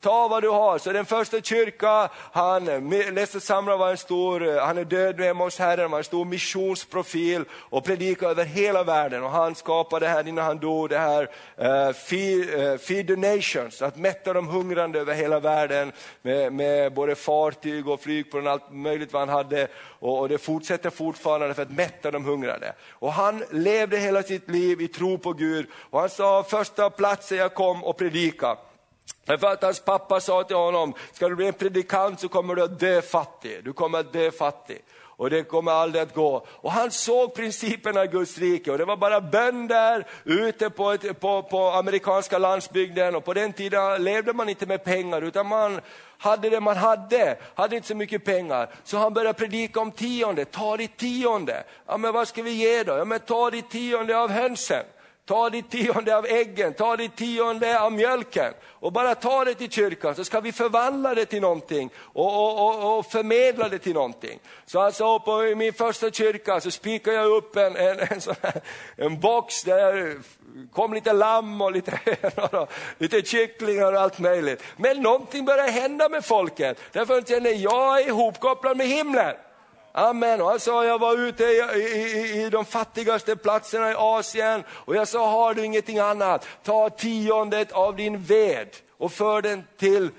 Ta 0.00 0.28
vad 0.28 0.42
du 0.42 0.48
har. 0.48 0.78
Så 0.78 0.92
den 0.92 1.04
första 1.04 1.40
kyrkan, 1.40 2.08
han, 2.32 2.64
Lester 2.90 3.40
Samra 3.40 3.76
var 3.76 3.90
en 3.90 3.96
stor, 3.96 4.48
eh, 4.48 4.64
han 4.64 4.78
är 4.78 4.84
död 4.84 5.18
nu 5.18 5.24
hemma 5.24 5.44
hos 5.44 5.58
Herren, 5.58 5.90
var 5.90 5.98
en 5.98 6.04
stor 6.04 6.24
missionsprofil 6.24 7.44
och 7.52 7.84
predikade 7.84 8.30
över 8.30 8.44
hela 8.44 8.84
världen. 8.84 9.22
Och 9.22 9.30
han 9.30 9.54
skapade 9.54 10.06
det 10.06 10.10
här 10.10 10.28
innan 10.28 10.44
han 10.44 10.58
dog, 10.58 10.88
det 10.88 10.98
här 10.98 11.22
uh, 11.22 11.92
feed, 11.92 12.60
uh, 12.60 12.78
feed, 12.78 13.06
the 13.06 13.16
Nations, 13.16 13.82
att 13.82 13.96
mätta 13.96 14.32
de 14.32 14.48
hungrande 14.48 15.00
över 15.00 15.14
hela 15.14 15.40
världen 15.40 15.92
med, 16.22 16.52
med 16.52 16.92
både 16.92 17.14
fartyg 17.14 17.88
och 17.88 18.00
flygplan 18.00 18.46
och 18.46 18.52
allt 18.52 18.72
möjligt 18.72 19.12
vad 19.12 19.22
han 19.22 19.28
hade. 19.28 19.68
Och, 19.98 20.18
och 20.18 20.28
det 20.28 20.38
fortsätter 20.38 20.90
fortfarande 20.90 21.54
för 21.54 21.62
att 21.62 21.70
mätta 21.70 22.10
de 22.10 22.24
hungrande. 22.24 22.72
Och 22.90 23.12
han 23.12 23.44
levde 23.50 23.96
hela 23.96 24.22
sitt 24.22 24.50
liv 24.50 24.80
i 24.80 24.88
tro 24.88 25.18
på 25.18 25.32
Gud 25.32 25.66
och 25.90 26.00
han 26.00 26.10
sa 26.10 26.42
första 26.42 26.90
platsen 26.90 27.38
jag 27.38 27.54
kom 27.54 27.84
och 27.84 27.96
predikade. 27.96 28.67
Därför 29.28 29.46
att 29.46 29.62
hans 29.62 29.80
pappa 29.80 30.20
sa 30.20 30.44
till 30.44 30.56
honom, 30.56 30.94
ska 31.12 31.28
du 31.28 31.36
bli 31.36 31.46
en 31.46 31.52
predikant 31.52 32.20
så 32.20 32.28
kommer 32.28 32.54
du 32.54 32.62
att 32.62 32.80
dö 32.80 33.02
fattig. 33.02 33.64
Du 33.64 33.72
kommer 33.72 33.98
att 33.98 34.12
dö 34.12 34.30
fattig. 34.30 34.82
Och 35.00 35.30
det 35.30 35.42
kommer 35.42 35.72
aldrig 35.72 36.02
att 36.02 36.14
gå. 36.14 36.46
Och 36.48 36.72
han 36.72 36.90
såg 36.90 37.34
principerna 37.34 38.04
i 38.04 38.06
Guds 38.06 38.38
rike 38.38 38.70
och 38.70 38.78
det 38.78 38.84
var 38.84 38.96
bara 38.96 39.20
bönder 39.20 40.06
ute 40.24 40.70
på, 40.70 40.92
ett, 40.92 41.20
på, 41.20 41.42
på 41.42 41.58
amerikanska 41.58 42.38
landsbygden 42.38 43.14
och 43.14 43.24
på 43.24 43.34
den 43.34 43.52
tiden 43.52 44.04
levde 44.04 44.32
man 44.32 44.48
inte 44.48 44.66
med 44.66 44.84
pengar 44.84 45.22
utan 45.22 45.46
man 45.46 45.80
hade 46.18 46.50
det 46.50 46.60
man 46.60 46.76
hade, 46.76 47.38
hade 47.54 47.76
inte 47.76 47.88
så 47.88 47.94
mycket 47.94 48.24
pengar. 48.24 48.70
Så 48.84 48.96
han 48.96 49.14
började 49.14 49.38
predika 49.38 49.80
om 49.80 49.92
tionde, 49.92 50.44
ta 50.44 50.76
ditt 50.76 50.96
tionde. 50.96 51.64
Ja 51.86 51.96
men 51.96 52.12
vad 52.12 52.28
ska 52.28 52.42
vi 52.42 52.50
ge 52.50 52.82
då? 52.82 52.92
Ja 52.92 53.04
men 53.04 53.20
ta 53.20 53.50
ditt 53.50 53.70
tionde 53.70 54.18
av 54.18 54.30
hönsen. 54.30 54.84
Ta 55.28 55.50
ditt 55.50 55.70
tionde 55.70 56.16
av 56.16 56.26
äggen, 56.26 56.74
ta 56.74 56.96
ditt 56.96 57.16
tionde 57.16 57.80
av 57.80 57.92
mjölken 57.92 58.52
och 58.66 58.92
bara 58.92 59.14
ta 59.14 59.44
det 59.44 59.54
till 59.54 59.70
kyrkan 59.70 60.14
så 60.14 60.24
ska 60.24 60.40
vi 60.40 60.52
förvandla 60.52 61.14
det 61.14 61.24
till 61.24 61.40
någonting 61.40 61.90
och, 61.96 62.26
och, 62.26 62.68
och, 62.68 62.98
och 62.98 63.06
förmedla 63.06 63.68
det 63.68 63.78
till 63.78 63.94
någonting. 63.94 64.38
Så 64.66 64.80
alltså 64.80 65.18
på 65.18 65.54
min 65.56 65.72
första 65.72 66.10
kyrka 66.10 66.60
så 66.60 66.70
spikade 66.70 67.16
jag 67.16 67.26
upp 67.26 67.56
en, 67.56 67.76
en, 67.76 68.00
en, 68.00 68.20
sån 68.20 68.34
här, 68.42 68.60
en 68.96 69.20
box 69.20 69.62
där 69.62 70.16
kom 70.72 70.94
lite 70.94 71.12
lamm 71.12 71.60
och 71.60 71.72
lite 71.72 71.98
och 72.52 72.72
lite 72.98 73.22
kycklingar 73.22 73.92
och 73.92 74.00
allt 74.00 74.18
möjligt. 74.18 74.62
Men 74.76 75.02
någonting 75.02 75.44
började 75.44 75.70
hända 75.70 76.08
med 76.08 76.24
folket, 76.24 76.78
därför 76.92 77.18
att 77.18 77.30
jag 77.60 78.00
är 78.00 78.08
ihopkopplad 78.08 78.76
med 78.76 78.86
himlen. 78.86 79.34
Amen. 79.98 80.40
Och 80.40 80.48
han 80.48 80.60
sa, 80.60 80.84
jag 80.84 80.98
var 80.98 81.18
ute 81.18 81.44
i, 81.44 81.62
i, 81.76 82.44
i 82.44 82.50
de 82.50 82.64
fattigaste 82.64 83.36
platserna 83.36 83.90
i 83.90 83.94
Asien 83.96 84.62
och 84.70 84.96
jag 84.96 85.08
sa, 85.08 85.30
har 85.30 85.54
du 85.54 85.64
ingenting 85.64 85.98
annat, 85.98 86.46
ta 86.64 86.90
tiondet 86.90 87.72
av 87.72 87.96
din 87.96 88.22
ved 88.22 88.68
och 88.98 89.12
för 89.12 89.42
den 89.42 89.64
till 89.78 90.10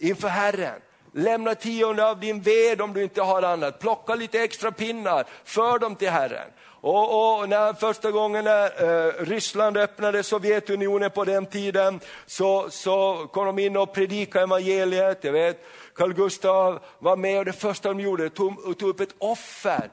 inför 0.00 0.28
Herren. 0.28 0.80
Lämna 1.14 1.54
tionde 1.54 2.10
av 2.10 2.20
din 2.20 2.40
ved 2.40 2.80
om 2.80 2.92
du 2.92 3.02
inte 3.02 3.22
har 3.22 3.42
annat. 3.42 3.78
Plocka 3.78 4.14
lite 4.14 4.40
extra 4.40 4.72
pinnar, 4.72 5.24
för 5.44 5.78
dem 5.78 5.96
till 5.96 6.10
Herren. 6.10 6.48
Och, 6.82 7.38
och, 7.40 7.48
när 7.48 7.72
första 7.72 8.10
gången 8.10 8.44
när 8.44 8.66
eh, 8.66 9.12
Ryssland 9.24 9.76
öppnade 9.76 10.22
Sovjetunionen 10.22 11.10
på 11.10 11.24
den 11.24 11.46
tiden 11.46 12.00
så, 12.26 12.70
så 12.70 13.26
kom 13.32 13.46
de 13.46 13.58
in 13.58 13.76
och 13.76 13.92
predikade 13.92 14.44
evangeliet. 14.44 15.24
Jag 15.24 15.32
vet, 15.32 15.64
Carl 15.94 16.12
Gustav 16.12 16.78
var 16.98 17.16
med 17.16 17.38
och 17.38 17.44
det 17.44 17.52
första 17.52 17.88
de 17.88 18.00
gjorde 18.00 18.30
tog, 18.30 18.78
tog 18.78 18.88
upp 18.88 19.00
ett 19.00 19.14
offer. 19.18 19.90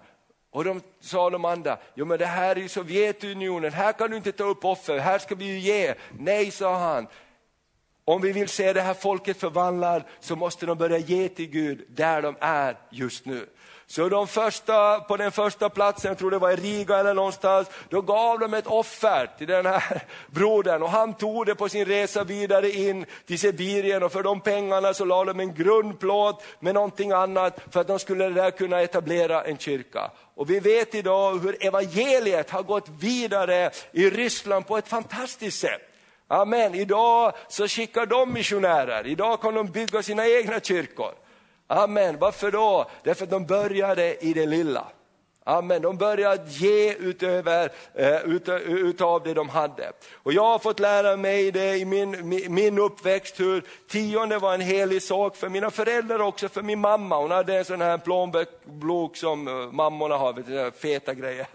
Och 0.51 0.63
de 0.63 0.81
sa 0.99 1.29
de 1.29 1.45
andra, 1.45 1.77
jo 1.95 2.05
men 2.05 2.19
det 2.19 2.25
här 2.25 2.57
är 2.57 2.67
Sovjetunionen, 2.67 3.73
här 3.73 3.93
kan 3.93 4.11
du 4.11 4.17
inte 4.17 4.31
ta 4.31 4.43
upp 4.43 4.65
offer, 4.65 4.97
här 4.97 5.19
ska 5.19 5.35
vi 5.35 5.45
ju 5.45 5.59
ge. 5.59 5.95
Nej, 6.17 6.51
sa 6.51 6.77
han, 6.77 7.07
om 8.05 8.21
vi 8.21 8.31
vill 8.31 8.49
se 8.49 8.73
det 8.73 8.81
här 8.81 8.93
folket 8.93 9.37
förvandlat 9.37 10.05
så 10.19 10.35
måste 10.35 10.65
de 10.65 10.77
börja 10.77 10.97
ge 10.97 11.29
till 11.29 11.49
Gud 11.49 11.85
där 11.89 12.21
de 12.21 12.35
är 12.39 12.77
just 12.89 13.25
nu. 13.25 13.49
Så 13.91 14.09
de 14.09 14.27
första, 14.27 14.99
på 14.99 15.17
den 15.17 15.31
första 15.31 15.69
platsen, 15.69 16.09
jag 16.09 16.17
tror 16.17 16.31
det 16.31 16.37
var 16.37 16.51
i 16.51 16.55
Riga 16.55 16.97
eller 16.97 17.13
någonstans, 17.13 17.67
då 17.89 18.01
gav 18.01 18.39
de 18.39 18.53
ett 18.53 18.67
offer 18.67 19.29
till 19.37 19.47
den 19.47 19.65
här 19.65 20.01
brodern 20.27 20.83
och 20.83 20.89
han 20.89 21.13
tog 21.13 21.45
det 21.45 21.55
på 21.55 21.69
sin 21.69 21.85
resa 21.85 22.23
vidare 22.23 22.71
in 22.71 23.05
till 23.25 23.39
Sibirien 23.39 24.03
och 24.03 24.11
för 24.11 24.23
de 24.23 24.41
pengarna 24.41 24.93
så 24.93 25.05
la 25.05 25.25
de 25.25 25.39
en 25.39 25.53
grundplåt 25.53 26.43
med 26.59 26.73
någonting 26.73 27.11
annat 27.11 27.59
för 27.71 27.81
att 27.81 27.87
de 27.87 27.99
skulle 27.99 28.29
där 28.29 28.51
kunna 28.51 28.81
etablera 28.81 29.43
en 29.43 29.57
kyrka. 29.57 30.11
Och 30.35 30.49
vi 30.49 30.59
vet 30.59 30.95
idag 30.95 31.39
hur 31.39 31.65
evangeliet 31.65 32.49
har 32.49 32.63
gått 32.63 32.89
vidare 32.89 33.71
i 33.91 34.09
Ryssland 34.09 34.67
på 34.67 34.77
ett 34.77 34.87
fantastiskt 34.87 35.59
sätt. 35.59 35.81
Amen, 36.27 36.75
idag 36.75 37.33
så 37.47 37.67
skickar 37.67 38.05
de 38.05 38.33
missionärer, 38.33 39.07
idag 39.07 39.41
kan 39.41 39.53
de 39.53 39.67
bygga 39.67 40.03
sina 40.03 40.27
egna 40.27 40.59
kyrkor. 40.59 41.13
Amen, 41.71 42.17
varför 42.19 42.51
då? 42.51 42.89
Därför 43.03 43.23
att 43.23 43.29
de 43.29 43.45
började 43.45 44.25
i 44.25 44.33
det 44.33 44.45
lilla. 44.45 44.87
Amen, 45.43 45.81
de 45.81 45.97
började 45.97 46.43
ge 46.47 46.93
utöver, 46.93 47.71
uh, 47.99 48.35
ut, 48.35 48.49
utav 48.65 49.23
det 49.23 49.33
de 49.33 49.49
hade. 49.49 49.91
Och 50.13 50.33
jag 50.33 50.43
har 50.43 50.59
fått 50.59 50.79
lära 50.79 51.17
mig 51.17 51.51
det 51.51 51.77
i 51.77 51.85
min, 51.85 52.29
min, 52.53 52.79
uppväxt 52.79 53.39
hur 53.39 53.63
tionde 53.87 54.37
var 54.37 54.53
en 54.53 54.61
helig 54.61 55.03
sak 55.03 55.35
för 55.35 55.49
mina 55.49 55.71
föräldrar 55.71 56.19
också, 56.19 56.49
för 56.49 56.61
min 56.61 56.79
mamma. 56.79 57.17
Hon 57.17 57.31
hade 57.31 57.57
en 57.57 57.65
sån 57.65 57.81
här 57.81 57.97
plånbok 57.97 59.17
som 59.17 59.47
eh, 59.47 59.71
mammorna 59.71 60.17
har, 60.17 60.33
vet 60.33 60.47
du, 60.47 60.71
feta 60.71 61.13
grejer. 61.13 61.47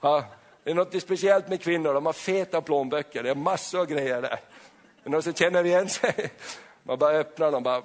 Ja, 0.00 0.24
det 0.64 0.70
är 0.70 0.74
något 0.74 1.02
speciellt 1.02 1.48
med 1.48 1.62
kvinnor, 1.62 1.94
de 1.94 2.06
har 2.06 2.12
feta 2.12 2.60
plånböcker, 2.60 3.22
det 3.22 3.30
är 3.30 3.34
massor 3.34 3.80
av 3.80 3.86
grejer 3.86 4.22
där. 4.22 4.40
Men 5.04 5.22
som 5.22 5.34
känner 5.34 5.66
igen 5.66 5.88
sig, 5.88 6.30
man 6.82 6.98
bara 6.98 7.12
öppnar 7.12 7.52
dem, 7.52 7.62
bara 7.62 7.82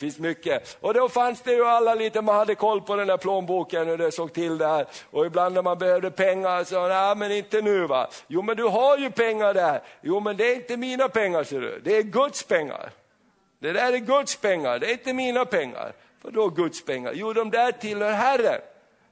finns 0.00 0.18
mycket. 0.18 0.76
Och 0.80 0.94
då 0.94 1.08
fanns 1.08 1.42
det 1.42 1.52
ju 1.52 1.64
alla 1.64 1.94
lite, 1.94 2.22
man 2.22 2.36
hade 2.36 2.54
koll 2.54 2.80
på 2.80 2.96
den 2.96 3.06
där 3.06 3.16
plånboken 3.16 3.88
hur 3.88 3.98
det 3.98 4.12
såg 4.12 4.32
till 4.32 4.58
där. 4.58 4.86
Och 5.10 5.26
ibland 5.26 5.54
när 5.54 5.62
man 5.62 5.78
behövde 5.78 6.10
pengar 6.10 6.64
så, 6.64 6.88
nej 6.88 7.16
men 7.16 7.32
inte 7.32 7.62
nu 7.62 7.86
va. 7.86 8.10
Jo 8.26 8.42
men 8.42 8.56
du 8.56 8.64
har 8.64 8.98
ju 8.98 9.10
pengar 9.10 9.54
där. 9.54 9.82
Jo 10.02 10.20
men 10.20 10.36
det 10.36 10.50
är 10.50 10.54
inte 10.54 10.76
mina 10.76 11.08
pengar 11.08 11.44
ser 11.44 11.60
du, 11.60 11.80
det 11.84 11.96
är 11.96 12.02
Guds 12.02 12.42
pengar. 12.42 12.90
Det 13.58 13.72
där 13.72 13.92
är 13.92 13.98
Guds 13.98 14.36
pengar, 14.36 14.78
det 14.78 14.86
är 14.86 14.92
inte 14.92 15.12
mina 15.12 15.44
pengar. 15.44 15.92
Vadå 16.22 16.48
Guds 16.48 16.84
pengar? 16.84 17.12
Jo 17.14 17.32
de 17.32 17.50
där 17.50 17.72
tillhör 17.72 18.12
Herren. 18.12 18.60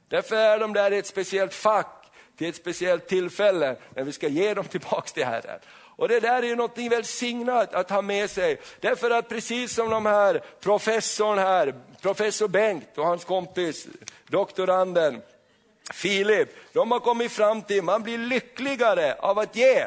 Därför 0.09 0.36
är 0.36 0.59
de 0.59 0.72
där 0.72 0.93
i 0.93 0.99
ett 0.99 1.07
speciellt 1.07 1.55
fack, 1.55 2.11
till 2.39 2.49
ett 2.49 2.57
speciellt 2.57 3.09
tillfälle 3.09 3.76
när 3.95 4.05
vi 4.05 4.12
ska 4.12 4.28
ge 4.28 4.55
dem 4.55 4.64
tillbaks 4.64 5.12
till 5.12 5.24
Herren. 5.24 5.61
Och 5.99 6.09
det 6.09 6.21
där 6.21 6.43
är 6.43 6.47
ju 6.47 6.57
någonting 6.57 6.89
välsignat 6.89 7.75
att 7.75 7.91
ha 7.91 8.03
med 8.03 8.31
sig. 8.31 8.61
Därför 8.81 9.11
att 9.11 9.29
precis 9.29 9.75
som 9.75 9.91
de 9.91 10.07
här 10.07 10.43
professorn 10.61 11.39
här, 11.39 11.75
professor 12.01 12.49
Bengt 12.49 12.99
och 12.99 13.07
hans 13.07 13.25
kompis 13.25 13.87
doktoranden 14.27 15.23
Filip, 15.93 16.49
de 16.73 16.91
har 16.93 17.01
kommit 17.01 17.33
fram 17.33 17.63
till, 17.63 17.83
man 17.83 18.03
blir 18.03 18.19
lyckligare 18.19 19.15
av 19.15 19.39
att 19.39 19.57
ge. 19.57 19.87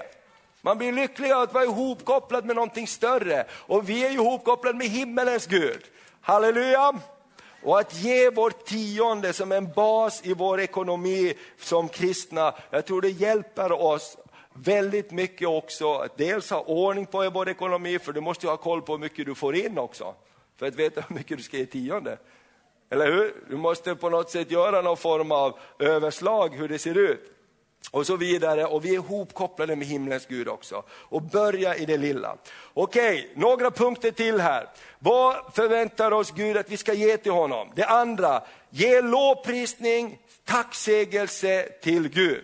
Man 0.61 0.77
blir 0.77 0.91
lyckligare 0.91 1.35
av 1.35 1.41
att 1.41 1.53
vara 1.53 1.63
ihopkopplad 1.63 2.45
med 2.45 2.55
någonting 2.55 2.87
större. 2.87 3.45
Och 3.51 3.89
vi 3.89 4.05
är 4.05 4.11
ihopkopplade 4.11 4.77
med 4.77 4.87
himmelens 4.87 5.47
Gud. 5.47 5.81
Halleluja! 6.21 6.93
Och 7.63 7.79
att 7.79 7.95
ge 7.95 8.29
vårt 8.29 8.65
tionde 8.65 9.33
som 9.33 9.51
en 9.51 9.71
bas 9.71 10.21
i 10.23 10.33
vår 10.33 10.59
ekonomi 10.59 11.33
som 11.59 11.89
kristna, 11.89 12.53
jag 12.69 12.85
tror 12.85 13.01
det 13.01 13.09
hjälper 13.09 13.71
oss 13.71 14.17
väldigt 14.53 15.11
mycket 15.11 15.47
också 15.47 15.93
att 15.93 16.17
dels 16.17 16.49
ha 16.49 16.61
ordning 16.61 17.05
på 17.05 17.29
vår 17.29 17.49
ekonomi, 17.49 17.99
för 17.99 18.13
du 18.13 18.21
måste 18.21 18.45
ju 18.45 18.49
ha 18.49 18.57
koll 18.57 18.81
på 18.81 18.93
hur 18.93 18.99
mycket 18.99 19.25
du 19.25 19.35
får 19.35 19.55
in 19.55 19.77
också, 19.77 20.15
för 20.59 20.67
att 20.67 20.75
veta 20.75 21.01
hur 21.07 21.15
mycket 21.15 21.37
du 21.37 21.43
ska 21.43 21.57
ge 21.57 21.65
tionde. 21.65 22.17
Eller 22.89 23.11
hur? 23.11 23.33
Du 23.49 23.57
måste 23.57 23.95
på 23.95 24.09
något 24.09 24.29
sätt 24.29 24.51
göra 24.51 24.81
någon 24.81 24.97
form 24.97 25.31
av 25.31 25.59
överslag 25.79 26.55
hur 26.55 26.67
det 26.67 26.79
ser 26.79 26.97
ut. 26.97 27.37
Och 27.91 28.07
så 28.07 28.15
vidare, 28.15 28.65
och 28.65 28.85
vi 28.85 28.89
är 28.89 28.93
ihopkopplade 28.93 29.75
med 29.75 29.87
himlens 29.87 30.25
Gud 30.25 30.47
också. 30.47 30.83
Och 30.89 31.21
börja 31.21 31.75
i 31.75 31.85
det 31.85 31.97
lilla. 31.97 32.37
Okej, 32.73 33.31
några 33.35 33.71
punkter 33.71 34.11
till 34.11 34.39
här. 34.39 34.69
Vad 34.99 35.53
förväntar 35.53 36.11
oss 36.11 36.31
Gud 36.31 36.57
att 36.57 36.71
vi 36.71 36.77
ska 36.77 36.93
ge 36.93 37.17
till 37.17 37.31
honom? 37.31 37.71
Det 37.75 37.85
andra, 37.85 38.43
ge 38.69 39.01
lovprisning, 39.01 40.19
tacksägelse 40.45 41.69
till 41.81 42.09
Gud. 42.09 42.43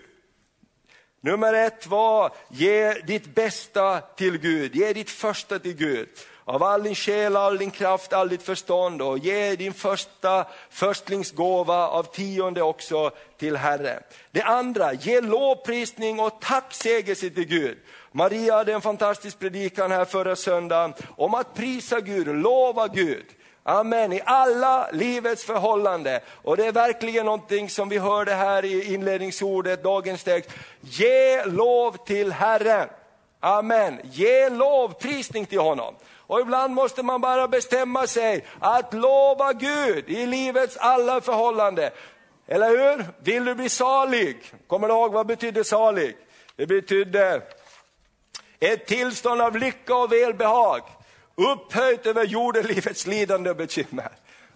Nummer 1.28 1.54
ett 1.54 1.88
var, 1.88 2.32
ge 2.50 2.94
ditt 2.94 3.36
bästa 3.36 4.02
till 4.02 4.38
Gud, 4.38 4.76
ge 4.76 4.94
ditt 4.94 5.10
första 5.10 5.60
till 5.60 5.76
Gud. 5.76 6.10
Av 6.46 6.64
all 6.64 6.84
din 6.84 6.96
själ, 6.96 7.36
all 7.36 7.58
din 7.58 7.72
kraft, 7.72 8.14
all 8.14 8.30
ditt 8.30 8.44
förstånd 8.44 9.02
och 9.02 9.18
ge 9.18 9.56
din 9.56 9.74
första 9.74 10.46
förstlingsgåva 10.70 11.88
av 11.88 12.04
tionde 12.04 12.62
också 12.62 13.12
till 13.38 13.56
Herren. 13.56 14.04
Det 14.32 14.42
andra, 14.42 14.94
ge 14.94 15.22
lovprisning 15.22 16.20
och 16.20 16.42
tacksägelse 16.42 17.30
till 17.30 17.48
Gud. 17.48 17.78
Maria 18.12 18.56
hade 18.56 18.74
en 18.74 18.82
fantastisk 18.82 19.40
predikan 19.40 19.92
här 19.92 20.06
förra 20.06 20.36
söndagen 20.36 20.94
om 21.16 21.34
att 21.34 21.54
prisa 21.54 22.00
Gud, 22.02 22.28
lova 22.28 22.88
Gud. 22.88 23.26
Amen, 23.70 24.14
i 24.14 24.22
alla 24.26 24.90
livets 24.92 25.44
förhållanden. 25.46 26.20
Och 26.28 26.58
det 26.58 26.66
är 26.66 26.72
verkligen 26.72 27.26
någonting 27.26 27.70
som 27.70 27.90
vi 27.90 27.98
hörde 27.98 28.34
här 28.34 28.66
i 28.66 28.94
inledningsordet, 28.94 29.84
dagens 29.84 30.24
text. 30.24 30.50
Ge 30.82 31.46
lov 31.46 32.06
till 32.06 32.32
Herren. 32.32 32.90
Amen, 33.40 34.00
ge 34.04 34.50
lovprisning 34.50 35.46
till 35.46 35.60
honom. 35.60 35.96
Och 36.16 36.40
ibland 36.40 36.74
måste 36.74 37.04
man 37.04 37.22
bara 37.22 37.48
bestämma 37.48 38.08
sig 38.08 38.46
att 38.60 38.94
lova 38.94 39.54
Gud 39.54 40.10
i 40.10 40.26
livets 40.26 40.78
alla 40.78 41.22
förhållanden. 41.22 41.92
Eller 42.48 42.70
hur? 42.70 43.06
Vill 43.20 43.46
du 43.46 43.56
bli 43.56 43.70
salig? 43.70 44.44
Kommer 44.68 44.88
du 44.88 44.94
ihåg 44.94 45.12
vad 45.12 45.28
betyder 45.28 45.64
salig? 45.64 46.18
Det 46.56 46.68
betyder 46.68 47.42
ett 48.60 48.86
tillstånd 48.86 49.42
av 49.42 49.58
lycka 49.58 49.96
och 49.96 50.12
välbehag, 50.12 50.82
upphöjt 51.38 52.06
över 52.06 52.24
jordelivets 52.24 53.08
lidande 53.08 53.50
och 53.50 53.56
bekymmer. 53.56 54.10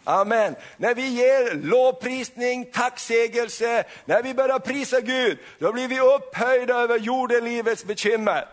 Amen. 0.04 0.56
När 0.78 0.96
vi 0.96 1.08
ger 1.08 1.56
lovprisning, 1.56 2.66
tacksägelse, 2.66 3.84
när 4.06 4.24
vi 4.24 4.34
börjar 4.34 4.60
prisa 4.60 5.02
Gud, 5.02 5.38
då 5.60 5.72
blir 5.72 5.88
vi 5.88 6.00
upphöjda 6.00 6.74
över 6.74 7.00
jordelivets 7.00 7.86
bekymmer. 7.86 8.46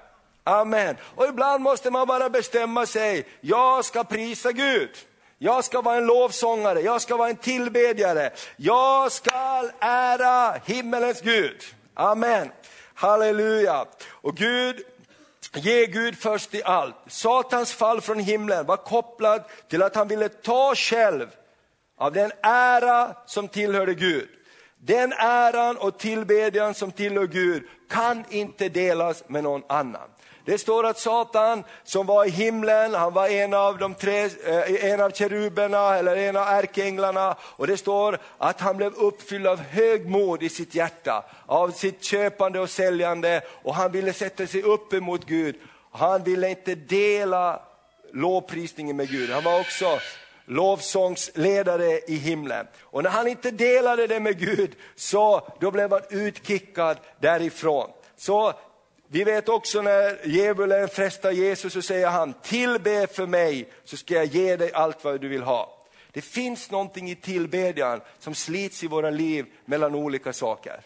Amen. 0.45 0.97
Och 1.03 1.25
ibland 1.25 1.63
måste 1.63 1.91
man 1.91 2.07
bara 2.07 2.31
bestämma 2.31 2.87
sig, 2.87 3.27
jag 3.41 3.85
ska 3.85 4.05
prisa 4.05 4.53
Gud. 4.53 4.91
Jag 5.39 5.65
ska 5.65 5.81
vara 5.81 5.97
en 5.97 6.07
lovsångare, 6.07 6.81
jag 6.81 7.03
ska 7.03 7.17
vara 7.17 7.29
en 7.29 7.37
tillbedjare. 7.37 8.31
Jag 8.57 9.13
ska 9.13 9.71
ära 9.79 10.61
himmelens 10.65 11.21
Gud. 11.21 11.63
Amen. 11.95 12.51
Halleluja. 12.95 13.87
Och 14.09 14.37
Gud, 14.37 14.85
ge 15.53 15.87
Gud 15.87 16.19
först 16.19 16.55
i 16.55 16.63
allt. 16.63 16.97
Satans 17.07 17.73
fall 17.73 18.01
från 18.01 18.19
himlen 18.19 18.67
var 18.67 18.77
kopplat 18.77 19.51
till 19.69 19.83
att 19.83 19.95
han 19.95 20.09
ville 20.09 20.29
ta 20.29 20.75
själv 20.75 21.27
av 21.99 22.13
den 22.13 22.33
ära 22.43 23.17
som 23.27 23.49
tillhörde 23.49 23.95
Gud. 23.95 24.29
Den 24.81 25.13
äran 25.13 25.77
och 25.77 25.99
tillbedjan 25.99 26.75
som 26.75 26.93
tillhör 26.93 27.27
Gud 27.27 27.63
kan 27.89 28.25
inte 28.31 28.69
delas 28.69 29.25
med 29.29 29.43
någon 29.43 29.63
annan. 29.69 30.09
Det 30.49 30.59
står 30.59 30.87
att 30.87 30.99
Satan 30.99 31.65
som 31.85 32.07
var 32.07 32.25
i 32.25 32.31
himlen, 32.31 32.95
han 32.95 33.13
var 33.13 33.29
en 33.29 33.55
av, 33.55 33.79
de 33.79 33.95
tre, 33.95 34.25
eh, 34.25 34.85
en 34.85 35.01
av 35.01 35.11
keruberna 35.11 35.97
eller 35.97 36.17
en 36.17 36.37
av 36.37 36.47
ärkeänglarna. 36.47 37.37
Och 37.41 37.67
det 37.67 37.77
står 37.77 38.19
att 38.39 38.61
han 38.61 38.77
blev 38.77 38.95
uppfylld 38.95 39.47
av 39.47 39.61
högmod 39.61 40.43
i 40.43 40.49
sitt 40.49 40.75
hjärta, 40.75 41.25
av 41.47 41.71
sitt 41.71 42.05
köpande 42.05 42.61
och 42.61 42.71
säljande. 42.71 43.41
Och 43.63 43.75
han 43.75 43.93
ville 43.93 44.13
sätta 44.13 44.47
sig 44.47 44.63
upp 44.63 44.93
emot 44.93 45.25
Gud. 45.27 45.57
Han 45.93 46.23
ville 46.23 46.51
inte 46.51 46.75
dela 46.75 47.63
lovprisningen 48.13 48.97
med 48.97 49.11
Gud. 49.11 49.31
Han 49.31 49.45
var 49.45 49.61
också 49.61 49.99
lovsångsledare 50.47 52.01
i 52.07 52.17
himlen. 52.17 52.67
Och 52.81 53.03
när 53.03 53.11
han 53.11 53.29
inte 53.29 53.51
delade 53.51 54.07
det 54.07 54.21
med 54.21 54.39
Gud, 54.39 54.77
så 54.97 55.49
då 55.61 55.71
blev 55.71 55.91
han 55.91 56.03
utkickad 56.11 56.97
därifrån. 57.21 57.91
Så 58.17 58.55
vi 59.11 59.25
vet 59.25 59.49
också 59.49 59.83
när 59.83 60.27
djävulen 60.27 60.89
frestar 60.89 61.31
Jesus 61.31 61.73
så 61.73 61.83
säger 61.83 62.09
han, 62.09 62.35
tillbe 62.43 63.07
för 63.07 63.27
mig 63.27 63.69
så 63.85 63.97
ska 63.97 64.15
jag 64.15 64.25
ge 64.25 64.57
dig 64.57 64.73
allt 64.73 65.05
vad 65.05 65.21
du 65.21 65.29
vill 65.29 65.43
ha. 65.43 65.87
Det 66.13 66.23
finns 66.23 66.71
någonting 66.71 67.11
i 67.11 67.15
tillbedjan 67.15 68.01
som 68.19 68.35
slits 68.35 68.85
i 68.85 68.87
våra 68.87 69.11
liv 69.11 69.47
mellan 69.65 69.95
olika 69.95 70.33
saker. 70.33 70.81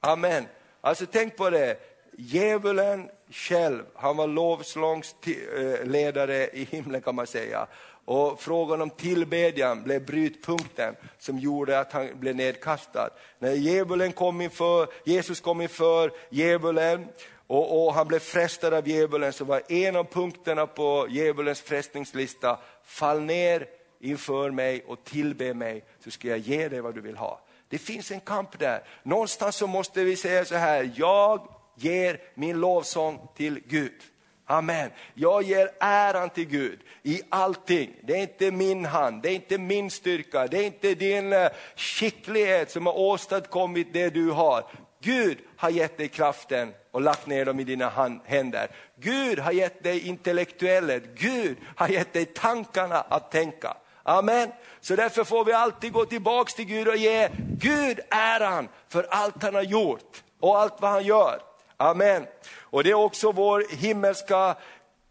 Amen. 0.00 0.46
Alltså 0.80 1.06
tänk 1.12 1.36
på 1.36 1.50
det, 1.50 1.76
djävulen 2.18 3.08
själv, 3.30 3.82
han 3.94 4.16
var 4.16 4.26
lovsångsledare 4.26 6.46
eh, 6.46 6.60
i 6.60 6.68
himlen 6.70 7.02
kan 7.02 7.14
man 7.14 7.26
säga. 7.26 7.66
Och 8.04 8.40
frågan 8.40 8.82
om 8.82 8.90
tillbedjan 8.90 9.82
blev 9.82 10.06
brytpunkten 10.06 10.96
som 11.18 11.38
gjorde 11.38 11.80
att 11.80 11.92
han 11.92 12.20
blev 12.20 12.36
nedkastad. 12.36 13.10
När 13.38 13.52
djävulen 13.52 14.12
kom 14.12 14.40
inför, 14.40 14.88
Jesus 15.04 15.40
kom 15.40 15.60
inför 15.60 16.12
djävulen 16.30 17.08
och, 17.50 17.86
och, 17.86 17.94
han 17.94 18.08
blev 18.08 18.18
frestad 18.18 18.74
av 18.74 18.88
djävulen 18.88 19.32
så 19.32 19.44
var 19.44 19.62
en 19.68 19.96
av 19.96 20.04
punkterna 20.04 20.66
på 20.66 21.06
djävulens 21.10 21.60
frestningslista, 21.60 22.58
fall 22.84 23.20
ner 23.20 23.66
inför 24.00 24.50
mig 24.50 24.84
och 24.86 25.04
tillbe 25.04 25.54
mig 25.54 25.84
så 26.04 26.10
ska 26.10 26.28
jag 26.28 26.38
ge 26.38 26.68
dig 26.68 26.80
vad 26.80 26.94
du 26.94 27.00
vill 27.00 27.16
ha. 27.16 27.40
Det 27.68 27.78
finns 27.78 28.10
en 28.10 28.20
kamp 28.20 28.58
där. 28.58 28.82
Någonstans 29.02 29.56
så 29.56 29.66
måste 29.66 30.04
vi 30.04 30.16
säga 30.16 30.44
så 30.44 30.54
här, 30.54 30.92
jag 30.96 31.48
ger 31.76 32.20
min 32.34 32.60
lovsång 32.60 33.28
till 33.36 33.60
Gud. 33.66 34.00
Amen. 34.46 34.90
Jag 35.14 35.42
ger 35.42 35.70
äran 35.80 36.30
till 36.30 36.46
Gud 36.46 36.80
i 37.02 37.22
allting. 37.28 37.94
Det 38.02 38.12
är 38.12 38.22
inte 38.22 38.50
min 38.50 38.84
hand, 38.84 39.22
det 39.22 39.28
är 39.28 39.34
inte 39.34 39.58
min 39.58 39.90
styrka, 39.90 40.46
det 40.46 40.58
är 40.58 40.64
inte 40.64 40.94
din 40.94 41.32
eh, 41.32 41.48
skicklighet 41.76 42.70
som 42.70 42.86
har 42.86 42.98
åstadkommit 42.98 43.92
det 43.92 44.10
du 44.10 44.30
har. 44.30 44.64
Gud 45.02 45.38
har 45.56 45.70
gett 45.70 45.98
dig 45.98 46.08
kraften 46.08 46.74
och 46.90 47.00
lagt 47.00 47.26
ner 47.26 47.44
dem 47.44 47.60
i 47.60 47.64
dina 47.64 48.18
händer. 48.24 48.70
Gud 48.96 49.38
har 49.38 49.52
gett 49.52 49.82
dig 49.82 50.08
intellektuellet, 50.08 51.02
Gud 51.14 51.56
har 51.76 51.88
gett 51.88 52.12
dig 52.12 52.24
tankarna 52.24 53.00
att 53.00 53.30
tänka. 53.30 53.76
Amen. 54.02 54.52
Så 54.80 54.96
därför 54.96 55.24
får 55.24 55.44
vi 55.44 55.52
alltid 55.52 55.92
gå 55.92 56.04
tillbaks 56.04 56.54
till 56.54 56.64
Gud 56.64 56.88
och 56.88 56.96
ge 56.96 57.28
Gud 57.58 58.00
äran 58.10 58.68
för 58.88 59.06
allt 59.10 59.42
han 59.42 59.54
har 59.54 59.62
gjort 59.62 60.22
och 60.40 60.58
allt 60.58 60.80
vad 60.80 60.90
han 60.90 61.04
gör. 61.04 61.42
Amen. 61.76 62.26
Och 62.58 62.84
det 62.84 62.90
är 62.90 62.94
också 62.94 63.32
vår 63.32 63.64
himmelska 63.70 64.56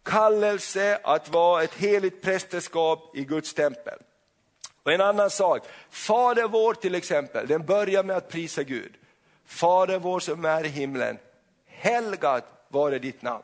kallelse 0.04 1.00
att 1.04 1.30
vara 1.30 1.64
ett 1.64 1.74
heligt 1.74 2.22
prästerskap 2.22 3.18
i 3.18 3.24
Guds 3.24 3.54
tempel. 3.54 4.00
Och 4.84 4.92
en 4.92 5.02
annan 5.02 5.30
sak, 5.30 5.66
Fader 5.90 6.48
vår 6.48 6.74
till 6.74 6.96
exempel, 6.96 7.48
den 7.48 7.66
börjar 7.66 8.04
med 8.04 8.18
att 8.18 8.30
prisa 8.30 8.64
Gud. 8.64 8.99
Fader 9.50 10.00
vår 10.00 10.20
som 10.20 10.46
är 10.46 10.66
i 10.66 10.68
himlen, 10.68 11.18
helgat 11.68 12.46
vare 12.68 13.00
ditt 13.00 13.22
namn. 13.22 13.44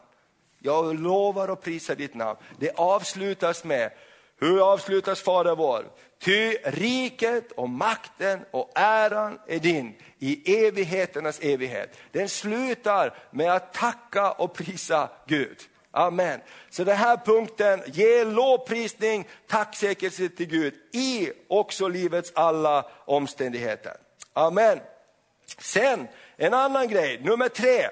Jag 0.59 0.99
lovar 0.99 1.47
och 1.47 1.61
prisar 1.61 1.95
ditt 1.95 2.15
namn. 2.15 2.39
Det 2.59 2.71
avslutas 2.75 3.63
med, 3.63 3.91
hur 4.39 4.71
avslutas 4.73 5.21
Fader 5.21 5.55
vår? 5.55 5.85
Ty 6.19 6.57
riket 6.63 7.51
och 7.51 7.69
makten 7.69 8.39
och 8.51 8.71
äran 8.75 9.39
är 9.47 9.59
din 9.59 9.95
i 10.19 10.65
evigheternas 10.65 11.39
evighet. 11.39 11.97
Den 12.11 12.29
slutar 12.29 13.17
med 13.31 13.51
att 13.51 13.73
tacka 13.73 14.31
och 14.31 14.53
prisa 14.53 15.09
Gud. 15.27 15.57
Amen. 15.91 16.39
Så 16.69 16.83
den 16.83 16.97
här 16.97 17.17
punkten, 17.17 17.81
ge 17.85 18.23
lovprisning, 18.23 19.27
tacksägelse 19.47 20.29
till 20.29 20.47
Gud 20.47 20.73
i 20.93 21.31
också 21.47 21.87
livets 21.87 22.31
alla 22.35 22.85
omständigheter. 23.05 23.93
Amen. 24.33 24.79
Sen 25.57 26.07
en 26.37 26.53
annan 26.53 26.87
grej, 26.87 27.19
nummer 27.19 27.49
tre 27.49 27.89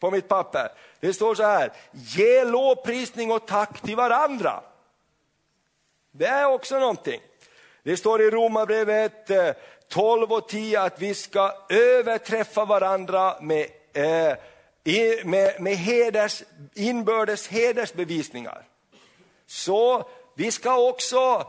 på 0.00 0.10
mitt 0.10 0.28
papper. 0.28 0.72
Det 1.00 1.12
står 1.12 1.34
så 1.34 1.42
här, 1.42 1.72
ge 1.92 2.44
lovprisning 2.44 3.32
och 3.32 3.46
tack 3.46 3.80
till 3.80 3.96
varandra. 3.96 4.62
Det 6.10 6.26
är 6.26 6.46
också 6.46 6.78
någonting. 6.78 7.20
Det 7.82 7.96
står 7.96 8.22
i 8.22 8.30
Romarbrevet 8.30 9.30
eh, 9.30 9.50
12 9.88 10.32
och 10.32 10.48
10 10.48 10.80
att 10.80 11.00
vi 11.00 11.14
ska 11.14 11.52
överträffa 11.68 12.64
varandra 12.64 13.36
med, 13.40 13.66
eh, 13.92 14.36
med, 15.24 15.60
med 15.60 15.76
heders, 15.76 16.42
inbördes 16.74 17.48
hedersbevisningar. 17.48 18.64
Så 19.46 20.08
vi 20.34 20.50
ska 20.50 20.88
också 20.88 21.46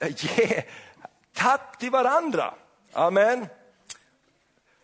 eh, 0.00 0.08
ge 0.16 0.62
tack 1.34 1.78
till 1.78 1.90
varandra. 1.90 2.54
Amen. 2.92 3.46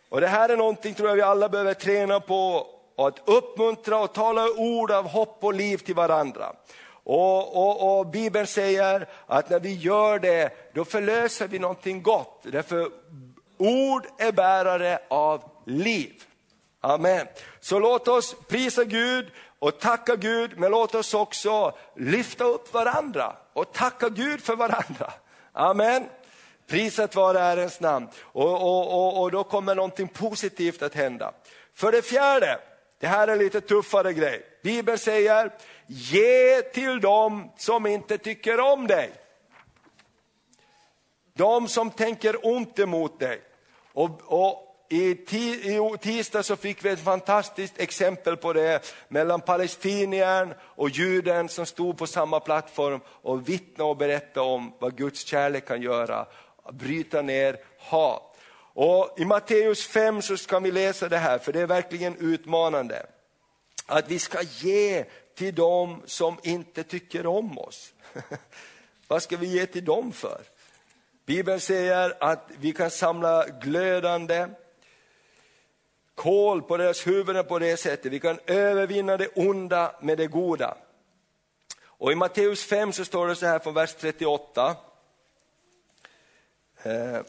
Och 0.09 0.21
Det 0.21 0.27
här 0.27 0.49
är 0.49 0.57
någonting 0.57 0.93
tror 0.93 1.09
jag 1.09 1.15
vi 1.15 1.21
alla 1.21 1.49
behöver 1.49 1.73
träna 1.73 2.19
på, 2.19 2.67
att 2.97 3.29
uppmuntra 3.29 3.99
och 3.99 4.13
tala 4.13 4.47
ord 4.57 4.91
av 4.91 5.07
hopp 5.07 5.37
och 5.41 5.53
liv 5.53 5.77
till 5.77 5.95
varandra. 5.95 6.53
Och, 7.03 7.57
och, 7.57 7.99
och, 7.99 8.07
Bibeln 8.07 8.47
säger 8.47 9.07
att 9.25 9.49
när 9.49 9.59
vi 9.59 9.73
gör 9.73 10.19
det, 10.19 10.49
då 10.73 10.85
förlöser 10.85 11.47
vi 11.47 11.59
någonting 11.59 12.03
gott. 12.03 12.41
Därför 12.43 12.89
ord 13.57 14.05
är 14.17 14.31
bärare 14.31 14.99
av 15.07 15.43
liv. 15.65 16.23
Amen. 16.81 17.27
Så 17.59 17.79
låt 17.79 18.07
oss 18.07 18.35
prisa 18.47 18.83
Gud 18.83 19.31
och 19.59 19.79
tacka 19.79 20.15
Gud, 20.15 20.51
men 20.57 20.71
låt 20.71 20.95
oss 20.95 21.13
också 21.13 21.77
lyfta 21.95 22.43
upp 22.43 22.73
varandra 22.73 23.35
och 23.53 23.73
tacka 23.73 24.09
Gud 24.09 24.41
för 24.41 24.55
varandra. 24.55 25.13
Amen. 25.53 26.03
Priset 26.69 27.15
vare 27.15 27.37
Herrens 27.37 27.79
namn. 27.79 28.07
Och, 28.21 28.61
och, 28.61 28.93
och, 28.93 29.21
och 29.21 29.31
då 29.31 29.43
kommer 29.43 29.75
någonting 29.75 30.07
positivt 30.07 30.81
att 30.81 30.95
hända. 30.95 31.33
För 31.73 31.91
det 31.91 32.01
fjärde, 32.01 32.59
det 32.99 33.07
här 33.07 33.27
är 33.27 33.35
lite 33.35 33.61
tuffare 33.61 34.13
grej. 34.13 34.41
Bibeln 34.63 34.97
säger, 34.97 35.51
ge 35.87 36.61
till 36.61 37.01
dem 37.01 37.51
som 37.57 37.85
inte 37.85 38.17
tycker 38.17 38.59
om 38.59 38.87
dig. 38.87 39.11
De 41.33 41.67
som 41.67 41.91
tänker 41.91 42.47
ont 42.47 42.79
emot 42.79 43.19
dig. 43.19 43.41
Och, 43.93 44.21
och 44.25 44.65
i, 44.89 45.11
i 45.11 45.97
tisdag 46.01 46.43
så 46.43 46.55
fick 46.55 46.85
vi 46.85 46.89
ett 46.89 47.03
fantastiskt 47.03 47.79
exempel 47.79 48.37
på 48.37 48.53
det 48.53 48.93
mellan 49.07 49.41
palestiniern 49.41 50.53
och 50.61 50.89
juden 50.89 51.49
som 51.49 51.65
stod 51.65 51.97
på 51.97 52.07
samma 52.07 52.39
plattform 52.39 52.99
och 53.07 53.49
vittnade 53.49 53.89
och 53.89 53.97
berättade 53.97 54.45
om 54.45 54.73
vad 54.79 54.97
Guds 54.97 55.25
kärlek 55.25 55.67
kan 55.67 55.81
göra 55.81 56.25
bryta 56.71 57.21
ner 57.21 57.57
hat. 57.79 58.37
Och 58.73 59.15
I 59.17 59.25
Matteus 59.25 59.87
5 59.87 60.21
så 60.21 60.37
ska 60.37 60.59
vi 60.59 60.71
läsa 60.71 61.09
det 61.09 61.17
här, 61.17 61.37
för 61.37 61.53
det 61.53 61.61
är 61.61 61.67
verkligen 61.67 62.17
utmanande. 62.17 63.05
Att 63.85 64.11
vi 64.11 64.19
ska 64.19 64.41
ge 64.41 65.05
till 65.35 65.55
dem 65.55 66.01
som 66.05 66.37
inte 66.43 66.83
tycker 66.83 67.25
om 67.25 67.59
oss. 67.59 67.93
Vad 69.07 69.23
ska 69.23 69.37
vi 69.37 69.47
ge 69.47 69.65
till 69.65 69.85
dem 69.85 70.11
för? 70.11 70.41
Bibeln 71.25 71.59
säger 71.59 72.17
att 72.19 72.49
vi 72.59 72.71
kan 72.71 72.91
samla 72.91 73.47
glödande 73.47 74.47
kol 76.15 76.61
på 76.61 76.77
deras 76.77 77.07
huvuden 77.07 77.45
på 77.45 77.59
det 77.59 77.77
sättet. 77.77 78.11
Vi 78.11 78.19
kan 78.19 78.39
övervinna 78.45 79.17
det 79.17 79.27
onda 79.27 79.95
med 80.01 80.17
det 80.17 80.27
goda. 80.27 80.77
Och 81.83 82.11
i 82.11 82.15
Matteus 82.15 82.63
5 82.63 82.93
så 82.93 83.05
står 83.05 83.27
det 83.27 83.35
så 83.35 83.45
här 83.45 83.59
från 83.59 83.73
vers 83.73 83.95
38. 83.99 84.75
Eh, 86.83 87.21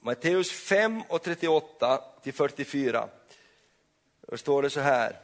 Matteus 0.00 0.52
5 0.52 1.02
och 1.08 1.22
38 1.22 2.04
till 2.22 2.32
44. 2.32 3.08
Då 4.28 4.36
står 4.36 4.62
det 4.62 4.70
så 4.70 4.80
här. 4.80 5.20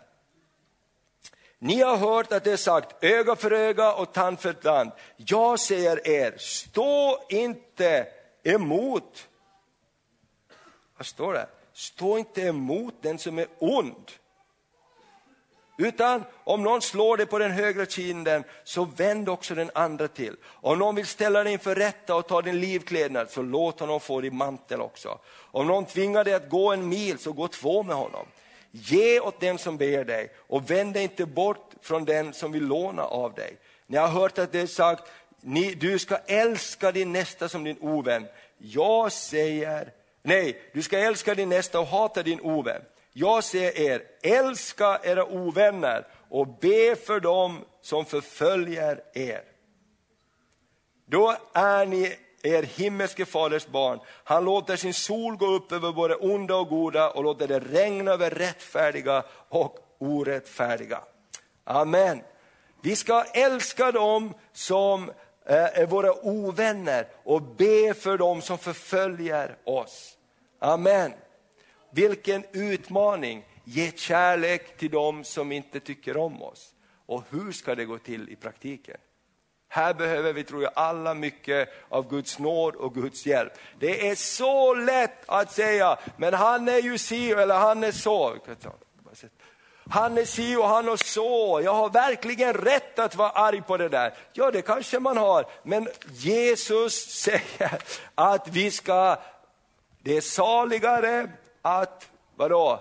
Ni 1.58 1.82
har 1.82 1.96
hört 1.96 2.32
att 2.32 2.44
det 2.44 2.52
är 2.52 2.56
sagt 2.56 3.04
öga 3.04 3.36
för 3.36 3.52
öga 3.52 3.92
och 3.92 4.12
tand 4.12 4.40
för 4.40 4.52
tand. 4.52 4.90
Jag 5.16 5.60
säger 5.60 6.08
er, 6.08 6.34
stå 6.38 7.26
inte 7.28 8.06
emot. 8.42 9.28
Vad 10.96 11.06
står 11.06 11.32
det? 11.32 11.48
Stå 11.72 12.18
inte 12.18 12.42
emot 12.42 12.94
den 13.00 13.18
som 13.18 13.38
är 13.38 13.46
ond. 13.58 14.10
Utan 15.80 16.24
om 16.44 16.62
någon 16.62 16.82
slår 16.82 17.16
dig 17.16 17.26
på 17.26 17.38
den 17.38 17.50
högra 17.50 17.86
kinden, 17.86 18.44
så 18.64 18.84
vänd 18.84 19.28
också 19.28 19.54
den 19.54 19.70
andra 19.74 20.08
till. 20.08 20.36
Om 20.44 20.78
någon 20.78 20.94
vill 20.94 21.06
ställa 21.06 21.44
dig 21.44 21.52
inför 21.52 21.74
rätta 21.74 22.14
och 22.14 22.26
ta 22.26 22.42
din 22.42 22.60
livklädnad, 22.60 23.30
så 23.30 23.42
låt 23.42 23.80
honom 23.80 24.00
få 24.00 24.20
din 24.20 24.36
mantel 24.36 24.80
också. 24.80 25.18
Om 25.50 25.66
någon 25.66 25.84
tvingar 25.84 26.24
dig 26.24 26.34
att 26.34 26.48
gå 26.48 26.72
en 26.72 26.88
mil, 26.88 27.18
så 27.18 27.32
gå 27.32 27.48
två 27.48 27.82
med 27.82 27.96
honom. 27.96 28.26
Ge 28.70 29.20
åt 29.20 29.40
den 29.40 29.58
som 29.58 29.76
ber 29.76 30.04
dig 30.04 30.32
och 30.36 30.70
vänd 30.70 30.94
dig 30.94 31.02
inte 31.02 31.26
bort 31.26 31.72
från 31.82 32.04
den 32.04 32.32
som 32.32 32.52
vill 32.52 32.66
låna 32.66 33.02
av 33.02 33.34
dig. 33.34 33.56
Ni 33.86 33.96
har 33.96 34.08
hört 34.08 34.38
att 34.38 34.52
det 34.52 34.60
är 34.60 34.66
sagt, 34.66 35.02
ni, 35.40 35.74
du 35.74 35.98
ska 35.98 36.16
älska 36.16 36.92
din 36.92 37.12
nästa 37.12 37.48
som 37.48 37.64
din 37.64 37.78
ovän. 37.80 38.26
Jag 38.58 39.12
säger, 39.12 39.92
nej, 40.22 40.62
du 40.72 40.82
ska 40.82 40.98
älska 40.98 41.34
din 41.34 41.48
nästa 41.48 41.80
och 41.80 41.86
hata 41.86 42.22
din 42.22 42.40
ovän. 42.40 42.82
Jag 43.12 43.44
säger 43.44 43.78
er, 43.78 44.02
älska 44.22 45.00
era 45.02 45.24
ovänner 45.24 46.06
och 46.28 46.46
be 46.46 46.96
för 46.96 47.20
dem 47.20 47.64
som 47.82 48.04
förföljer 48.04 49.00
er. 49.14 49.42
Då 51.06 51.36
är 51.52 51.86
ni 51.86 52.16
er 52.42 52.62
himmelske 52.62 53.24
faders 53.24 53.66
barn. 53.66 54.00
Han 54.24 54.44
låter 54.44 54.76
sin 54.76 54.94
sol 54.94 55.36
gå 55.36 55.46
upp 55.46 55.72
över 55.72 55.92
både 55.92 56.14
onda 56.14 56.56
och 56.56 56.68
goda 56.68 57.10
och 57.10 57.24
låter 57.24 57.48
det 57.48 57.58
regna 57.58 58.10
över 58.10 58.30
rättfärdiga 58.30 59.22
och 59.48 59.78
orättfärdiga. 59.98 61.00
Amen. 61.64 62.22
Vi 62.82 62.96
ska 62.96 63.24
älska 63.24 63.92
dem 63.92 64.34
som 64.52 65.10
eh, 65.46 65.78
är 65.80 65.86
våra 65.86 66.26
ovänner 66.26 67.08
och 67.24 67.42
be 67.42 67.94
för 67.94 68.18
dem 68.18 68.42
som 68.42 68.58
förföljer 68.58 69.56
oss. 69.64 70.16
Amen. 70.58 71.12
Vilken 71.90 72.44
utmaning! 72.52 73.44
Ge 73.64 73.92
kärlek 73.96 74.76
till 74.76 74.90
dem 74.90 75.24
som 75.24 75.52
inte 75.52 75.80
tycker 75.80 76.16
om 76.16 76.42
oss. 76.42 76.74
Och 77.06 77.24
hur 77.30 77.52
ska 77.52 77.74
det 77.74 77.84
gå 77.84 77.98
till 77.98 78.28
i 78.28 78.36
praktiken? 78.36 78.96
Här 79.68 79.94
behöver 79.94 80.32
vi, 80.32 80.44
tror 80.44 80.62
jag, 80.62 80.72
alla 80.76 81.14
mycket 81.14 81.68
av 81.88 82.10
Guds 82.10 82.38
nåd 82.38 82.74
och 82.74 82.94
Guds 82.94 83.26
hjälp. 83.26 83.52
Det 83.78 84.08
är 84.08 84.14
så 84.14 84.74
lätt 84.74 85.18
att 85.26 85.52
säga, 85.52 85.98
men 86.16 86.34
han 86.34 86.68
är 86.68 86.78
ju 86.78 86.98
si 86.98 87.30
eller 87.30 87.54
han 87.54 87.84
är 87.84 87.92
så. 87.92 88.36
Han 89.90 90.18
är 90.18 90.24
si 90.24 90.56
och 90.56 90.68
han 90.68 90.88
är 90.88 90.96
så. 90.96 91.60
Jag 91.64 91.74
har 91.74 91.90
verkligen 91.90 92.54
rätt 92.54 92.98
att 92.98 93.16
vara 93.16 93.30
arg 93.30 93.62
på 93.62 93.76
det 93.76 93.88
där. 93.88 94.14
Ja, 94.32 94.50
det 94.50 94.62
kanske 94.62 94.98
man 94.98 95.16
har. 95.16 95.46
Men 95.62 95.88
Jesus 96.12 96.94
säger 96.94 97.82
att 98.14 98.48
vi 98.48 98.70
ska, 98.70 99.16
det 100.02 100.16
är 100.16 100.20
saligare 100.20 101.28
att, 101.62 102.08
vadå, 102.36 102.80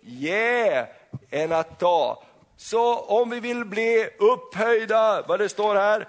ge 0.00 0.86
än 1.30 1.52
att 1.52 1.78
ta. 1.78 2.22
Så 2.56 2.98
om 2.98 3.30
vi 3.30 3.40
vill 3.40 3.64
bli 3.64 4.08
upphöjda, 4.18 5.24
vad 5.28 5.38
det 5.38 5.48
står 5.48 5.74
här, 5.74 6.08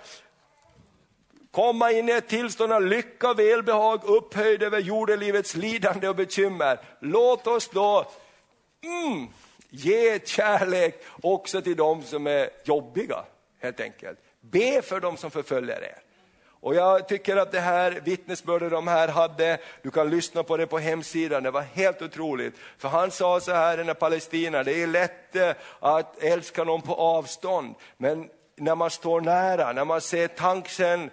komma 1.52 1.91
in 1.91 2.10
i 2.10 2.12
ett 2.12 2.28
tillstånd 2.28 2.74
av 2.74 2.86
lycka, 2.86 3.34
välbehag, 3.34 4.04
upphöjd 4.04 4.64
över 4.64 4.80
jordelivets 4.80 5.56
lidande 5.56 6.08
och 6.08 6.16
bekymmer. 6.16 6.80
Låt 7.00 7.47
oss 7.47 7.70
då 7.70 8.06
mm, 8.84 9.28
ge 9.70 10.20
kärlek 10.26 11.04
också 11.22 11.62
till 11.62 11.76
de 11.76 12.04
som 12.04 12.28
är 12.28 12.50
jobbiga, 12.64 13.24
helt 13.60 13.80
enkelt. 13.80 14.20
Be 14.41 14.82
för 14.82 15.00
de 15.00 15.18
som 15.18 15.32
förföljer 15.32 15.84
er. 15.84 16.09
Och 16.62 16.76
jag 16.76 17.07
tycker 17.07 17.36
att 17.36 17.51
det 17.51 17.60
här 17.60 18.01
vittnesbördet 18.03 18.72
de 18.72 18.88
här 18.88 19.07
hade, 19.07 19.57
du 19.82 19.91
kan 19.91 20.10
lyssna 20.10 20.43
på 20.43 20.57
det 20.57 20.68
på 20.68 20.80
hemsidan, 20.80 21.43
det 21.43 21.51
var 21.51 21.62
helt 21.62 22.01
otroligt. 22.01 22.53
För 22.78 22.89
han 22.89 23.12
sa 23.12 23.39
så 23.39 23.51
här, 23.51 23.78
den 23.78 23.88
här 23.88 23.93
Palestina, 23.93 24.64
det 24.64 24.84
är 24.84 24.88
lätt 24.88 25.36
eh, 25.36 25.51
att 25.80 26.24
älska 26.24 26.64
någon 26.64 26.82
på 26.82 26.95
avstånd, 26.95 27.76
men 27.97 28.30
när 28.55 28.76
man 28.76 28.89
står 28.89 29.22
nära, 29.22 29.74
när 29.74 29.86
man 29.86 30.01
ser 30.01 30.28
tanken 30.28 31.10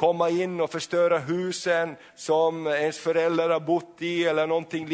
komma 0.00 0.30
in 0.30 0.60
och 0.60 0.70
förstöra 0.70 1.18
husen 1.18 1.96
som 2.16 2.66
ens 2.66 2.98
föräldrar 2.98 3.48
har 3.48 3.60
bott 3.60 3.96
i 3.98 4.24
eller 4.24 4.46
någonting 4.46 4.86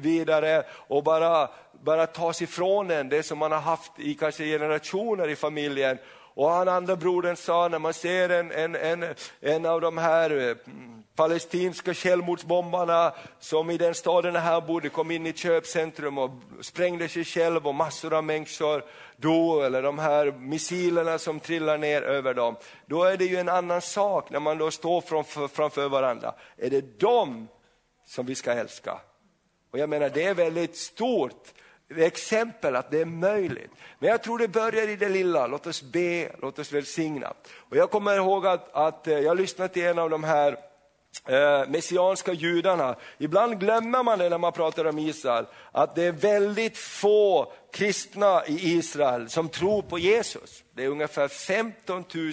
vidare 0.00 0.62
och 0.72 1.04
bara, 1.04 1.48
bara 1.84 2.06
tas 2.06 2.42
ifrån 2.42 2.90
en 2.90 3.08
det 3.08 3.22
som 3.22 3.38
man 3.38 3.52
har 3.52 3.60
haft 3.60 3.92
i 3.98 4.14
kanske 4.14 4.44
generationer 4.44 5.28
i 5.28 5.36
familjen 5.36 5.98
och 6.34 6.50
han 6.50 6.68
andra 6.68 6.96
brodern 6.96 7.36
sa, 7.36 7.68
när 7.68 7.78
man 7.78 7.94
ser 7.94 8.28
en, 8.28 8.52
en, 8.52 8.74
en, 8.74 9.14
en 9.40 9.66
av 9.66 9.80
de 9.80 9.98
här 9.98 10.48
eh, 10.48 10.56
palestinska 11.16 11.94
självmordsbombarna 11.94 13.12
som 13.40 13.70
i 13.70 13.78
den 13.78 13.94
staden 13.94 14.36
här 14.36 14.60
bodde 14.60 14.88
kom 14.88 15.10
in 15.10 15.26
i 15.26 15.32
köpcentrum 15.32 16.18
och 16.18 16.30
sprängde 16.60 17.08
sig 17.08 17.24
själv 17.24 17.66
och 17.66 17.74
massor 17.74 18.14
av 18.14 18.24
människor 18.24 18.84
dog, 19.16 19.64
eller 19.64 19.82
de 19.82 19.98
här 19.98 20.32
missilerna 20.32 21.18
som 21.18 21.40
trillar 21.40 21.78
ner 21.78 22.02
över 22.02 22.34
dem. 22.34 22.56
Då 22.86 23.04
är 23.04 23.16
det 23.16 23.24
ju 23.24 23.36
en 23.36 23.48
annan 23.48 23.80
sak 23.80 24.30
när 24.30 24.40
man 24.40 24.58
då 24.58 24.70
står 24.70 25.00
framför, 25.00 25.48
framför 25.48 25.88
varandra. 25.88 26.34
Är 26.56 26.70
det 26.70 27.00
dem 27.00 27.48
som 28.06 28.26
vi 28.26 28.34
ska 28.34 28.52
älska? 28.52 28.98
Och 29.72 29.78
jag 29.78 29.88
menar 29.88 30.10
det 30.10 30.24
är 30.24 30.34
väldigt 30.34 30.76
stort 30.76 31.52
exempel 31.98 32.76
att 32.76 32.90
det 32.90 33.00
är 33.00 33.04
möjligt. 33.04 33.70
Men 33.98 34.10
jag 34.10 34.22
tror 34.22 34.38
det 34.38 34.48
börjar 34.48 34.88
i 34.88 34.96
det 34.96 35.08
lilla, 35.08 35.46
låt 35.46 35.66
oss 35.66 35.82
be, 35.82 36.32
låt 36.42 36.58
oss 36.58 36.72
välsigna. 36.72 37.32
Och 37.56 37.76
jag 37.76 37.90
kommer 37.90 38.16
ihåg 38.16 38.46
att, 38.46 38.74
att 38.74 39.06
eh, 39.06 39.18
jag 39.18 39.36
lyssnade 39.36 39.74
till 39.74 39.82
en 39.86 39.98
av 39.98 40.10
de 40.10 40.24
här 40.24 40.56
eh, 41.26 41.68
messianska 41.68 42.32
judarna. 42.32 42.96
Ibland 43.18 43.60
glömmer 43.60 44.02
man 44.02 44.18
det 44.18 44.28
när 44.28 44.38
man 44.38 44.52
pratar 44.52 44.84
om 44.84 44.98
Israel, 44.98 45.46
att 45.72 45.94
det 45.94 46.02
är 46.02 46.12
väldigt 46.12 46.78
få 46.78 47.52
kristna 47.72 48.46
i 48.46 48.72
Israel 48.78 49.28
som 49.28 49.48
tror 49.48 49.82
på 49.82 49.98
Jesus. 49.98 50.64
Det 50.74 50.84
är 50.84 50.88
ungefär 50.88 51.28
15 51.28 52.04
000, 52.14 52.32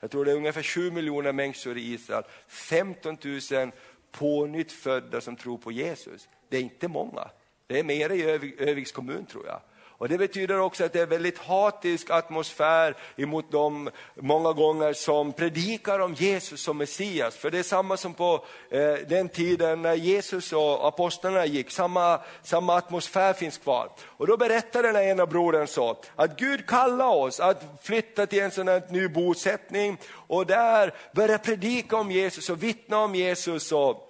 jag 0.00 0.10
tror 0.10 0.24
det 0.24 0.30
är 0.30 0.36
ungefär 0.36 0.62
7 0.62 0.90
miljoner 0.90 1.32
människor 1.32 1.78
i 1.78 1.92
Israel, 1.92 2.24
15 2.48 3.16
000 3.52 3.70
pånyttfödda 4.12 5.20
som 5.20 5.36
tror 5.36 5.58
på 5.58 5.72
Jesus. 5.72 6.28
Det 6.48 6.56
är 6.56 6.60
inte 6.60 6.88
många. 6.88 7.30
Det 7.70 7.78
är 7.78 7.84
mer 7.84 8.12
i 8.12 8.22
Öviks 8.58 8.92
kommun 8.92 9.26
tror 9.26 9.46
jag. 9.46 9.60
Och 9.82 10.08
Det 10.08 10.18
betyder 10.18 10.60
också 10.60 10.84
att 10.84 10.92
det 10.92 11.00
är 11.00 11.06
väldigt 11.06 11.38
hatisk 11.38 12.10
atmosfär 12.10 12.96
emot 13.16 13.52
dem 13.52 13.90
många 14.14 14.52
gånger 14.52 14.92
som 14.92 15.32
predikar 15.32 15.98
om 15.98 16.14
Jesus 16.14 16.62
som 16.62 16.78
Messias. 16.78 17.36
För 17.36 17.50
det 17.50 17.58
är 17.58 17.62
samma 17.62 17.96
som 17.96 18.14
på 18.14 18.44
eh, 18.70 18.94
den 19.08 19.28
tiden 19.28 19.82
när 19.82 19.94
Jesus 19.94 20.52
och 20.52 20.88
apostlarna 20.88 21.46
gick, 21.46 21.70
samma, 21.70 22.20
samma 22.42 22.76
atmosfär 22.76 23.32
finns 23.32 23.58
kvar. 23.58 23.90
Och 24.06 24.26
då 24.26 24.36
berättar 24.36 24.82
den 24.82 24.96
ena 24.96 25.26
brodern 25.26 25.66
så, 25.66 25.96
att 26.16 26.38
Gud 26.38 26.66
kallar 26.66 27.08
oss 27.08 27.40
att 27.40 27.78
flytta 27.82 28.26
till 28.26 28.42
en 28.42 28.50
sån 28.50 28.68
här 28.68 28.82
ny 28.88 29.08
bosättning 29.08 29.98
och 30.12 30.46
där 30.46 30.94
börja 31.12 31.38
predika 31.38 31.96
om 31.96 32.10
Jesus 32.10 32.50
och 32.50 32.62
vittna 32.62 32.98
om 32.98 33.14
Jesus. 33.14 33.72
Och, 33.72 34.09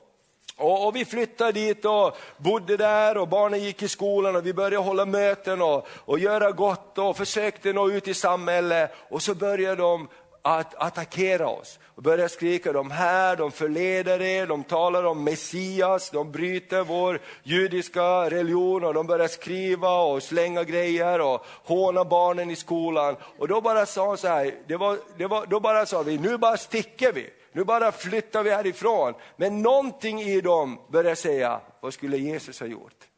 och, 0.61 0.87
och, 0.87 0.97
vi 0.97 1.05
flyttade 1.05 1.53
dit 1.53 1.85
och 1.85 2.17
bodde 2.37 2.77
där 2.77 3.17
och 3.17 3.29
barnen 3.29 3.61
gick 3.61 3.83
i 3.83 3.89
skolan 3.89 4.37
och 4.37 4.47
vi 4.47 4.53
började 4.53 4.77
hålla 4.77 5.07
möten 5.07 5.63
och, 5.63 5.87
och 6.05 6.19
göra 6.19 6.51
gott 6.51 6.99
och 6.99 7.17
försökte 7.17 7.73
nå 7.73 7.91
ut 7.91 8.09
i 8.09 8.15
samhället. 8.15 8.93
Och 9.09 9.23
så 9.23 9.35
började 9.35 9.83
de 9.83 10.09
att 10.43 10.75
attackera 10.75 11.49
oss 11.49 11.79
och 11.95 12.03
började 12.03 12.29
skrika, 12.29 12.73
de 12.73 12.91
här, 12.91 13.37
de 13.37 13.53
förleder 13.53 14.23
er, 14.23 14.47
de 14.47 14.65
talar 14.65 15.05
om 15.05 15.25
Messias, 15.25 16.11
de 16.11 16.33
bryter 16.33 16.85
vår 16.85 17.21
judiska 17.43 18.31
religion 18.31 18.85
och 18.85 18.95
de 18.95 19.07
börjar 19.07 19.29
skriva 19.29 20.03
och 20.03 20.23
slänga 20.23 20.65
grejer 20.65 21.21
och 21.21 21.47
håna 21.65 22.05
barnen 22.05 22.51
i 22.51 22.57
skolan. 22.57 23.17
Och 23.39 23.49
då 23.49 23.61
bara 23.61 23.87
sa 23.87 24.17
så 24.17 24.29
här, 24.29 24.55
det 24.67 24.77
var, 24.77 24.99
det 25.19 25.27
var, 25.27 25.47
då 25.47 25.61
bara 25.61 25.87
sa 25.87 26.03
vi, 26.03 26.19
nu 26.19 26.39
bara 26.39 26.57
sticker 26.57 27.13
vi 27.13 27.31
nu 27.53 27.65
bara 27.65 27.93
flyttar 27.93 28.43
vi 28.43 28.51
härifrån. 28.51 29.15
Men 29.37 29.63
någonting 29.63 30.21
i 30.21 30.41
dem 30.41 30.81
börjar 30.89 31.15
säga, 31.15 31.61
vad 31.81 31.95
skulle 31.95 32.17
Jesus 32.17 32.61
ha 32.61 32.67
gjort? 32.67 33.09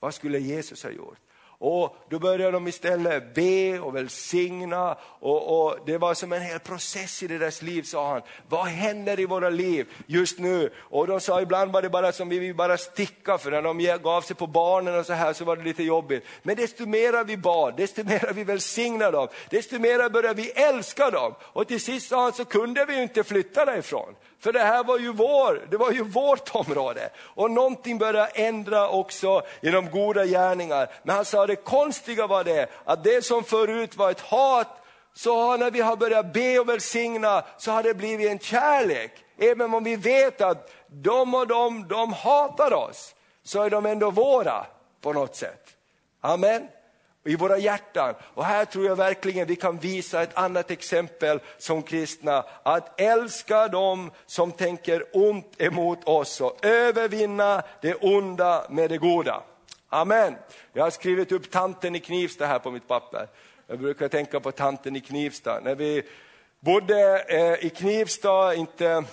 Vad 0.00 0.14
skulle 0.14 0.38
Jesus 0.38 0.82
ha 0.82 0.90
gjort? 0.90 1.18
Och 1.66 1.96
då 2.08 2.18
började 2.18 2.50
de 2.50 2.68
istället 2.68 3.34
be 3.34 3.80
och 3.80 3.96
välsigna 3.96 4.96
och, 5.20 5.66
och, 5.66 5.78
det 5.86 5.98
var 5.98 6.14
som 6.14 6.32
en 6.32 6.42
hel 6.42 6.58
process 6.58 7.22
i 7.22 7.26
deras 7.26 7.62
liv 7.62 7.82
sa 7.82 8.08
han. 8.08 8.22
Vad 8.48 8.66
händer 8.66 9.20
i 9.20 9.26
våra 9.26 9.50
liv 9.50 9.86
just 10.06 10.38
nu? 10.38 10.70
Och 10.78 11.06
de 11.06 11.20
sa 11.20 11.40
ibland 11.40 11.72
var 11.72 11.82
det 11.82 11.90
bara 11.90 12.12
som 12.12 12.28
vi 12.28 12.38
vill 12.38 12.54
bara 12.54 12.76
sticka 12.76 13.38
för 13.38 13.50
när 13.50 13.62
de 13.62 13.98
gav 14.02 14.22
sig 14.22 14.36
på 14.36 14.46
barnen 14.46 14.98
och 14.98 15.06
så 15.06 15.12
här 15.12 15.32
så 15.32 15.44
var 15.44 15.56
det 15.56 15.62
lite 15.62 15.82
jobbigt. 15.82 16.24
Men 16.42 16.56
desto 16.56 16.86
mer 16.86 17.24
vi 17.24 17.36
bad, 17.36 17.76
desto 17.76 18.04
mer 18.04 18.32
vi 18.32 18.44
välsignade 18.44 19.10
dem, 19.10 19.28
desto 19.50 19.78
mer 19.78 20.08
började 20.08 20.42
vi 20.42 20.50
älska 20.50 21.10
dem. 21.10 21.34
Och 21.40 21.68
till 21.68 21.80
sist 21.80 22.08
sa 22.08 22.22
han 22.22 22.32
så 22.32 22.44
kunde 22.44 22.84
vi 22.84 22.96
ju 22.96 23.02
inte 23.02 23.24
flytta 23.24 23.64
därifrån. 23.64 24.14
För 24.40 24.52
det 24.52 24.60
här 24.60 24.84
var 24.84 24.98
ju 24.98 25.12
vår, 25.12 25.66
det 25.70 25.76
var 25.76 25.92
ju 25.92 26.04
vårt 26.04 26.54
område. 26.54 27.10
Och 27.18 27.50
någonting 27.50 27.98
började 27.98 28.26
ändra 28.26 28.88
också 28.88 29.42
genom 29.60 29.90
goda 29.90 30.26
gärningar. 30.26 30.90
Men 31.02 31.16
han 31.16 31.24
sa 31.24 31.46
det 31.46 31.56
konstiga 31.56 32.26
var 32.26 32.44
det, 32.44 32.68
att 32.84 33.04
det 33.04 33.24
som 33.24 33.44
förut 33.44 33.96
var 33.96 34.10
ett 34.10 34.20
hat, 34.20 34.68
så 35.14 35.56
när 35.56 35.70
vi 35.70 35.80
har 35.80 35.96
börjat 35.96 36.32
be 36.32 36.58
och 36.58 36.68
välsigna 36.68 37.44
så 37.58 37.70
har 37.70 37.82
det 37.82 37.94
blivit 37.94 38.30
en 38.30 38.38
kärlek. 38.38 39.12
Även 39.38 39.74
om 39.74 39.84
vi 39.84 39.96
vet 39.96 40.40
att 40.40 40.70
de 40.88 41.34
och 41.34 41.46
de, 41.46 41.88
de 41.88 42.12
hatar 42.12 42.72
oss, 42.72 43.14
så 43.44 43.62
är 43.62 43.70
de 43.70 43.86
ändå 43.86 44.10
våra 44.10 44.66
på 45.00 45.12
något 45.12 45.36
sätt. 45.36 45.68
Amen 46.20 46.68
i 47.24 47.36
våra 47.36 47.58
hjärtan. 47.58 48.14
Och 48.34 48.44
här 48.44 48.64
tror 48.64 48.86
jag 48.86 48.96
verkligen 48.96 49.46
vi 49.46 49.56
kan 49.56 49.78
visa 49.78 50.22
ett 50.22 50.36
annat 50.36 50.70
exempel 50.70 51.40
som 51.58 51.82
kristna, 51.82 52.44
att 52.62 53.00
älska 53.00 53.68
dem 53.68 54.10
som 54.26 54.52
tänker 54.52 55.04
ont 55.12 55.54
emot 55.58 56.04
oss 56.04 56.40
och 56.40 56.64
övervinna 56.64 57.62
det 57.80 57.94
onda 57.94 58.66
med 58.70 58.90
det 58.90 58.98
goda. 58.98 59.42
Amen. 59.88 60.34
Jag 60.72 60.82
har 60.82 60.90
skrivit 60.90 61.32
upp 61.32 61.50
tanten 61.50 61.94
i 61.94 62.00
Knivsta 62.00 62.46
här 62.46 62.58
på 62.58 62.70
mitt 62.70 62.88
papper. 62.88 63.28
Jag 63.66 63.78
brukar 63.78 64.08
tänka 64.08 64.40
på 64.40 64.52
tanten 64.52 64.96
i 64.96 65.00
Knivsta. 65.00 65.60
När 65.60 65.74
vi 65.74 66.02
bodde 66.60 67.24
eh, 67.28 67.66
i 67.66 67.70
Knivsta, 67.70 68.54
inte, 68.54 69.04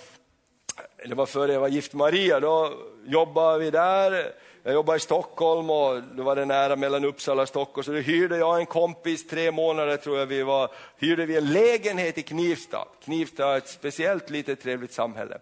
det 1.06 1.16
var 1.16 1.26
före 1.26 1.54
jag 1.54 1.60
var 1.60 1.68
gift 1.68 1.94
Maria, 1.94 2.40
då 2.40 2.74
jobbade 3.06 3.60
vi 3.60 3.72
där 3.72 4.34
jag 4.64 4.74
jobbade 4.74 4.98
i 4.98 5.00
Stockholm 5.00 5.70
och 5.70 6.04
då 6.04 6.24
var 6.24 6.36
det 6.36 6.46
nära 6.46 6.76
mellan 6.76 7.06
Uppsala 7.06 7.42
och 7.42 7.48
Stockholm, 7.48 7.84
så 7.84 7.92
då 7.92 7.98
hyrde 7.98 8.38
jag 8.38 8.60
en 8.60 8.66
kompis, 8.66 9.28
tre 9.28 9.52
månader 9.52 9.98
tror 9.98 10.20
jag 10.20 10.26
vi 10.26 10.44
var, 10.44 10.70
hyrde 10.98 11.26
vi 11.26 11.38
en 11.38 11.54
lägenhet 11.54 12.18
i 12.18 12.22
Knivsta. 12.22 12.88
Knivsta 13.04 13.54
är 13.54 13.58
ett 13.58 13.68
speciellt 13.68 14.30
litet 14.30 14.62
trevligt 14.62 14.94
samhälle. 14.94 15.38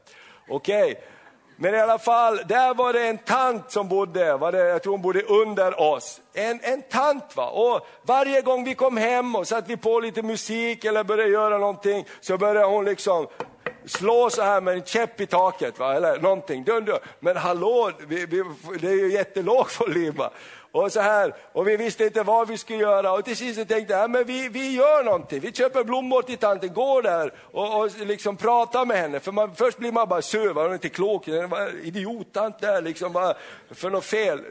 Okej, 0.50 0.84
okay. 0.84 0.96
men 1.56 1.76
i 1.76 1.80
alla 1.80 2.00
fall, 2.00 2.42
där 2.48 2.74
var 2.74 2.94
det 2.94 3.08
en 3.08 3.18
tant 3.18 3.72
som 3.72 3.88
bodde, 3.88 4.38
var 4.38 4.52
det, 4.52 4.68
jag 4.68 4.84
tror 4.84 4.94
hon 4.94 5.02
bodde 5.02 5.22
under 5.22 5.80
oss. 5.80 6.22
En, 6.34 6.60
en 6.64 6.82
tant 6.82 7.36
va, 7.36 7.50
och 7.50 7.88
varje 8.04 8.42
gång 8.42 8.64
vi 8.64 8.76
kom 8.76 8.98
hem 8.98 9.36
och 9.36 9.48
satte 9.48 9.68
vi 9.68 9.78
på 9.78 10.00
lite 10.00 10.22
musik 10.22 10.86
eller 10.86 11.04
började 11.04 11.32
göra 11.32 11.58
någonting, 11.58 12.06
så 12.22 12.38
började 12.38 12.66
hon 12.66 12.86
liksom 12.86 13.28
slå 13.90 14.30
så 14.30 14.42
här 14.42 14.62
med 14.62 14.74
en 14.74 14.84
käpp 14.84 15.22
i 15.22 15.26
taket, 15.26 15.80
va? 15.80 15.96
eller 15.96 16.20
någonting. 16.20 16.66
Men 17.20 17.38
hallå, 17.38 17.92
vi, 18.08 18.26
vi, 18.26 18.44
det 18.82 18.88
är 18.88 18.96
ju 18.96 19.12
jättelåg 19.12 19.68
volym. 19.80 20.16
Va? 20.16 20.32
Och, 20.72 20.92
så 20.92 21.00
här, 21.00 21.34
och 21.52 21.68
vi 21.68 21.78
visste 21.78 22.06
inte 22.06 22.24
vad 22.24 22.48
vi 22.48 22.58
skulle 22.58 22.80
göra 22.80 23.14
och 23.14 23.26
till 23.26 23.38
sist 23.38 23.68
tänkte 23.68 23.94
jag, 23.94 24.10
men 24.10 24.24
vi, 24.24 24.50
vi 24.50 24.76
gör 24.76 25.04
någonting. 25.04 25.40
Vi 25.40 25.52
köper 25.52 25.84
blommor 25.84 26.22
till 26.22 26.38
tanten, 26.38 26.74
går 26.74 27.02
där 27.02 27.34
och, 27.52 27.80
och 27.80 27.92
liksom 27.98 28.38
pratar 28.38 28.86
med 28.86 28.98
henne. 28.98 29.20
För 29.20 29.32
man, 29.32 29.56
först 29.56 29.78
blir 29.78 29.92
man 29.92 30.08
bara 30.08 30.22
sur, 30.22 30.54
hon 30.54 30.66
är 30.66 30.74
inte 30.74 30.90
klok? 30.90 31.28
Idiottant 31.84 32.60
där, 32.60 32.82
liksom, 32.82 33.14
va? 33.14 33.34
för 33.72 33.90
något 33.90 34.06
fel. 34.06 34.42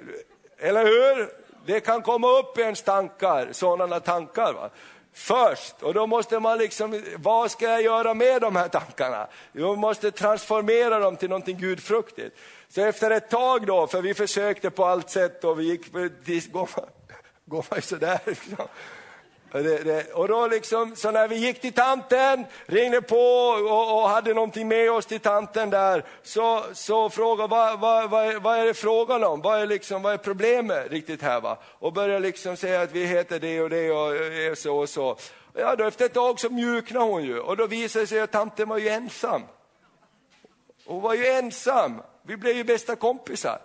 Eller 0.58 0.84
hur? 0.84 1.28
Det 1.66 1.80
kan 1.80 2.02
komma 2.02 2.38
upp 2.38 2.58
i 2.58 2.60
ens 2.60 2.82
tankar, 2.82 3.48
sådana 3.52 4.00
tankar. 4.00 4.52
Va? 4.52 4.70
Först. 5.18 5.82
Och 5.82 5.94
då 5.94 6.06
måste 6.06 6.38
man 6.38 6.58
liksom, 6.58 7.02
vad 7.16 7.50
ska 7.50 7.64
jag 7.64 7.82
göra 7.82 8.14
med 8.14 8.40
de 8.40 8.56
här 8.56 8.68
tankarna? 8.68 9.26
Jag 9.52 9.78
måste 9.78 10.10
transformera 10.10 10.98
dem 10.98 11.16
till 11.16 11.28
någonting 11.28 11.58
gudfruktigt. 11.58 12.36
Så 12.68 12.82
efter 12.82 13.10
ett 13.10 13.30
tag 13.30 13.66
då, 13.66 13.86
för 13.86 14.02
vi 14.02 14.14
försökte 14.14 14.70
på 14.70 14.84
allt 14.84 15.10
sätt 15.10 15.44
och 15.44 15.60
vi 15.60 15.64
gick, 15.64 15.92
går 16.52 16.68
man, 16.76 16.86
går 17.44 17.66
man 17.70 17.82
sådär. 17.82 18.20
Liksom. 18.24 18.68
Det, 19.52 19.84
det, 19.84 20.12
och 20.12 20.28
då 20.28 20.46
liksom, 20.46 20.96
så 20.96 21.10
när 21.10 21.28
vi 21.28 21.36
gick 21.36 21.60
till 21.60 21.72
tanten, 21.72 22.46
ringde 22.66 23.02
på 23.02 23.16
och, 23.16 24.02
och 24.02 24.08
hade 24.08 24.34
någonting 24.34 24.68
med 24.68 24.92
oss 24.92 25.06
till 25.06 25.20
tanten 25.20 25.70
där, 25.70 26.04
så, 26.22 26.64
så 26.72 27.10
frågade 27.10 27.48
vad, 27.48 27.80
vad, 27.80 28.10
vad, 28.10 28.42
vad 28.42 28.58
är 28.58 28.66
det 28.66 28.74
frågan 28.74 29.24
om? 29.24 29.40
Vad 29.40 29.60
är, 29.60 29.66
liksom, 29.66 30.02
vad 30.02 30.12
är 30.12 30.16
problemet 30.16 30.90
riktigt 30.90 31.22
här? 31.22 31.40
Va? 31.40 31.58
Och 31.78 31.92
började 31.92 32.20
liksom 32.20 32.56
säga 32.56 32.80
att 32.82 32.92
vi 32.92 33.04
heter 33.04 33.38
det 33.38 33.60
och 33.60 33.70
det 33.70 33.90
och 33.90 34.16
är 34.16 34.54
så 34.54 34.78
och 34.78 34.88
så. 34.88 35.16
Ja, 35.54 35.76
då 35.76 35.84
efter 35.84 36.04
ett 36.04 36.14
tag 36.14 36.40
så 36.40 36.50
mjuknade 36.50 37.06
hon 37.06 37.24
ju 37.24 37.40
och 37.40 37.56
då 37.56 37.66
visade 37.66 38.02
det 38.02 38.06
sig 38.06 38.20
att 38.20 38.32
tanten 38.32 38.68
var 38.68 38.78
ju 38.78 38.88
ensam. 38.88 39.42
Hon 40.86 41.02
var 41.02 41.14
ju 41.14 41.26
ensam, 41.26 42.02
vi 42.22 42.36
blev 42.36 42.56
ju 42.56 42.64
bästa 42.64 42.96
kompisar. 42.96 43.58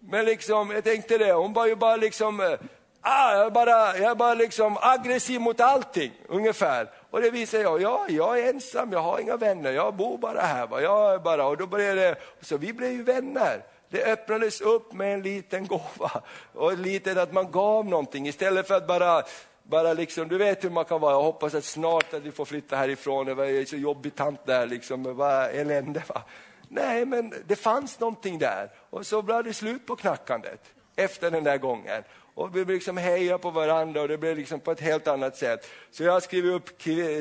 Men 0.00 0.24
liksom, 0.24 0.70
jag 0.70 0.84
tänkte 0.84 1.18
det, 1.18 1.32
hon 1.32 1.52
var 1.52 1.66
ju 1.66 1.76
bara 1.76 1.96
liksom 1.96 2.40
eh, 2.40 2.52
ah, 3.00 3.34
jag, 3.34 3.46
är 3.46 3.50
bara, 3.50 3.98
jag 3.98 4.10
är 4.10 4.14
bara 4.14 4.34
liksom 4.34 4.78
aggressiv 4.80 5.40
mot 5.40 5.60
allting, 5.60 6.12
ungefär. 6.28 6.90
Och 7.10 7.20
det 7.20 7.30
visar 7.30 7.58
jag, 7.58 7.82
ja, 7.82 8.06
jag 8.08 8.38
är 8.38 8.48
ensam, 8.48 8.92
jag 8.92 9.00
har 9.00 9.18
inga 9.18 9.36
vänner, 9.36 9.72
jag 9.72 9.94
bor 9.94 10.18
bara 10.18 10.40
här. 10.40 10.66
Va? 10.66 10.80
Jag 10.82 11.14
är 11.14 11.18
bara, 11.18 11.46
och 11.46 11.56
då 11.56 11.66
blev 11.66 11.96
det, 11.96 12.16
så 12.40 12.56
vi 12.56 12.72
blev 12.72 12.92
ju 12.92 13.02
vänner. 13.02 13.64
Det 13.88 14.04
öppnades 14.04 14.60
upp 14.60 14.92
med 14.92 15.14
en 15.14 15.22
liten 15.22 15.66
gåva, 15.66 16.22
och 16.54 16.78
lite 16.78 17.22
att 17.22 17.32
man 17.32 17.50
gav 17.50 17.86
någonting 17.86 18.28
istället 18.28 18.68
för 18.68 18.74
att 18.74 18.86
bara 18.86 19.22
bara 19.62 19.92
liksom, 19.92 20.28
du 20.28 20.38
vet 20.38 20.64
hur 20.64 20.70
man 20.70 20.84
kan 20.84 21.00
vara, 21.00 21.12
jag 21.12 21.22
hoppas 21.22 21.54
att 21.54 21.64
snart 21.64 22.14
att 22.14 22.22
vi 22.22 22.32
får 22.32 22.44
flytta 22.44 22.76
härifrån, 22.76 23.26
det 23.26 23.34
var 23.34 23.64
så 23.64 23.76
jobbig 23.76 24.14
tant 24.14 24.46
där, 24.46 24.66
liksom, 24.66 25.16
vad 25.16 25.50
elände. 25.50 26.02
Va? 26.08 26.22
Nej, 26.68 27.06
men 27.06 27.34
det 27.46 27.56
fanns 27.56 28.00
någonting 28.00 28.38
där 28.38 28.70
och 28.90 29.06
så 29.06 29.22
blev 29.22 29.44
det 29.44 29.54
slut 29.54 29.86
på 29.86 29.96
knackandet 29.96 30.60
efter 30.96 31.30
den 31.30 31.44
där 31.44 31.58
gången 31.58 32.02
och 32.40 32.56
vi 32.56 32.64
liksom 32.64 32.96
hejar 32.96 33.38
på 33.38 33.50
varandra 33.50 34.02
och 34.02 34.08
det 34.08 34.18
blir 34.18 34.36
liksom 34.36 34.60
på 34.60 34.72
ett 34.72 34.80
helt 34.80 35.08
annat 35.08 35.36
sätt. 35.36 35.66
Så 35.90 36.04
jag 36.04 36.12
har 36.12 36.20
skrivit 36.20 36.52
upp 36.52 36.70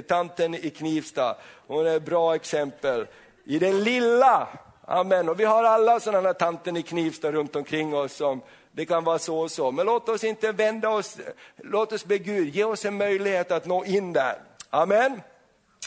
tanten 0.07 0.55
i 0.55 0.69
Knivsta, 0.69 1.37
hon 1.67 1.87
är 1.87 1.97
ett 1.97 2.05
bra 2.05 2.35
exempel. 2.35 3.07
I 3.45 3.59
det 3.59 3.73
lilla, 3.73 4.47
amen. 4.85 5.29
Och 5.29 5.39
vi 5.39 5.43
har 5.43 5.63
alla 5.63 5.99
sådana 5.99 6.33
tanten 6.33 6.77
i 6.77 6.83
Knivsta 6.83 7.31
runt 7.31 7.55
omkring 7.55 7.95
oss 7.95 8.13
som 8.13 8.41
det 8.71 8.85
kan 8.85 9.03
vara 9.03 9.19
så 9.19 9.39
och 9.39 9.51
så. 9.51 9.71
Men 9.71 9.85
låt 9.85 10.09
oss 10.09 10.23
inte 10.23 10.51
vända 10.51 10.89
oss, 10.89 11.17
låt 11.57 11.93
oss 11.93 12.05
be 12.05 12.17
Gud, 12.17 12.55
ge 12.55 12.63
oss 12.63 12.85
en 12.85 12.97
möjlighet 12.97 13.51
att 13.51 13.65
nå 13.65 13.85
in 13.85 14.13
där. 14.13 14.35
Amen. 14.69 15.21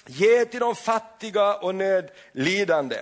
Ge 0.07 0.45
till 0.45 0.61
de 0.61 0.75
fattiga 0.75 1.55
och 1.55 1.75
nödlidande. 1.75 2.97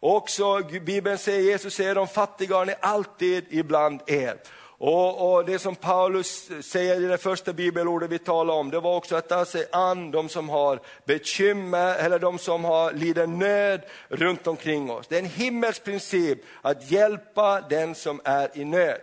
Också 0.00 0.58
Bibeln 0.58 1.18
säger, 1.18 1.40
Jesus 1.40 1.74
säger, 1.74 1.94
de 1.94 2.08
fattiga 2.08 2.56
har 2.56 2.66
ni 2.66 2.74
alltid 2.80 3.44
ibland 3.50 4.00
er. 4.06 4.36
Och, 4.84 5.34
och, 5.34 5.44
Det 5.44 5.58
som 5.58 5.76
Paulus 5.76 6.50
säger 6.60 7.00
i 7.00 7.06
det 7.06 7.18
första 7.18 7.52
bibelordet 7.52 8.10
vi 8.10 8.18
talar 8.18 8.54
om, 8.54 8.70
det 8.70 8.80
var 8.80 8.96
också 8.96 9.16
att 9.16 9.28
ta 9.28 9.44
sig 9.44 9.66
an 9.72 10.10
de 10.10 10.28
som 10.28 10.48
har 10.48 10.80
bekymmer, 11.04 11.94
eller 11.94 12.18
de 12.18 12.38
som 12.38 12.64
har, 12.64 12.92
lider 12.92 13.26
nöd 13.26 13.80
runt 14.08 14.46
omkring 14.46 14.90
oss. 14.90 15.06
Det 15.06 15.14
är 15.14 15.18
en 15.18 15.24
himmelsk 15.24 15.84
princip 15.84 16.38
att 16.62 16.90
hjälpa 16.90 17.60
den 17.60 17.94
som 17.94 18.20
är 18.24 18.58
i 18.58 18.64
nöd. 18.64 19.00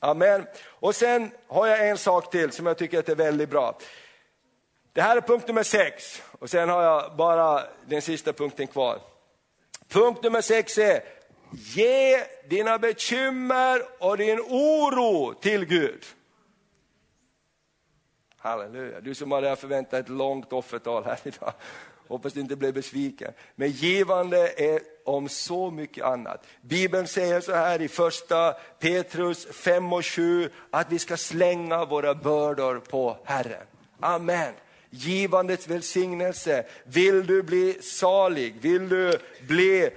Amen. 0.00 0.46
Och 0.66 0.94
sen 0.94 1.30
har 1.46 1.66
jag 1.66 1.88
en 1.88 1.98
sak 1.98 2.30
till 2.30 2.52
som 2.52 2.66
jag 2.66 2.78
tycker 2.78 3.10
är 3.10 3.14
väldigt 3.14 3.50
bra. 3.50 3.78
Det 4.92 5.02
här 5.02 5.16
är 5.16 5.20
punkt 5.20 5.48
nummer 5.48 5.62
sex 5.62 6.22
och 6.38 6.50
sen 6.50 6.68
har 6.68 6.82
jag 6.82 7.16
bara 7.16 7.62
den 7.86 8.02
sista 8.02 8.32
punkten 8.32 8.66
kvar. 8.66 8.98
Punkt 9.88 10.22
nummer 10.22 10.40
sex 10.40 10.78
är 10.78 11.02
Ge 11.56 12.24
dina 12.48 12.78
bekymmer 12.78 13.82
och 13.98 14.16
din 14.16 14.40
oro 14.40 15.34
till 15.34 15.64
Gud. 15.64 16.04
Halleluja, 18.36 19.00
du 19.00 19.14
som 19.14 19.32
hade 19.32 19.56
förväntat 19.56 20.00
ett 20.00 20.08
långt 20.08 20.52
offertal 20.52 21.04
här 21.04 21.18
idag. 21.24 21.52
Hoppas 22.08 22.32
du 22.32 22.40
inte 22.40 22.56
blev 22.56 22.74
besviken. 22.74 23.32
Men 23.54 23.70
givande 23.70 24.48
är 24.56 24.80
om 25.04 25.28
så 25.28 25.70
mycket 25.70 26.04
annat. 26.04 26.46
Bibeln 26.60 27.06
säger 27.06 27.40
så 27.40 27.52
här 27.52 27.82
i 27.82 27.88
första 27.88 28.52
Petrus 28.80 29.46
5 29.46 29.92
och 29.92 30.06
7 30.06 30.50
att 30.70 30.92
vi 30.92 30.98
ska 30.98 31.16
slänga 31.16 31.84
våra 31.84 32.14
bördor 32.14 32.78
på 32.78 33.16
Herren. 33.24 33.66
Amen 34.00 34.54
givandets 34.94 35.68
välsignelse. 35.68 36.64
Vill 36.84 37.26
du 37.26 37.42
bli 37.42 37.78
salig? 37.82 38.54
Vill 38.60 38.88
du 38.88 39.18
bli 39.46 39.90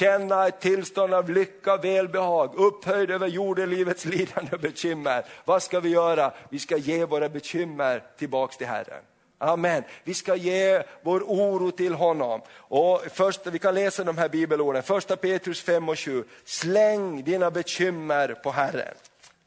känna 0.00 0.48
ett 0.48 0.60
tillstånd 0.60 1.14
av 1.14 1.30
lycka 1.30 1.74
och 1.74 1.84
välbehag, 1.84 2.54
upphöjd 2.54 3.10
över 3.10 3.28
jordelivets 3.28 4.04
lidande 4.04 4.50
och 4.52 4.60
bekymmer. 4.60 5.24
Vad 5.44 5.62
ska 5.62 5.80
vi 5.80 5.88
göra? 5.88 6.32
Vi 6.48 6.58
ska 6.58 6.76
ge 6.76 7.04
våra 7.04 7.28
bekymmer 7.28 8.02
tillbaks 8.18 8.56
till 8.56 8.66
Herren. 8.66 9.02
Amen. 9.38 9.82
Vi 10.04 10.14
ska 10.14 10.36
ge 10.36 10.82
vår 11.02 11.20
oro 11.20 11.70
till 11.70 11.94
honom. 11.94 12.40
Och 12.52 13.02
först, 13.12 13.46
vi 13.46 13.58
kan 13.58 13.74
läsa 13.74 14.04
de 14.04 14.18
här 14.18 14.28
bibelorden, 14.28 14.82
första 14.82 15.16
Petrus 15.16 15.62
5 15.62 15.88
och 15.88 15.98
7. 15.98 16.24
Släng 16.44 17.24
dina 17.24 17.50
bekymmer 17.50 18.34
på 18.34 18.50
Herren. 18.50 18.94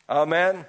Amen. 0.05 0.63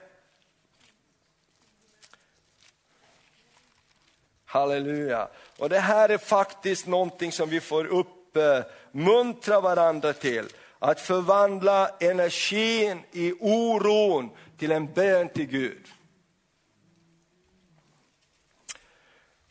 Halleluja. 4.44 5.28
Och 5.58 5.68
det 5.68 5.78
här 5.78 6.08
är 6.08 6.18
faktiskt 6.18 6.86
någonting 6.86 7.32
som 7.32 7.48
vi 7.48 7.60
får 7.60 7.86
upp 7.86 8.23
uppmuntra 8.36 9.60
varandra 9.60 10.12
till. 10.12 10.44
Att 10.78 11.00
förvandla 11.00 11.88
energin 12.00 13.00
i 13.12 13.32
oron 13.40 14.30
till 14.58 14.72
en 14.72 14.92
bön 14.92 15.28
till 15.28 15.46
Gud. 15.46 15.86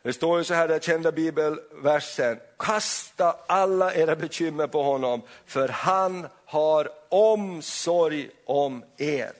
Det 0.01 0.13
står 0.13 0.37
ju 0.37 0.43
så 0.43 0.53
här, 0.53 0.67
den 0.67 0.79
kända 0.79 1.11
bibelversen, 1.11 2.39
kasta 2.59 3.35
alla 3.47 3.93
era 3.93 4.15
bekymmer 4.15 4.67
på 4.67 4.83
honom, 4.83 5.21
för 5.45 5.67
han 5.67 6.27
har 6.45 6.89
omsorg 7.09 8.29
om 8.45 8.83
er. 8.97 9.31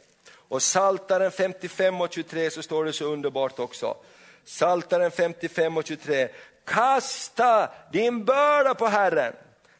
Och 0.54 0.62
Saltaren 0.62 1.32
55 1.32 2.02
och 2.02 2.14
23 2.14 2.52
så 2.52 2.62
står 2.62 2.86
det 2.86 2.94
så 2.94 3.06
underbart 3.06 3.60
också. 3.60 3.98
Saltaren 4.46 5.12
55 5.12 5.78
och 5.78 5.86
23. 5.86 6.30
Kasta 6.66 7.70
din 7.92 8.26
börda 8.26 8.76
på 8.76 8.88
Herren, 8.88 9.34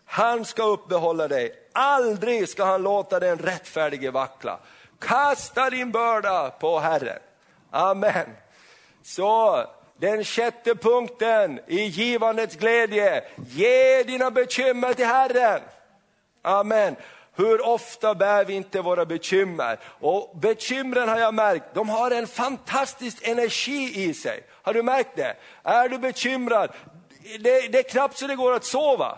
han 0.06 0.46
ska 0.46 0.64
uppehålla 0.64 1.28
dig. 1.28 1.56
Aldrig 1.74 2.50
ska 2.50 2.66
han 2.66 2.84
låta 2.84 3.20
den 3.20 3.38
rättfärdige 3.38 4.12
vackla. 4.12 4.60
Kasta 5.00 5.70
din 5.70 5.92
börda 5.92 6.50
på 6.50 6.80
Herren. 6.80 7.20
Amen. 7.72 8.26
Så 9.04 9.66
den 9.98 10.24
sjätte 10.24 10.76
punkten 10.76 11.60
i 11.68 11.84
givandets 11.84 12.56
glädje, 12.56 13.24
ge 13.48 14.04
dina 14.04 14.32
bekymmer 14.32 14.94
till 14.94 15.06
Herren. 15.06 15.62
Amen. 16.42 16.96
Hur 17.36 17.68
ofta 17.68 18.16
bär 18.16 18.46
vi 18.46 18.54
inte 18.54 18.82
våra 18.82 19.06
bekymmer? 19.06 19.80
Och 19.84 20.38
bekymren 20.42 21.10
har 21.10 21.20
jag 21.20 21.34
märkt, 21.34 21.66
de 21.74 21.90
har 21.90 22.12
en 22.12 22.28
fantastisk 22.28 23.28
energi 23.28 24.04
i 24.04 24.14
sig. 24.14 24.44
Har 24.62 24.74
du 24.74 24.84
märkt 24.84 25.16
det? 25.16 25.36
Är 25.64 25.90
du 25.90 25.98
bekymrad, 25.98 26.72
det, 27.40 27.68
det 27.68 27.80
är 27.80 27.90
knappt 27.90 28.18
så 28.18 28.28
det 28.28 28.36
går 28.36 28.54
att 28.54 28.66
sova. 28.66 29.18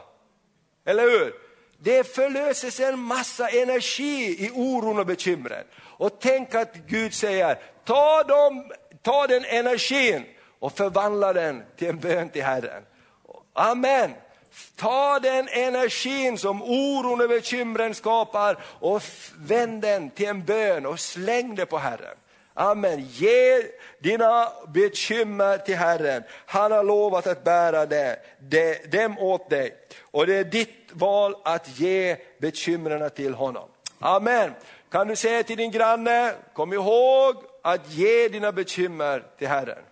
Eller 0.86 1.04
hur? 1.04 1.34
Det 1.78 2.16
förlöses 2.16 2.80
en 2.80 3.00
massa 3.00 3.50
energi 3.50 4.46
i 4.46 4.52
oron 4.54 5.00
och 5.00 5.06
bekymren. 5.06 5.64
Och 5.82 6.18
tänk 6.20 6.56
att 6.56 6.76
Gud 6.76 7.14
säger, 7.14 7.60
ta, 7.86 8.24
dem, 8.24 8.72
ta 9.02 9.28
den 9.28 9.46
energin 9.46 10.26
och 10.60 10.78
förvandla 10.78 11.34
den 11.34 11.64
till 11.78 11.88
en 11.88 12.00
bön 12.00 12.30
till 12.30 12.44
Herren. 12.44 12.84
Amen. 13.54 14.12
Ta 14.76 15.20
den 15.20 15.48
energin 15.48 16.38
som 16.38 16.64
oron 16.64 17.22
och 17.22 17.30
bekymren 17.30 17.96
skapar 17.96 18.58
och 18.80 19.02
vänd 19.38 19.82
den 19.82 20.10
till 20.10 20.28
en 20.28 20.44
bön 20.44 20.86
och 20.86 21.00
släng 21.00 21.56
det 21.56 21.66
på 21.66 21.78
Herren. 21.78 22.18
Amen. 22.54 23.08
Ge 23.12 23.64
dina 24.00 24.48
bekymmer 24.68 25.58
till 25.58 25.76
Herren. 25.76 26.24
Han 26.46 26.72
har 26.72 26.84
lovat 26.84 27.28
att 27.28 27.44
bära 27.44 27.86
det, 27.86 28.20
det, 28.40 28.92
dem 28.92 29.20
åt 29.20 29.50
dig. 29.50 29.76
Och 30.02 30.28
det 30.28 30.36
är 30.36 30.44
ditt 30.44 30.90
val 30.92 31.36
att 31.44 31.80
ge 31.80 32.18
bekymren 32.40 33.10
till 33.10 33.34
honom. 33.34 33.70
Amen. 34.00 34.52
Kan 34.92 35.08
du 35.08 35.16
säga 35.16 35.44
till 35.44 35.58
din 35.58 35.72
granne, 35.72 36.34
kom 36.54 36.74
ihåg 36.74 37.36
att 37.62 37.92
ge 37.92 38.28
dina 38.28 38.52
bekymmer 38.52 39.24
till 39.38 39.48
Herren. 39.48 39.84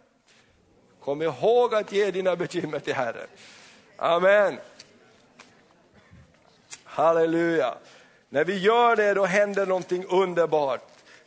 Kom 1.00 1.22
ihåg 1.22 1.76
att 1.76 1.92
ge 1.92 2.12
dina 2.12 2.36
bekymmer 2.36 2.80
till 2.80 2.94
Herren. 2.94 3.28
Amen. 4.04 4.60
Halleluja. 6.84 7.76
När 8.30 8.46
vi 8.46 8.58
gör 8.58 8.96
det 8.96 9.14
då 9.14 9.26
händer 9.26 9.66
någonting 9.66 10.06
underbart. 10.10 10.82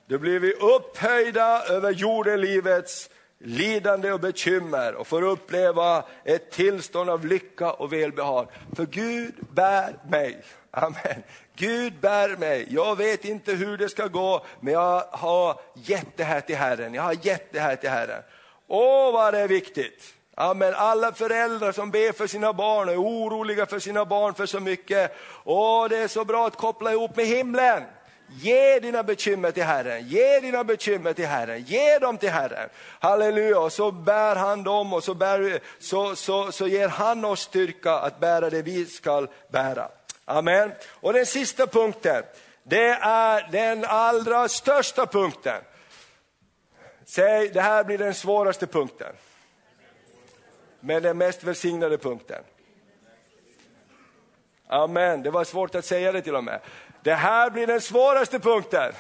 Då 0.07 0.19
blir 0.19 0.39
vi 0.39 0.53
upphöjda 0.53 1.65
över 1.65 1.91
jordelivets 1.91 3.11
lidande 3.39 4.13
och 4.13 4.21
bekymmer 4.21 4.95
och 4.95 5.07
får 5.07 5.23
uppleva 5.23 6.05
ett 6.25 6.51
tillstånd 6.51 7.11
av 7.11 7.27
lycka 7.27 7.73
och 7.73 7.93
välbehag. 7.93 8.49
För 8.77 8.87
Gud 8.87 9.35
bär 9.55 9.97
mig. 10.09 10.43
Amen. 10.71 11.23
Gud 11.55 11.93
bär 12.01 12.37
mig. 12.37 12.67
Jag 12.71 12.97
vet 12.97 13.25
inte 13.25 13.53
hur 13.53 13.77
det 13.77 13.89
ska 13.89 14.07
gå, 14.07 14.47
men 14.61 14.73
jag 14.73 15.01
har 15.11 15.61
gett 15.75 16.17
det 16.17 16.25
här 16.25 16.41
till 16.41 16.57
Herren. 16.57 16.95
Jag 16.95 17.03
har 17.03 17.17
gett 17.23 17.53
det 17.53 17.61
här 17.61 17.77
till 17.77 17.91
Herren. 17.91 18.23
Åh, 18.67 19.13
vad 19.13 19.35
det 19.35 19.41
är 19.41 19.49
viktigt! 19.49 20.16
Amen. 20.39 20.75
Alla 20.77 21.13
föräldrar 21.13 21.73
som 21.73 21.91
ber 21.91 22.13
för 22.13 22.27
sina 22.27 22.53
barn 22.53 22.89
och 22.89 22.95
är 22.95 23.01
oroliga 23.01 23.67
för 23.67 23.79
sina 23.79 24.05
barn 24.05 24.35
för 24.35 24.47
så 24.47 24.61
mycket. 24.61 25.17
Åh, 25.45 25.89
det 25.89 25.97
är 25.97 26.09
så 26.09 26.25
bra 26.25 26.47
att 26.47 26.57
koppla 26.57 26.93
ihop 26.93 27.17
med 27.17 27.27
himlen. 27.27 27.83
Ge 28.29 28.81
dina 28.81 29.03
bekymmer 29.03 29.51
till 29.51 29.63
Herren, 29.63 30.09
ge 30.09 30.41
dina 30.41 30.65
bekymmer 30.65 31.13
till 31.13 31.27
Herren, 31.27 31.63
ge 31.63 31.99
dem 31.99 32.19
till 32.19 32.31
Herren. 32.31 32.69
Halleluja, 33.01 33.61
och 33.61 33.73
så 33.73 33.91
bär 33.91 34.37
han 34.37 34.63
dem 34.63 34.93
och 34.93 35.05
så, 35.05 35.15
bär, 35.15 35.61
så, 35.79 36.17
så, 36.17 36.53
så 36.53 36.67
ger 36.67 36.89
han 36.89 37.25
oss 37.25 37.41
styrka 37.41 37.93
att 37.93 38.21
bära 38.21 38.51
det 38.51 38.63
vi 38.63 38.87
ska 38.87 39.27
bära. 39.49 39.89
Amen. 40.25 40.73
Och 40.91 41.13
den 41.13 41.27
sista 41.27 41.67
punkten, 41.67 42.23
det 42.63 42.89
är 43.01 43.49
den 43.53 43.85
allra 43.85 44.49
största 44.49 45.07
punkten. 45.07 45.63
Säg, 47.05 47.49
det 47.49 47.61
här 47.61 47.85
blir 47.85 47.99
den 47.99 48.15
svåraste 48.15 48.67
punkten. 48.67 49.13
Men 50.87 51.03
den 51.03 51.19
mest 51.19 51.43
välsignade 51.45 51.99
punkten. 51.99 52.45
Amen, 54.67 55.23
det 55.23 55.31
var 55.31 55.45
svårt 55.45 55.75
att 55.75 55.85
säga 55.85 56.13
det 56.13 56.23
till 56.23 56.35
och 56.35 56.45
med. 56.45 56.61
Det 57.03 57.15
här 57.15 57.51
blir 57.51 57.67
den 57.67 57.81
svåraste 57.81 58.39
punkten. 58.39 58.93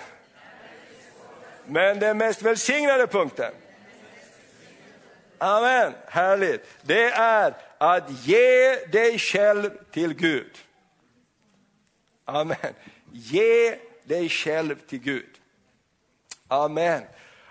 Men 1.66 1.99
den 1.99 2.18
mest 2.18 2.43
välsignade 2.43 3.07
punkten. 3.07 3.53
Amen, 5.39 5.93
härligt. 6.07 6.68
Det 6.82 7.11
är 7.11 7.55
att 7.78 8.11
ge 8.11 8.76
dig 8.87 9.18
själv 9.18 9.70
till 9.91 10.14
Gud. 10.14 10.59
Amen. 12.24 12.74
Ge 13.12 13.78
dig 14.05 14.28
själv 14.28 14.74
till 14.87 14.99
Gud. 14.99 15.39
Amen. 16.49 17.03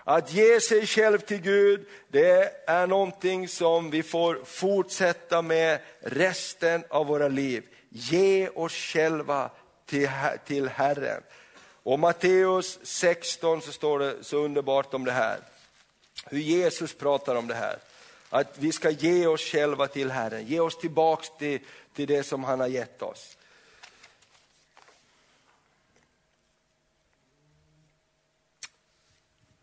Att 0.08 0.32
ge 0.32 0.60
sig 0.60 0.86
själv 0.86 1.18
till 1.18 1.40
Gud, 1.40 1.86
det 2.08 2.52
är 2.66 2.86
någonting 2.86 3.48
som 3.48 3.90
vi 3.90 4.02
får 4.02 4.40
fortsätta 4.44 5.42
med 5.42 5.78
resten 6.00 6.84
av 6.88 7.06
våra 7.06 7.28
liv. 7.28 7.64
Ge 7.88 8.48
oss 8.48 8.72
själva 8.72 9.50
till, 9.86 10.08
till 10.46 10.68
Herren. 10.68 11.22
Och 11.82 11.98
Matteus 11.98 12.78
16 12.82 13.62
så 13.62 13.72
står 13.72 13.98
det 13.98 14.24
så 14.24 14.36
underbart 14.36 14.94
om 14.94 15.04
det 15.04 15.12
här. 15.12 15.38
Hur 16.26 16.38
Jesus 16.38 16.94
pratar 16.94 17.34
om 17.34 17.46
det 17.46 17.54
här. 17.54 17.78
Att 18.30 18.58
vi 18.58 18.72
ska 18.72 18.90
ge 18.90 19.26
oss 19.26 19.40
själva 19.40 19.86
till 19.86 20.10
Herren, 20.10 20.46
ge 20.46 20.60
oss 20.60 20.78
tillbaks 20.78 21.28
till, 21.38 21.60
till 21.94 22.06
det 22.06 22.22
som 22.22 22.44
han 22.44 22.60
har 22.60 22.68
gett 22.68 23.02
oss. 23.02 23.36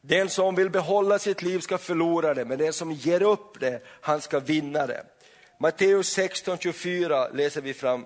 Den 0.06 0.30
som 0.30 0.56
vill 0.56 0.70
behålla 0.70 1.20
sitt 1.20 1.42
liv 1.42 1.60
ska 1.60 1.78
förlora 1.78 2.34
det, 2.34 2.46
men 2.46 2.58
den 2.58 2.74
som 2.74 2.92
ger 2.92 3.24
upp 3.24 3.60
det, 3.60 3.82
han 4.02 4.22
ska 4.22 4.40
vinna 4.40 4.88
det. 4.88 5.06
Matteus 5.60 6.18
16.24 6.18 7.36
läser 7.36 7.62
vi 7.62 7.74
fram 7.74 8.06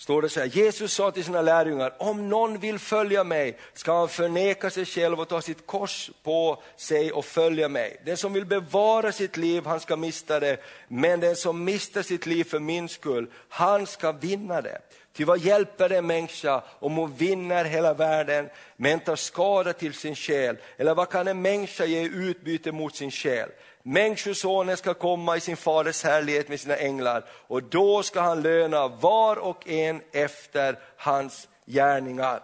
står 0.00 0.22
det 0.22 0.28
så 0.28 0.40
här, 0.40 0.46
Jesus 0.46 0.92
sa 0.92 1.10
till 1.10 1.24
sina 1.24 1.42
lärjungar, 1.42 1.94
om 1.98 2.28
någon 2.28 2.58
vill 2.58 2.78
följa 2.78 3.24
mig 3.24 3.58
ska 3.74 3.98
han 3.98 4.08
förneka 4.08 4.70
sig 4.70 4.86
själv 4.86 5.20
och 5.20 5.28
ta 5.28 5.40
sitt 5.42 5.66
kors 5.66 6.10
på 6.22 6.62
sig 6.76 7.12
och 7.12 7.24
följa 7.24 7.68
mig. 7.68 8.00
Den 8.04 8.16
som 8.16 8.32
vill 8.32 8.46
bevara 8.46 9.12
sitt 9.12 9.36
liv, 9.36 9.66
han 9.66 9.80
ska 9.80 9.96
mista 9.96 10.40
det, 10.40 10.60
men 10.88 11.20
den 11.20 11.36
som 11.36 11.64
mister 11.64 12.02
sitt 12.02 12.26
liv 12.26 12.44
för 12.44 12.58
min 12.58 12.88
skull, 12.88 13.30
han 13.48 13.86
ska 13.86 14.12
vinna 14.12 14.60
det. 14.60 14.80
Ty 15.12 15.24
vad 15.24 15.38
hjälper 15.38 15.88
det 15.88 15.98
en 15.98 16.06
människa 16.06 16.62
om 16.78 16.96
hon 16.96 17.14
vinner 17.14 17.64
hela 17.64 17.94
världen 17.94 18.48
men 18.76 19.00
tar 19.00 19.16
skada 19.16 19.72
till 19.72 19.94
sin 19.94 20.14
själ? 20.14 20.56
Eller 20.76 20.94
vad 20.94 21.10
kan 21.10 21.28
en 21.28 21.42
människa 21.42 21.84
ge 21.84 22.02
utbyte 22.02 22.72
mot 22.72 22.96
sin 22.96 23.10
själ? 23.10 23.50
Människosonen 23.82 24.76
ska 24.76 24.94
komma 24.94 25.36
i 25.36 25.40
sin 25.40 25.56
faders 25.56 26.04
härlighet 26.04 26.48
med 26.48 26.60
sina 26.60 26.76
änglar 26.76 27.24
och 27.30 27.62
då 27.62 28.02
ska 28.02 28.20
han 28.20 28.42
löna 28.42 28.88
var 28.88 29.36
och 29.36 29.68
en 29.68 30.00
efter 30.12 30.78
hans 30.96 31.48
gärningar. 31.66 32.42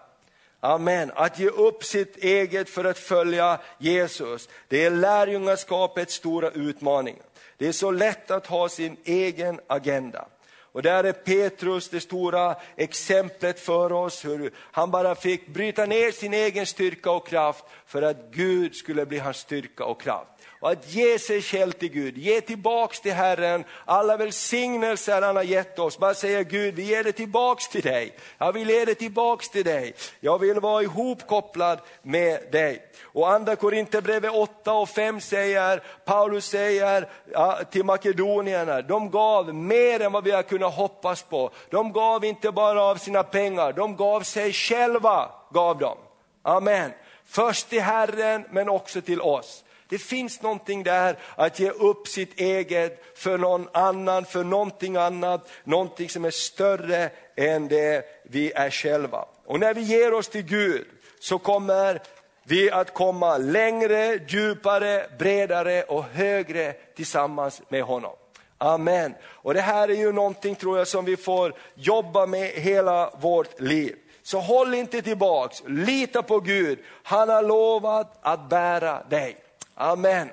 Amen. 0.60 1.12
Att 1.14 1.38
ge 1.38 1.48
upp 1.48 1.84
sitt 1.84 2.16
eget 2.16 2.68
för 2.68 2.84
att 2.84 2.98
följa 2.98 3.60
Jesus, 3.78 4.48
det 4.68 4.84
är 4.84 4.90
lärjungaskapets 4.90 6.14
stora 6.14 6.50
utmaning. 6.50 7.16
Det 7.58 7.66
är 7.68 7.72
så 7.72 7.90
lätt 7.90 8.30
att 8.30 8.46
ha 8.46 8.68
sin 8.68 8.96
egen 9.04 9.60
agenda. 9.66 10.28
Och 10.76 10.82
där 10.82 11.04
är 11.04 11.12
Petrus 11.12 11.88
det 11.88 12.00
stora 12.00 12.56
exemplet 12.76 13.60
för 13.60 13.92
oss, 13.92 14.24
hur 14.24 14.52
han 14.56 14.90
bara 14.90 15.14
fick 15.14 15.46
bryta 15.46 15.86
ner 15.86 16.12
sin 16.12 16.34
egen 16.34 16.66
styrka 16.66 17.10
och 17.10 17.28
kraft 17.28 17.64
för 17.86 18.02
att 18.02 18.16
Gud 18.30 18.74
skulle 18.74 19.06
bli 19.06 19.18
hans 19.18 19.36
styrka 19.36 19.84
och 19.84 20.00
kraft 20.00 20.30
och 20.60 20.70
att 20.70 20.92
ge 20.92 21.18
sig 21.18 21.42
själv 21.42 21.72
till 21.72 21.88
Gud, 21.88 22.18
ge 22.18 22.40
tillbaks 22.40 23.00
till 23.00 23.12
Herren 23.12 23.64
alla 23.84 24.16
välsignelser 24.16 25.22
han 25.22 25.36
har 25.36 25.42
gett 25.42 25.78
oss. 25.78 25.98
Bara 25.98 26.14
säga 26.14 26.42
Gud, 26.42 26.74
vi 26.74 26.82
ger 26.82 27.04
det 27.04 27.12
tillbaks 27.12 27.68
till 27.68 27.82
dig. 27.82 28.14
Jag 28.38 28.52
vill 28.52 28.70
ge 28.70 28.84
det 28.84 28.94
tillbaks 28.94 29.48
till 29.48 29.64
dig. 29.64 29.94
Jag 30.20 30.38
vill 30.38 30.60
vara 30.60 30.82
ihopkopplad 30.82 31.78
med 32.02 32.40
dig. 32.52 32.82
Och 33.02 33.32
andra 33.32 33.56
Korinthierbrevet 33.56 34.30
8 34.34 34.72
och 34.72 34.88
5 34.88 35.20
säger, 35.20 35.82
Paulus 36.04 36.46
säger 36.46 37.08
ja, 37.32 37.60
till 37.70 37.84
makedonierna, 37.84 38.82
de 38.82 39.10
gav 39.10 39.54
mer 39.54 40.00
än 40.00 40.12
vad 40.12 40.24
vi 40.24 40.30
har 40.30 40.42
kunnat 40.42 40.74
hoppas 40.74 41.22
på. 41.22 41.50
De 41.70 41.92
gav 41.92 42.24
inte 42.24 42.50
bara 42.52 42.82
av 42.82 42.96
sina 42.96 43.22
pengar, 43.22 43.72
de 43.72 43.96
gav 43.96 44.20
sig 44.20 44.52
själva. 44.52 45.30
gav 45.50 45.78
de. 45.78 45.98
Amen. 46.42 46.92
Först 47.24 47.68
till 47.68 47.82
Herren 47.82 48.44
men 48.50 48.68
också 48.68 49.00
till 49.00 49.20
oss. 49.20 49.64
Det 49.88 49.98
finns 49.98 50.42
någonting 50.42 50.82
där 50.82 51.18
att 51.34 51.60
ge 51.60 51.70
upp 51.70 52.08
sitt 52.08 52.40
eget 52.40 53.18
för 53.18 53.38
någon 53.38 53.68
annan, 53.72 54.24
för 54.24 54.44
någonting 54.44 54.96
annat, 54.96 55.48
någonting 55.64 56.08
som 56.08 56.24
är 56.24 56.30
större 56.30 57.10
än 57.36 57.68
det 57.68 58.04
vi 58.24 58.52
är 58.52 58.70
själva. 58.70 59.24
Och 59.44 59.60
när 59.60 59.74
vi 59.74 59.80
ger 59.80 60.14
oss 60.14 60.28
till 60.28 60.42
Gud 60.42 60.86
så 61.20 61.38
kommer 61.38 62.02
vi 62.42 62.70
att 62.70 62.94
komma 62.94 63.38
längre, 63.38 64.18
djupare, 64.28 65.06
bredare 65.18 65.82
och 65.82 66.04
högre 66.04 66.72
tillsammans 66.72 67.62
med 67.68 67.82
honom. 67.82 68.16
Amen. 68.58 69.14
Och 69.24 69.54
det 69.54 69.60
här 69.60 69.88
är 69.88 69.94
ju 69.94 70.12
någonting 70.12 70.54
tror 70.54 70.78
jag 70.78 70.88
som 70.88 71.04
vi 71.04 71.16
får 71.16 71.54
jobba 71.74 72.26
med 72.26 72.48
hela 72.48 73.10
vårt 73.20 73.60
liv. 73.60 73.96
Så 74.22 74.40
håll 74.40 74.74
inte 74.74 75.02
tillbaks, 75.02 75.62
lita 75.66 76.22
på 76.22 76.40
Gud. 76.40 76.78
Han 77.02 77.28
har 77.28 77.42
lovat 77.42 78.18
att 78.20 78.48
bära 78.48 79.02
dig. 79.10 79.36
Amen. 79.76 80.30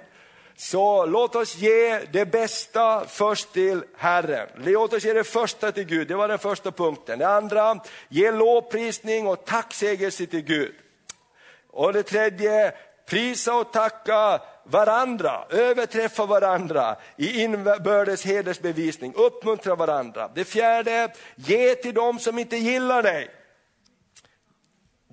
Så 0.56 1.06
låt 1.06 1.36
oss 1.36 1.56
ge 1.56 2.00
det 2.12 2.26
bästa 2.26 3.06
först 3.08 3.54
till 3.54 3.84
Herren. 3.98 4.50
Låt 4.56 4.94
oss 4.94 5.04
ge 5.04 5.14
det 5.14 5.24
första 5.24 5.72
till 5.72 5.84
Gud, 5.84 6.08
det 6.08 6.16
var 6.16 6.28
den 6.28 6.40
första 6.40 6.72
punkten. 6.72 7.20
Det 7.20 7.28
andra, 7.28 7.80
ge 8.10 8.32
lovprisning 8.32 9.28
och 9.28 9.46
tacksägelse 9.46 10.26
till 10.26 10.42
Gud. 10.42 10.76
Och 11.72 11.94
det 11.94 12.04
tredje, 12.04 12.74
prisa 13.10 13.56
och 13.56 13.74
tacka 13.74 14.42
varandra, 14.64 15.46
överträffa 15.50 16.26
varandra 16.26 16.96
i 17.18 17.42
inbördes 17.42 18.26
hedersbevisning, 18.26 19.14
uppmuntra 19.16 19.76
varandra. 19.76 20.30
Det 20.36 20.46
fjärde, 20.46 21.14
ge 21.36 21.76
till 21.76 21.94
dem 21.94 22.20
som 22.20 22.40
inte 22.40 22.58
gillar 22.58 23.04
dig. 23.04 23.30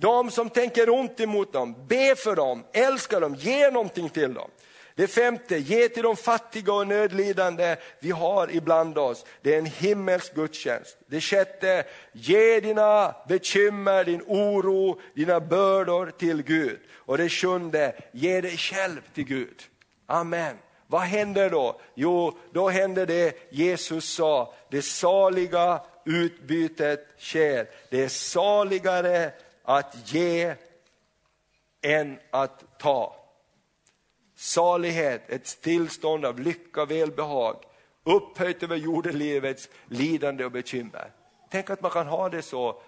De 0.00 0.30
som 0.30 0.50
tänker 0.50 0.90
ont 0.90 1.20
emot 1.20 1.52
dem, 1.52 1.86
be 1.88 2.14
för 2.16 2.36
dem, 2.36 2.64
älska 2.72 3.20
dem, 3.20 3.34
ge 3.34 3.70
någonting 3.70 4.08
till 4.08 4.34
dem. 4.34 4.50
Det 4.94 5.06
femte, 5.06 5.58
ge 5.58 5.88
till 5.88 6.02
de 6.02 6.16
fattiga 6.16 6.72
och 6.72 6.86
nödlidande 6.86 7.76
vi 8.00 8.10
har 8.10 8.50
ibland 8.50 8.98
oss. 8.98 9.24
Det 9.42 9.54
är 9.54 9.58
en 9.58 9.66
himmelsk 9.66 10.34
gudstjänst. 10.34 10.98
Det 11.06 11.20
sjätte, 11.20 11.84
ge 12.12 12.60
dina 12.60 13.14
bekymmer, 13.28 14.04
din 14.04 14.22
oro, 14.26 15.00
dina 15.14 15.40
bördor 15.40 16.12
till 16.18 16.42
Gud. 16.42 16.78
Och 16.94 17.18
det 17.18 17.28
sjunde, 17.28 17.94
ge 18.12 18.40
dig 18.40 18.56
själv 18.56 19.00
till 19.14 19.24
Gud. 19.24 19.62
Amen. 20.06 20.56
Vad 20.86 21.00
händer 21.00 21.50
då? 21.50 21.80
Jo, 21.94 22.38
då 22.52 22.68
händer 22.68 23.06
det 23.06 23.52
Jesus 23.52 24.14
sa, 24.14 24.54
det 24.70 24.82
saliga 24.82 25.80
utbytet 26.04 27.08
sker. 27.18 27.68
Det 27.90 28.04
är 28.04 28.08
saligare 28.08 29.32
att 29.70 30.12
ge 30.12 30.54
än 31.82 32.18
att 32.30 32.78
ta. 32.78 33.16
Salighet, 34.36 35.30
ett 35.30 35.60
tillstånd 35.60 36.24
av 36.24 36.40
lycka 36.40 36.82
och 36.82 36.90
välbehag, 36.90 37.56
upphöjt 38.04 38.62
över 38.62 38.76
jordelivets 38.76 39.68
lidande 39.86 40.44
och 40.44 40.52
bekymmer. 40.52 41.12
Tänk 41.50 41.70
att 41.70 41.82
man 41.82 41.90
kan 41.90 42.06
ha 42.06 42.28
det 42.28 42.42
så 42.42 42.82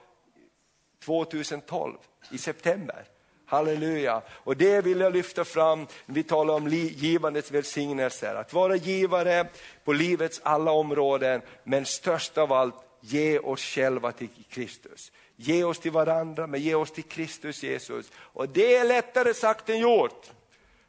2012 1.04 1.96
i 2.30 2.38
september. 2.38 3.04
Halleluja! 3.46 4.22
Och 4.28 4.56
det 4.56 4.80
vill 4.80 5.00
jag 5.00 5.12
lyfta 5.12 5.44
fram 5.44 5.86
när 6.06 6.14
vi 6.14 6.22
talar 6.22 6.54
om 6.54 6.68
givandets 6.68 7.50
välsignelser. 7.50 8.34
Att 8.34 8.52
vara 8.52 8.76
givare 8.76 9.46
på 9.84 9.92
livets 9.92 10.40
alla 10.44 10.70
områden, 10.70 11.42
men 11.64 11.86
störst 11.86 12.38
av 12.38 12.52
allt, 12.52 12.74
ge 13.00 13.38
oss 13.38 13.60
själva 13.60 14.12
till 14.12 14.28
Kristus. 14.48 15.12
Ge 15.36 15.64
oss 15.64 15.78
till 15.78 15.92
varandra, 15.92 16.46
men 16.46 16.60
ge 16.60 16.74
oss 16.74 16.90
till 16.90 17.04
Kristus 17.04 17.62
Jesus. 17.62 18.10
Och 18.16 18.48
det 18.48 18.76
är 18.76 18.84
lättare 18.84 19.34
sagt 19.34 19.68
än 19.68 19.78
gjort. 19.78 20.30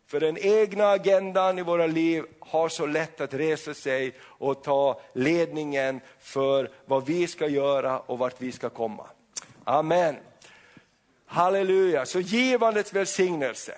För 0.07 0.19
den 0.19 0.37
egna 0.37 0.89
agendan 0.89 1.59
i 1.59 1.61
våra 1.61 1.87
liv 1.87 2.23
har 2.39 2.69
så 2.69 2.85
lätt 2.85 3.21
att 3.21 3.33
resa 3.33 3.73
sig 3.73 4.15
och 4.21 4.63
ta 4.63 5.01
ledningen 5.13 6.01
för 6.19 6.71
vad 6.85 7.05
vi 7.05 7.27
ska 7.27 7.47
göra 7.47 7.99
och 7.99 8.17
vart 8.19 8.41
vi 8.41 8.51
ska 8.51 8.69
komma. 8.69 9.05
Amen. 9.63 10.15
Halleluja, 11.25 12.05
så 12.05 12.19
givandets 12.19 12.93
välsignelse. 12.93 13.73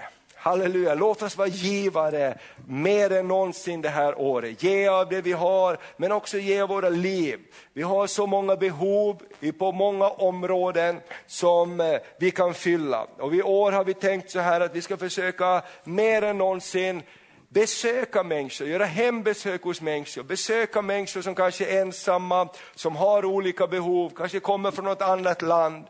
Halleluja, 0.46 0.96
låt 0.96 1.22
oss 1.22 1.38
vara 1.38 1.48
givare 1.48 2.38
mer 2.68 3.12
än 3.12 3.28
någonsin 3.28 3.82
det 3.82 3.90
här 3.90 4.20
året. 4.20 4.64
Ge 4.64 4.88
av 4.88 5.10
det 5.10 5.22
vi 5.22 5.32
har, 5.32 5.78
men 5.98 6.12
också 6.12 6.38
ge 6.38 6.62
av 6.62 6.70
våra 6.70 6.90
liv. 6.90 7.40
Vi 7.74 7.82
har 7.82 8.08
så 8.08 8.28
många 8.28 8.56
behov 8.56 9.22
på 9.60 9.72
många 9.72 10.10
områden 10.10 11.02
som 11.28 11.80
eh, 11.80 12.00
vi 12.20 12.32
kan 12.32 12.54
fylla. 12.54 13.08
Och 13.18 13.36
i 13.36 13.42
år 13.42 13.72
har 13.72 13.84
vi 13.84 13.94
tänkt 13.94 14.32
så 14.32 14.40
här 14.40 14.62
att 14.62 14.76
vi 14.76 14.82
ska 14.82 14.98
försöka 14.98 15.62
mer 15.84 16.22
än 16.22 16.38
någonsin 16.38 17.02
besöka 17.50 18.24
människor, 18.24 18.68
göra 18.68 18.86
hembesök 18.86 19.64
hos 19.64 19.82
människor, 19.82 20.24
besöka 20.24 20.82
människor 20.82 21.22
som 21.22 21.36
kanske 21.36 21.66
är 21.66 21.82
ensamma, 21.82 22.48
som 22.76 22.96
har 22.96 23.26
olika 23.26 23.68
behov, 23.68 24.12
kanske 24.16 24.40
kommer 24.40 24.72
från 24.72 24.86
något 24.86 25.02
annat 25.02 25.42
land, 25.42 25.86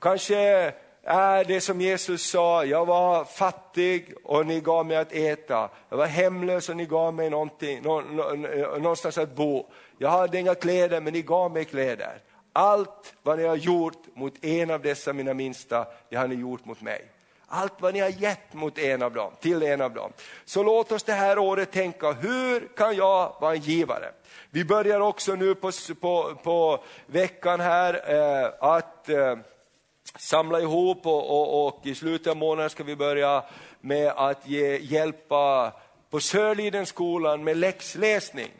kanske 0.00 0.72
är 1.02 1.44
det 1.44 1.60
som 1.60 1.80
Jesus 1.80 2.30
sa, 2.30 2.64
jag 2.64 2.86
var 2.86 3.24
fattig 3.24 4.14
och 4.24 4.46
ni 4.46 4.60
gav 4.60 4.86
mig 4.86 4.96
att 4.96 5.12
äta. 5.12 5.68
Jag 5.88 5.96
var 5.96 6.06
hemlös 6.06 6.68
och 6.68 6.76
ni 6.76 6.86
gav 6.86 7.14
mig 7.14 7.30
någonting, 7.30 7.82
någonstans 7.82 9.18
att 9.18 9.34
bo. 9.34 9.66
Jag 9.98 10.10
hade 10.10 10.38
inga 10.38 10.54
kläder 10.54 11.00
men 11.00 11.12
ni 11.12 11.22
gav 11.22 11.52
mig 11.52 11.64
kläder. 11.64 12.22
Allt 12.52 13.14
vad 13.22 13.38
ni 13.38 13.46
har 13.46 13.56
gjort 13.56 14.02
mot 14.14 14.44
en 14.44 14.70
av 14.70 14.82
dessa 14.82 15.12
mina 15.12 15.34
minsta, 15.34 15.86
det 16.08 16.16
har 16.16 16.28
ni 16.28 16.34
gjort 16.34 16.64
mot 16.64 16.80
mig. 16.80 17.10
Allt 17.52 17.72
vad 17.78 17.94
ni 17.94 18.00
har 18.00 18.08
gett 18.08 18.52
mot 18.52 18.78
en 18.78 19.02
av 19.02 19.12
dem, 19.12 19.32
till 19.40 19.62
en 19.62 19.80
av 19.80 19.94
dem. 19.94 20.12
Så 20.44 20.62
låt 20.62 20.92
oss 20.92 21.02
det 21.02 21.12
här 21.12 21.38
året 21.38 21.72
tänka, 21.72 22.12
hur 22.12 22.68
kan 22.76 22.96
jag 22.96 23.36
vara 23.40 23.54
en 23.54 23.60
givare? 23.60 24.12
Vi 24.50 24.64
börjar 24.64 25.00
också 25.00 25.34
nu 25.34 25.54
på, 25.54 25.70
på, 26.00 26.34
på 26.42 26.84
veckan 27.06 27.60
här 27.60 27.94
eh, 28.14 28.50
att 28.60 29.08
eh, 29.08 29.36
samla 30.18 30.60
ihop 30.60 31.06
och, 31.06 31.30
och, 31.30 31.66
och, 31.66 31.86
i 31.86 31.94
slutet 31.94 32.26
av 32.26 32.36
månaden 32.36 32.70
ska 32.70 32.84
vi 32.84 32.96
börja 32.96 33.44
med 33.80 34.12
att 34.16 34.48
ge, 34.48 34.78
hjälpa 34.78 35.72
på 36.10 36.20
Sörlidenskolan 36.20 37.44
med 37.44 37.56
läxläsning. 37.56 38.50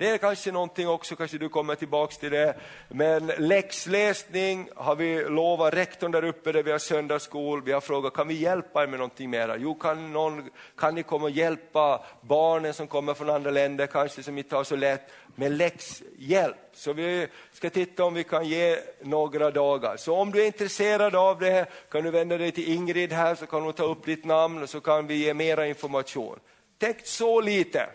Det 0.00 0.08
är 0.08 0.18
kanske 0.18 0.52
någonting 0.52 0.88
också, 0.88 1.16
kanske 1.16 1.38
du 1.38 1.48
kommer 1.48 1.74
tillbaks 1.74 2.18
till 2.18 2.30
det. 2.30 2.54
Men 2.88 3.26
läxläsning 3.26 4.68
har 4.76 4.96
vi 4.96 5.24
lovat 5.28 5.74
rektorn 5.74 6.12
där 6.12 6.24
uppe 6.24 6.52
där 6.52 6.62
vi 6.62 6.70
har 6.70 6.78
söndagsskol. 6.78 7.62
Vi 7.62 7.72
har 7.72 7.80
frågat, 7.80 8.14
kan 8.14 8.28
vi 8.28 8.34
hjälpa 8.34 8.82
er 8.82 8.86
med 8.86 8.98
någonting 8.98 9.30
mera? 9.30 9.56
Jo, 9.56 9.74
kan, 9.74 10.12
någon, 10.12 10.50
kan 10.76 10.94
ni 10.94 11.02
komma 11.02 11.24
och 11.24 11.30
hjälpa 11.30 12.04
barnen 12.20 12.74
som 12.74 12.86
kommer 12.86 13.14
från 13.14 13.30
andra 13.30 13.50
länder, 13.50 13.86
kanske 13.86 14.22
som 14.22 14.38
inte 14.38 14.56
har 14.56 14.64
så 14.64 14.76
lätt, 14.76 15.12
med 15.34 15.52
läxhjälp? 15.52 16.56
Så 16.72 16.92
vi 16.92 17.26
ska 17.52 17.70
titta 17.70 18.04
om 18.04 18.14
vi 18.14 18.24
kan 18.24 18.44
ge 18.48 18.78
några 19.00 19.50
dagar. 19.50 19.96
Så 19.96 20.16
om 20.16 20.30
du 20.32 20.42
är 20.42 20.46
intresserad 20.46 21.14
av 21.14 21.38
det 21.38 21.66
kan 21.90 22.04
du 22.04 22.10
vända 22.10 22.38
dig 22.38 22.52
till 22.52 22.72
Ingrid 22.72 23.12
här 23.12 23.34
så 23.34 23.46
kan 23.46 23.62
hon 23.62 23.72
ta 23.72 23.84
upp 23.84 24.04
ditt 24.04 24.24
namn 24.24 24.62
och 24.62 24.70
så 24.70 24.80
kan 24.80 25.06
vi 25.06 25.14
ge 25.14 25.34
mera 25.34 25.66
information. 25.66 26.38
Tänk 26.78 27.06
så 27.06 27.40
lite. 27.40 27.86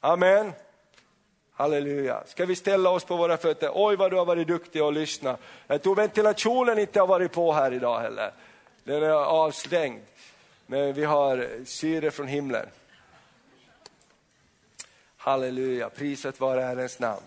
Amen. 0.00 0.52
Halleluja. 1.58 2.22
Ska 2.26 2.46
vi 2.46 2.56
ställa 2.56 2.90
oss 2.90 3.04
på 3.04 3.16
våra 3.16 3.36
fötter? 3.36 3.70
Oj 3.74 3.96
vad 3.96 4.10
du 4.10 4.16
har 4.16 4.24
varit 4.24 4.48
duktig 4.48 4.84
och 4.84 4.92
lyssna. 4.92 5.36
Jag 5.66 5.82
tror 5.82 5.94
ventilationen 5.94 6.78
inte 6.78 7.00
har 7.00 7.06
varit 7.06 7.32
på 7.32 7.52
här 7.52 7.72
idag 7.72 8.00
heller. 8.00 8.32
Den 8.84 9.02
är 9.02 9.10
avstängd. 9.10 10.02
Men 10.66 10.92
vi 10.92 11.04
har 11.04 11.48
syre 11.64 12.10
från 12.10 12.26
himlen. 12.26 12.66
Halleluja, 15.16 15.88
Priset 15.88 16.40
vare 16.40 16.60
Herrens 16.60 16.98
namn. 16.98 17.22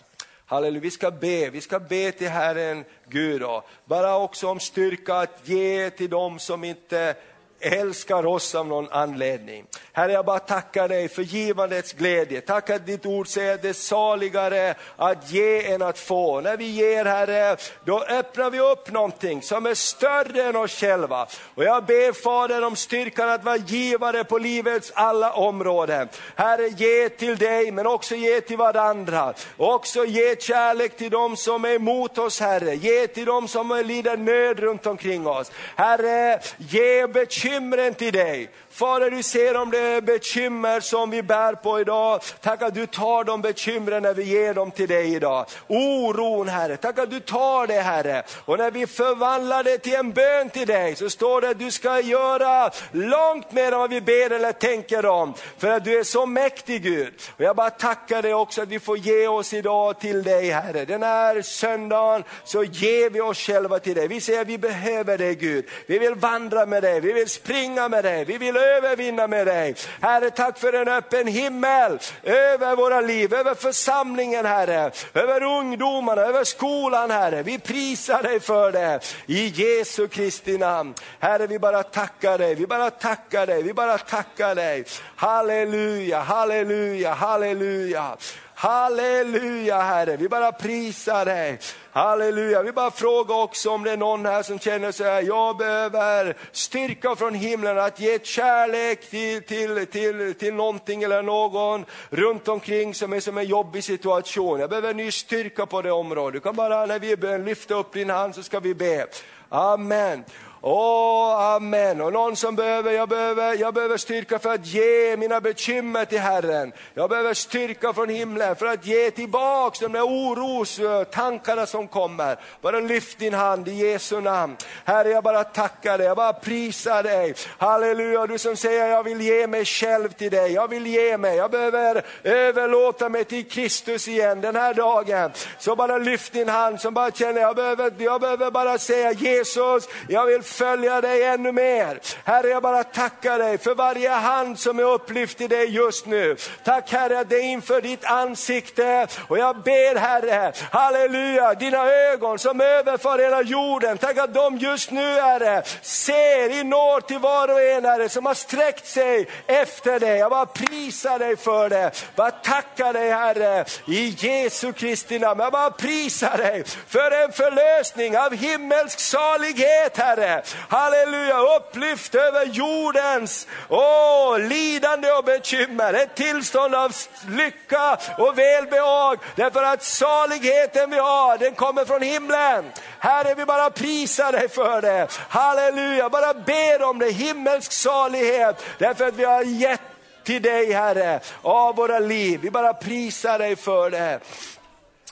Halleluja, 0.45 0.81
vi 0.81 0.91
ska 0.91 1.11
be, 1.11 1.49
vi 1.49 1.61
ska 1.61 1.79
be 1.79 2.11
till 2.11 2.29
Herren 2.29 2.85
Gud. 3.07 3.41
Då. 3.41 3.63
Bara 3.85 4.17
också 4.17 4.47
om 4.47 4.59
styrka 4.59 5.15
att 5.15 5.39
ge 5.43 5.89
till 5.89 6.09
dem 6.09 6.39
som 6.39 6.63
inte 6.63 7.15
älskar 7.61 8.25
oss 8.25 8.55
av 8.55 8.67
någon 8.67 8.89
anledning. 8.91 9.65
Herre, 9.93 10.11
jag 10.11 10.25
bara 10.25 10.39
tackar 10.39 10.87
dig 10.87 11.09
för 11.09 11.21
givandets 11.21 11.93
glädje. 11.93 12.41
Tack 12.41 12.69
att 12.69 12.85
ditt 12.85 13.05
ord 13.05 13.27
säger 13.27 13.53
att 13.53 13.61
det 13.61 13.69
är 13.69 13.73
saligare 13.73 14.75
att 14.95 15.31
ge 15.31 15.71
än 15.71 15.81
att 15.81 15.99
få. 15.99 16.41
När 16.41 16.57
vi 16.57 16.65
ger 16.65 17.05
Herre, 17.05 17.57
då 17.85 18.03
öppnar 18.03 18.49
vi 18.49 18.59
upp 18.59 18.91
någonting 18.91 19.41
som 19.41 19.65
är 19.65 19.73
större 19.73 20.43
än 20.43 20.55
oss 20.55 20.71
själva. 20.71 21.27
Och 21.55 21.63
jag 21.63 21.85
ber 21.85 22.13
Fader 22.13 22.63
om 22.63 22.75
styrkan 22.75 23.29
att 23.29 23.43
vara 23.43 23.57
givare 23.57 24.23
på 24.23 24.37
livets 24.37 24.91
alla 24.95 25.33
områden. 25.33 26.09
Herre, 26.35 26.67
ge 26.67 27.09
till 27.09 27.37
dig 27.37 27.71
men 27.71 27.87
också 27.87 28.15
ge 28.15 28.41
till 28.41 28.57
varandra. 28.57 29.33
Och 29.57 29.73
också 29.73 30.05
ge 30.05 30.35
kärlek 30.39 30.97
till 30.97 31.11
dem 31.11 31.37
som 31.37 31.65
är 31.65 31.73
emot 31.73 32.17
oss 32.17 32.39
Herre. 32.39 32.75
Ge 32.75 33.07
till 33.07 33.25
dem 33.25 33.47
som 33.47 33.83
lider 33.85 34.17
nöd 34.17 34.59
runt 34.59 34.85
omkring 34.85 35.27
oss. 35.27 35.51
Herre, 35.75 36.39
ge 36.57 37.07
bekymmer 37.07 37.50
bekymren 37.51 37.93
till 37.93 38.13
dig. 38.13 38.49
Fader, 38.71 39.11
du 39.11 39.23
ser 39.23 39.57
om 39.57 39.71
det 39.71 39.77
är 39.77 40.01
bekymmer 40.01 40.79
som 40.79 41.09
vi 41.09 41.23
bär 41.23 41.53
på 41.53 41.79
idag. 41.79 42.21
Tack 42.41 42.61
att 42.61 42.73
du 42.73 42.85
tar 42.85 43.23
de 43.23 43.41
bekymren 43.41 44.03
när 44.03 44.13
vi 44.13 44.23
ger 44.23 44.53
dem 44.53 44.71
till 44.71 44.87
dig 44.87 45.15
idag. 45.15 45.45
Oron 45.67 46.47
Herre, 46.47 46.77
tack 46.77 46.99
att 46.99 47.09
du 47.09 47.19
tar 47.19 47.67
det 47.67 47.81
Herre. 47.81 48.23
Och 48.45 48.57
när 48.57 48.71
vi 48.71 48.87
förvandlar 48.87 49.63
det 49.63 49.77
till 49.77 49.95
en 49.95 50.11
bön 50.11 50.49
till 50.49 50.67
dig 50.67 50.95
så 50.95 51.09
står 51.09 51.41
det 51.41 51.49
att 51.49 51.59
du 51.59 51.71
ska 51.71 51.99
göra 51.99 52.71
långt 52.91 53.51
mer 53.51 53.71
än 53.71 53.79
vad 53.79 53.89
vi 53.89 54.01
ber 54.01 54.29
eller 54.29 54.51
tänker 54.51 55.05
om. 55.05 55.33
För 55.57 55.67
att 55.67 55.83
du 55.83 55.99
är 55.99 56.03
så 56.03 56.25
mäktig 56.25 56.83
Gud. 56.83 57.13
Och 57.37 57.41
jag 57.43 57.55
bara 57.55 57.69
tackar 57.69 58.21
dig 58.21 58.33
också 58.33 58.61
att 58.61 58.69
vi 58.69 58.79
får 58.79 58.97
ge 58.97 59.27
oss 59.27 59.53
idag 59.53 59.99
till 59.99 60.23
dig 60.23 60.49
Herre. 60.49 60.85
Den 60.85 61.03
här 61.03 61.41
söndagen 61.41 62.23
så 62.43 62.63
ger 62.63 63.09
vi 63.09 63.21
oss 63.21 63.37
själva 63.37 63.79
till 63.79 63.95
dig. 63.95 64.07
Vi 64.07 64.21
säger 64.21 64.41
att 64.41 64.47
vi 64.47 64.57
behöver 64.57 65.17
dig 65.17 65.35
Gud. 65.35 65.65
Vi 65.87 65.99
vill 65.99 66.15
vandra 66.15 66.65
med 66.65 66.83
dig, 66.83 66.99
vi 66.99 67.13
vill 67.13 67.29
springa 67.43 67.89
med 67.89 68.03
dig, 68.03 68.25
vi 68.25 68.37
vill 68.37 68.57
övervinna 68.57 69.27
med 69.27 69.47
dig. 69.47 69.75
Herre, 70.01 70.29
tack 70.29 70.59
för 70.59 70.73
en 70.73 70.87
öppen 70.87 71.27
himmel 71.27 71.99
över 72.23 72.75
våra 72.75 73.01
liv, 73.01 73.33
över 73.33 73.55
församlingen 73.55 74.45
Herre, 74.45 74.91
över 75.13 75.43
ungdomarna, 75.43 76.21
över 76.21 76.43
skolan 76.43 77.11
Herre. 77.11 77.43
Vi 77.43 77.59
prisar 77.59 78.23
dig 78.23 78.39
för 78.39 78.71
det 78.71 78.99
i 79.25 79.47
Jesu 79.47 80.07
Kristi 80.07 80.57
namn. 80.57 80.93
Herre, 81.19 81.47
vi 81.47 81.59
bara 81.59 81.83
tackar 81.83 82.37
dig, 82.37 82.55
vi 82.55 82.67
bara 82.67 82.89
tackar 82.89 83.47
dig, 83.47 83.63
vi 83.63 83.73
bara 83.73 83.97
tackar 83.97 84.55
dig. 84.55 84.85
Halleluja, 85.15 86.19
halleluja, 86.19 87.13
halleluja. 87.13 88.17
Halleluja 88.61 89.81
Herre, 89.81 90.17
vi 90.17 90.29
bara 90.29 90.51
prisar 90.51 91.25
dig. 91.25 91.59
Halleluja, 91.91 92.61
vi 92.61 92.71
bara 92.71 92.91
frågar 92.91 93.35
också 93.35 93.69
om 93.69 93.83
det 93.83 93.91
är 93.91 93.97
någon 93.97 94.25
här 94.25 94.43
som 94.43 94.59
känner 94.59 94.91
så 94.91 95.03
här, 95.03 95.21
jag 95.21 95.57
behöver 95.57 96.37
styrka 96.51 97.15
från 97.15 97.33
himlen 97.33 97.79
att 97.79 97.99
ge 97.99 98.19
kärlek 98.23 99.09
till, 99.09 99.43
till, 99.43 99.85
till, 99.85 100.33
till 100.33 100.53
någonting 100.53 101.03
eller 101.03 101.21
någon 101.21 101.85
runt 102.09 102.47
omkring 102.47 102.93
som 102.93 103.13
är 103.13 103.19
som 103.19 103.37
en 103.37 103.45
jobbig 103.45 103.83
situation. 103.83 104.59
Jag 104.59 104.69
behöver 104.69 104.93
ny 104.93 105.11
styrka 105.11 105.65
på 105.65 105.81
det 105.81 105.91
området. 105.91 106.33
Du 106.33 106.39
kan 106.39 106.55
bara 106.55 106.85
när 106.85 106.99
vi 106.99 107.17
ber 107.17 107.39
lyfta 107.39 107.73
upp 107.73 107.93
din 107.93 108.09
hand 108.09 108.35
så 108.35 108.43
ska 108.43 108.59
vi 108.59 108.75
be. 108.75 109.07
Amen. 109.49 110.23
Åh, 110.63 111.55
amen. 111.55 112.01
Och 112.01 112.13
någon 112.13 112.35
som 112.35 112.55
behöver 112.55 112.91
jag, 112.91 113.09
behöver, 113.09 113.55
jag 113.55 113.73
behöver 113.73 113.97
styrka 113.97 114.39
för 114.39 114.53
att 114.53 114.65
ge 114.65 115.17
mina 115.17 115.41
bekymmer 115.41 116.05
till 116.05 116.19
Herren. 116.19 116.71
Jag 116.93 117.09
behöver 117.09 117.33
styrka 117.33 117.93
från 117.93 118.09
himlen 118.09 118.55
för 118.55 118.65
att 118.65 118.85
ge 118.85 119.11
tillbaks 119.11 119.79
de 119.79 119.91
där 119.91 120.01
orostankarna 120.01 121.61
eh, 121.61 121.67
som 121.67 121.87
kommer. 121.87 122.37
Bara 122.61 122.79
lyft 122.79 123.19
din 123.19 123.33
hand 123.33 123.67
i 123.67 123.71
Jesu 123.71 124.21
namn. 124.21 124.57
Herre, 124.85 125.09
jag 125.09 125.23
bara 125.23 125.43
tackar 125.43 125.97
dig, 125.97 126.07
jag 126.07 126.17
bara 126.17 126.33
prisar 126.33 127.03
dig. 127.03 127.33
Halleluja, 127.57 128.27
du 128.27 128.37
som 128.37 128.55
säger 128.55 128.87
jag 128.87 129.03
vill 129.03 129.21
ge 129.21 129.47
mig 129.47 129.65
själv 129.65 130.09
till 130.09 130.31
dig. 130.31 130.51
Jag 130.51 130.67
vill 130.67 130.87
ge 130.87 131.17
mig, 131.17 131.37
jag 131.37 131.51
behöver 131.51 132.05
överlåta 132.23 133.09
mig 133.09 133.23
till 133.23 133.49
Kristus 133.49 134.07
igen 134.07 134.41
den 134.41 134.55
här 134.55 134.73
dagen. 134.73 135.31
Så 135.59 135.75
bara 135.75 135.97
lyft 135.97 136.33
din 136.33 136.49
hand 136.49 136.81
som 136.81 136.93
bara 136.93 137.11
känner, 137.11 137.41
jag 137.41 137.55
behöver, 137.55 137.91
jag 137.97 138.21
behöver 138.21 138.51
bara 138.51 138.77
säga 138.77 139.11
Jesus, 139.11 139.89
jag 140.07 140.25
vill 140.25 140.43
följa 140.51 141.01
dig 141.01 141.23
ännu 141.23 141.51
mer. 141.51 141.99
Herre, 142.23 142.47
jag 142.47 142.63
bara 142.63 142.83
tackar 142.83 143.39
dig 143.39 143.57
för 143.57 143.75
varje 143.75 144.09
hand 144.09 144.59
som 144.59 144.79
är 144.79 144.83
upplyft 144.83 145.41
i 145.41 145.47
dig 145.47 145.65
just 145.65 146.05
nu. 146.05 146.35
Tack 146.63 146.91
Herre 146.91 147.19
att 147.19 147.29
det 147.29 147.35
är 147.35 147.43
inför 147.43 147.81
ditt 147.81 148.05
ansikte 148.05 149.07
och 149.27 149.37
jag 149.37 149.57
ber 149.57 149.95
Herre, 149.95 150.53
halleluja, 150.71 151.53
dina 151.53 151.85
ögon 151.91 152.39
som 152.39 152.61
överför 152.61 153.19
hela 153.19 153.41
jorden, 153.41 153.97
tack 153.97 154.17
att 154.17 154.33
de 154.33 154.57
just 154.57 154.91
nu 154.91 155.19
Herre 155.19 155.63
ser 155.81 156.59
i 156.59 156.63
nåd 156.63 157.07
till 157.07 157.19
var 157.19 157.47
och 157.47 157.61
en 157.61 157.85
Herre 157.85 158.09
som 158.09 158.25
har 158.25 158.33
sträckt 158.33 158.87
sig 158.87 159.27
efter 159.47 159.99
dig. 159.99 160.17
Jag 160.17 160.29
bara 160.29 160.45
prisar 160.45 161.19
dig 161.19 161.37
för 161.37 161.69
det, 161.69 161.91
bara 162.15 162.31
tackar 162.31 162.93
dig 162.93 163.11
Herre 163.11 163.65
i 163.87 164.09
Jesu 164.09 164.73
Kristi 164.73 165.19
namn. 165.19 165.39
Jag 165.39 165.51
bara 165.51 165.71
prisar 165.71 166.37
dig 166.37 166.63
för 166.87 167.23
en 167.23 167.31
förlösning 167.31 168.17
av 168.17 168.35
himmelsk 168.35 168.99
salighet 168.99 169.97
Herre. 169.97 170.40
Halleluja, 170.69 171.39
upplyft 171.39 172.15
över 172.15 172.45
jordens 172.45 173.47
oh, 173.69 174.39
lidande 174.39 175.11
och 175.11 175.23
bekymmer. 175.23 175.93
Ett 175.93 176.15
tillstånd 176.15 176.75
av 176.75 176.95
lycka 177.27 177.97
och 178.17 178.37
välbehag. 178.37 179.19
Därför 179.35 179.63
att 179.63 179.83
saligheten 179.83 180.89
vi 180.89 180.97
har, 180.97 181.37
den 181.37 181.55
kommer 181.55 181.85
från 181.85 182.01
himlen. 182.01 182.71
Herre, 182.99 183.35
vi 183.35 183.45
bara 183.45 183.69
prisar 183.69 184.31
dig 184.31 184.49
för 184.49 184.81
det. 184.81 185.07
Halleluja, 185.29 186.09
bara 186.09 186.33
ber 186.33 186.83
om 186.83 186.99
det, 186.99 187.09
himmelsk 187.09 187.71
salighet. 187.71 188.65
Därför 188.77 189.07
att 189.07 189.15
vi 189.15 189.23
har 189.23 189.43
gett 189.43 189.81
till 190.23 190.41
dig 190.41 190.71
Herre, 190.71 191.19
av 191.41 191.75
våra 191.75 191.99
liv. 191.99 192.39
Vi 192.43 192.51
bara 192.51 192.73
prisar 192.73 193.39
dig 193.39 193.55
för 193.55 193.89
det. 193.89 194.19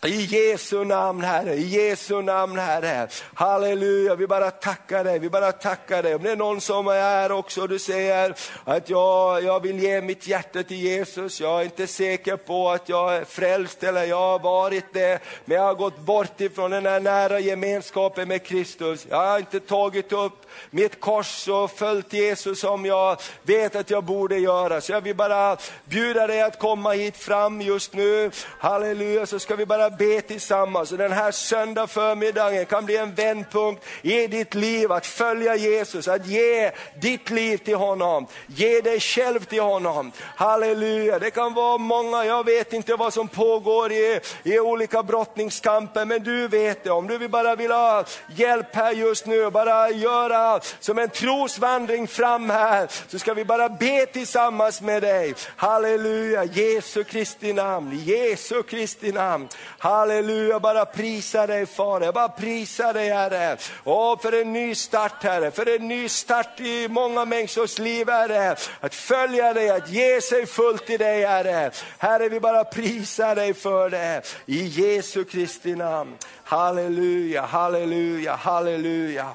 I 0.04 0.26
Jesu 0.26 0.84
namn 0.86 1.24
Herre, 1.24 1.56
i 1.56 1.64
Jesu 1.64 2.22
namn 2.22 2.58
Herre. 2.58 3.08
Halleluja, 3.34 4.16
vi 4.16 4.28
bara 4.28 4.52
tackar 4.52 5.04
dig, 5.04 5.20
vi 5.20 5.30
bara 5.30 5.52
tackar 5.52 6.04
dig. 6.04 6.16
Om 6.16 6.24
det 6.24 6.32
är 6.32 6.36
någon 6.36 6.62
som 6.62 6.88
är 6.88 6.92
här 6.92 7.32
också 7.32 7.62
och 7.62 7.70
du 7.70 7.80
säger 7.80 8.36
att 8.64 8.90
jag, 8.90 9.44
jag 9.44 9.60
vill 9.60 9.80
ge 9.80 10.02
mitt 10.02 10.28
hjärta 10.28 10.64
till 10.64 10.78
Jesus, 10.78 11.42
jag 11.42 11.62
är 11.62 11.64
inte 11.64 11.88
säker 11.88 12.38
på 12.38 12.70
att 12.70 12.90
jag 12.90 13.16
är 13.16 13.24
frälst 13.26 13.84
eller 13.84 14.04
jag 14.04 14.18
har 14.18 14.40
varit 14.40 14.94
det, 14.94 15.20
men 15.46 15.58
jag 15.58 15.64
har 15.64 15.76
gått 15.76 16.00
bort 16.00 16.42
ifrån 16.42 16.72
den 16.72 16.86
här 16.86 17.00
nära 17.00 17.40
gemenskapen 17.40 18.28
med 18.28 18.44
Kristus. 18.44 19.08
Jag 19.10 19.18
har 19.18 19.40
inte 19.40 19.60
tagit 19.60 20.12
upp 20.12 20.46
mitt 20.70 21.00
kors 21.00 21.48
och 21.48 21.72
följt 21.72 22.14
Jesus 22.14 22.60
som 22.60 22.86
jag 22.86 23.22
vet 23.44 23.76
att 23.76 23.90
jag 23.90 24.04
borde 24.04 24.38
göra. 24.38 24.82
Så 24.82 24.92
jag 24.92 25.02
vill 25.02 25.16
bara 25.16 25.58
bjuda 25.86 26.28
dig 26.28 26.42
att 26.42 26.60
komma 26.60 26.92
hit 26.92 27.18
fram 27.18 27.62
just 27.62 27.94
nu. 27.94 28.32
Halleluja, 28.60 29.26
så 29.26 29.40
ska 29.40 29.56
vi 29.56 29.66
bara 29.66 29.90
be 29.90 30.22
tillsammans. 30.22 30.92
Och 30.92 30.98
den 30.98 31.12
här 31.12 31.32
söndag 31.32 31.88
förmiddagen 31.88 32.66
kan 32.66 32.86
bli 32.86 32.98
en 32.98 33.16
vändpunkt 33.16 33.86
i 34.02 34.28
ditt 34.28 34.54
liv, 34.54 34.92
att 34.92 35.06
följa 35.06 35.56
Jesus, 35.56 36.08
att 36.08 36.28
ge 36.28 36.72
ditt 37.02 37.30
liv 37.30 37.58
till 37.58 37.76
honom. 37.76 38.28
Ge 38.48 38.82
dig 38.82 39.00
själv 39.00 39.40
till 39.40 39.62
honom. 39.62 40.12
Halleluja, 40.36 41.20
det 41.20 41.32
kan 41.32 41.54
vara 41.54 41.78
många, 41.78 42.26
jag 42.26 42.46
vet 42.46 42.74
inte 42.74 42.96
vad 42.96 43.14
som 43.14 43.28
pågår 43.28 43.92
i, 43.92 44.20
i 44.44 44.60
olika 44.60 45.04
brottningskamper, 45.04 46.06
men 46.06 46.24
du 46.24 46.48
vet 46.48 46.84
det. 46.84 46.92
Om 46.92 47.08
du 47.08 47.28
bara 47.28 47.56
vill 47.56 47.72
ha 47.72 48.04
hjälp 48.36 48.76
här 48.76 48.92
just 48.92 49.26
nu, 49.26 49.50
bara 49.50 49.90
göra 49.90 50.39
som 50.80 50.99
en 50.99 51.10
trosvandring 51.10 52.07
fram 52.07 52.49
här, 52.49 52.88
så 53.07 53.20
ska 53.20 53.34
vi 53.34 53.45
bara 53.45 53.70
be 53.70 54.06
tillsammans 54.06 54.82
med 54.82 55.02
dig. 55.02 55.34
Halleluja, 55.56 56.44
Jesu 56.44 57.03
Kristi 57.03 57.53
namn, 57.53 57.99
Jesu 58.06 58.64
Kristi 58.64 59.11
namn. 59.11 59.48
Halleluja, 59.80 60.60
bara 60.60 60.86
prisa 60.86 61.48
dig 61.48 61.66
Fader, 61.66 62.11
bara 62.11 62.30
prisa 62.30 62.94
dig 62.94 63.10
Herre. 63.10 63.57
Åh, 63.84 64.20
för 64.22 64.41
en 64.41 64.53
ny 64.53 64.76
start 64.76 65.24
Herre, 65.24 65.52
för 65.52 65.76
en 65.76 65.88
ny 65.88 66.10
start 66.10 66.60
i 66.60 66.88
många 66.88 67.26
människors 67.26 67.80
liv 67.80 68.10
Herre. 68.10 68.56
Att 68.80 68.95
följa 68.95 69.53
dig, 69.53 69.70
att 69.70 69.90
ge 69.90 70.22
sig 70.22 70.45
fullt 70.45 70.86
till 70.86 70.99
dig 70.99 71.26
Herre. 71.26 71.72
Herre, 71.98 72.30
vi 72.30 72.40
bara 72.40 72.64
prisar 72.64 73.36
dig 73.36 73.53
för 73.53 73.90
det. 73.90 74.22
I 74.45 74.66
Jesu 74.66 75.24
Kristi 75.24 75.76
namn. 75.76 76.18
Halleluja, 76.44 77.41
halleluja, 77.41 78.36
halleluja. 78.36 79.28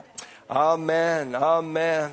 Amen, 0.46 1.34
amen. 1.34 2.10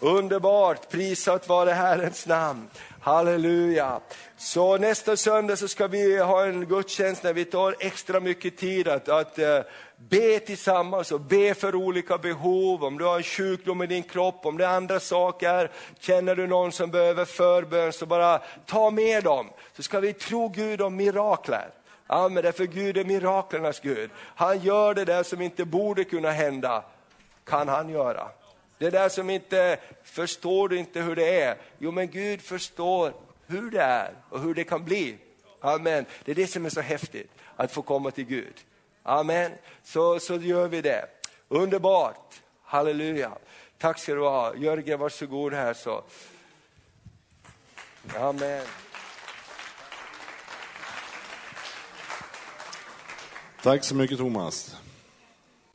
Underbart, 0.00 0.90
prisat 0.90 1.48
vare 1.48 1.70
Herrens 1.70 2.26
namn. 2.26 2.68
Halleluja. 3.00 4.00
Så 4.36 4.78
nästa 4.78 5.16
söndag 5.16 5.56
så 5.56 5.68
ska 5.68 5.86
vi 5.86 6.18
ha 6.18 6.44
en 6.44 6.66
gudstjänst 6.66 7.22
när 7.22 7.32
vi 7.32 7.44
tar 7.44 7.76
extra 7.80 8.20
mycket 8.20 8.56
tid 8.58 8.88
att, 8.88 9.08
att 9.08 9.38
eh, 9.38 9.58
be 9.96 10.38
tillsammans 10.38 11.12
och 11.12 11.20
be 11.20 11.54
för 11.54 11.74
olika 11.74 12.18
behov. 12.18 12.84
Om 12.84 12.98
du 12.98 13.04
har 13.04 13.16
en 13.16 13.22
sjukdom 13.22 13.82
i 13.82 13.86
din 13.86 14.02
kropp, 14.02 14.46
om 14.46 14.56
det 14.56 14.64
är 14.64 14.76
andra 14.76 15.00
saker, 15.00 15.70
känner 15.98 16.36
du 16.36 16.46
någon 16.46 16.72
som 16.72 16.90
behöver 16.90 17.24
förbön 17.24 17.92
så 17.92 18.06
bara 18.06 18.38
ta 18.66 18.90
med 18.90 19.24
dem. 19.24 19.50
Så 19.76 19.82
ska 19.82 20.00
vi 20.00 20.12
tro 20.12 20.48
Gud 20.48 20.82
om 20.82 20.96
mirakler. 20.96 21.68
Amen, 22.06 22.42
därför 22.42 22.64
Gud 22.64 22.96
är 22.96 23.04
miraklernas 23.04 23.80
Gud. 23.80 24.10
Han 24.16 24.58
gör 24.58 24.94
det 24.94 25.04
där 25.04 25.22
som 25.22 25.40
inte 25.40 25.64
borde 25.64 26.04
kunna 26.04 26.30
hända, 26.30 26.84
kan 27.44 27.68
han 27.68 27.88
göra. 27.88 28.28
Det 28.78 28.90
där 28.90 29.08
som 29.08 29.30
inte 29.30 29.78
förstår 30.04 30.68
du 30.68 30.78
inte 30.78 31.00
hur 31.00 31.16
det 31.16 31.40
är. 31.40 31.56
Jo, 31.78 31.90
men 31.90 32.10
Gud 32.10 32.42
förstår 32.42 33.12
hur 33.46 33.70
det 33.70 33.82
är 33.82 34.14
och 34.28 34.40
hur 34.40 34.54
det 34.54 34.64
kan 34.64 34.84
bli. 34.84 35.18
Amen. 35.60 36.04
Det 36.24 36.30
är 36.30 36.34
det 36.34 36.46
som 36.46 36.66
är 36.66 36.70
så 36.70 36.80
häftigt, 36.80 37.30
att 37.56 37.72
få 37.72 37.82
komma 37.82 38.10
till 38.10 38.24
Gud. 38.24 38.54
Amen. 39.02 39.52
Så, 39.84 40.20
så 40.20 40.36
gör 40.36 40.68
vi 40.68 40.80
det. 40.80 41.06
Underbart. 41.48 42.42
Halleluja. 42.62 43.32
Tack 43.78 43.98
ska 43.98 44.14
du 44.14 44.20
ha. 44.20 44.54
Jörgen, 44.54 44.98
varsågod 44.98 45.52
här. 45.52 45.74
så. 45.74 46.02
Amen. 48.18 48.66
Tack 53.62 53.84
så 53.84 53.94
mycket 53.94 54.18
Thomas. 54.18 54.81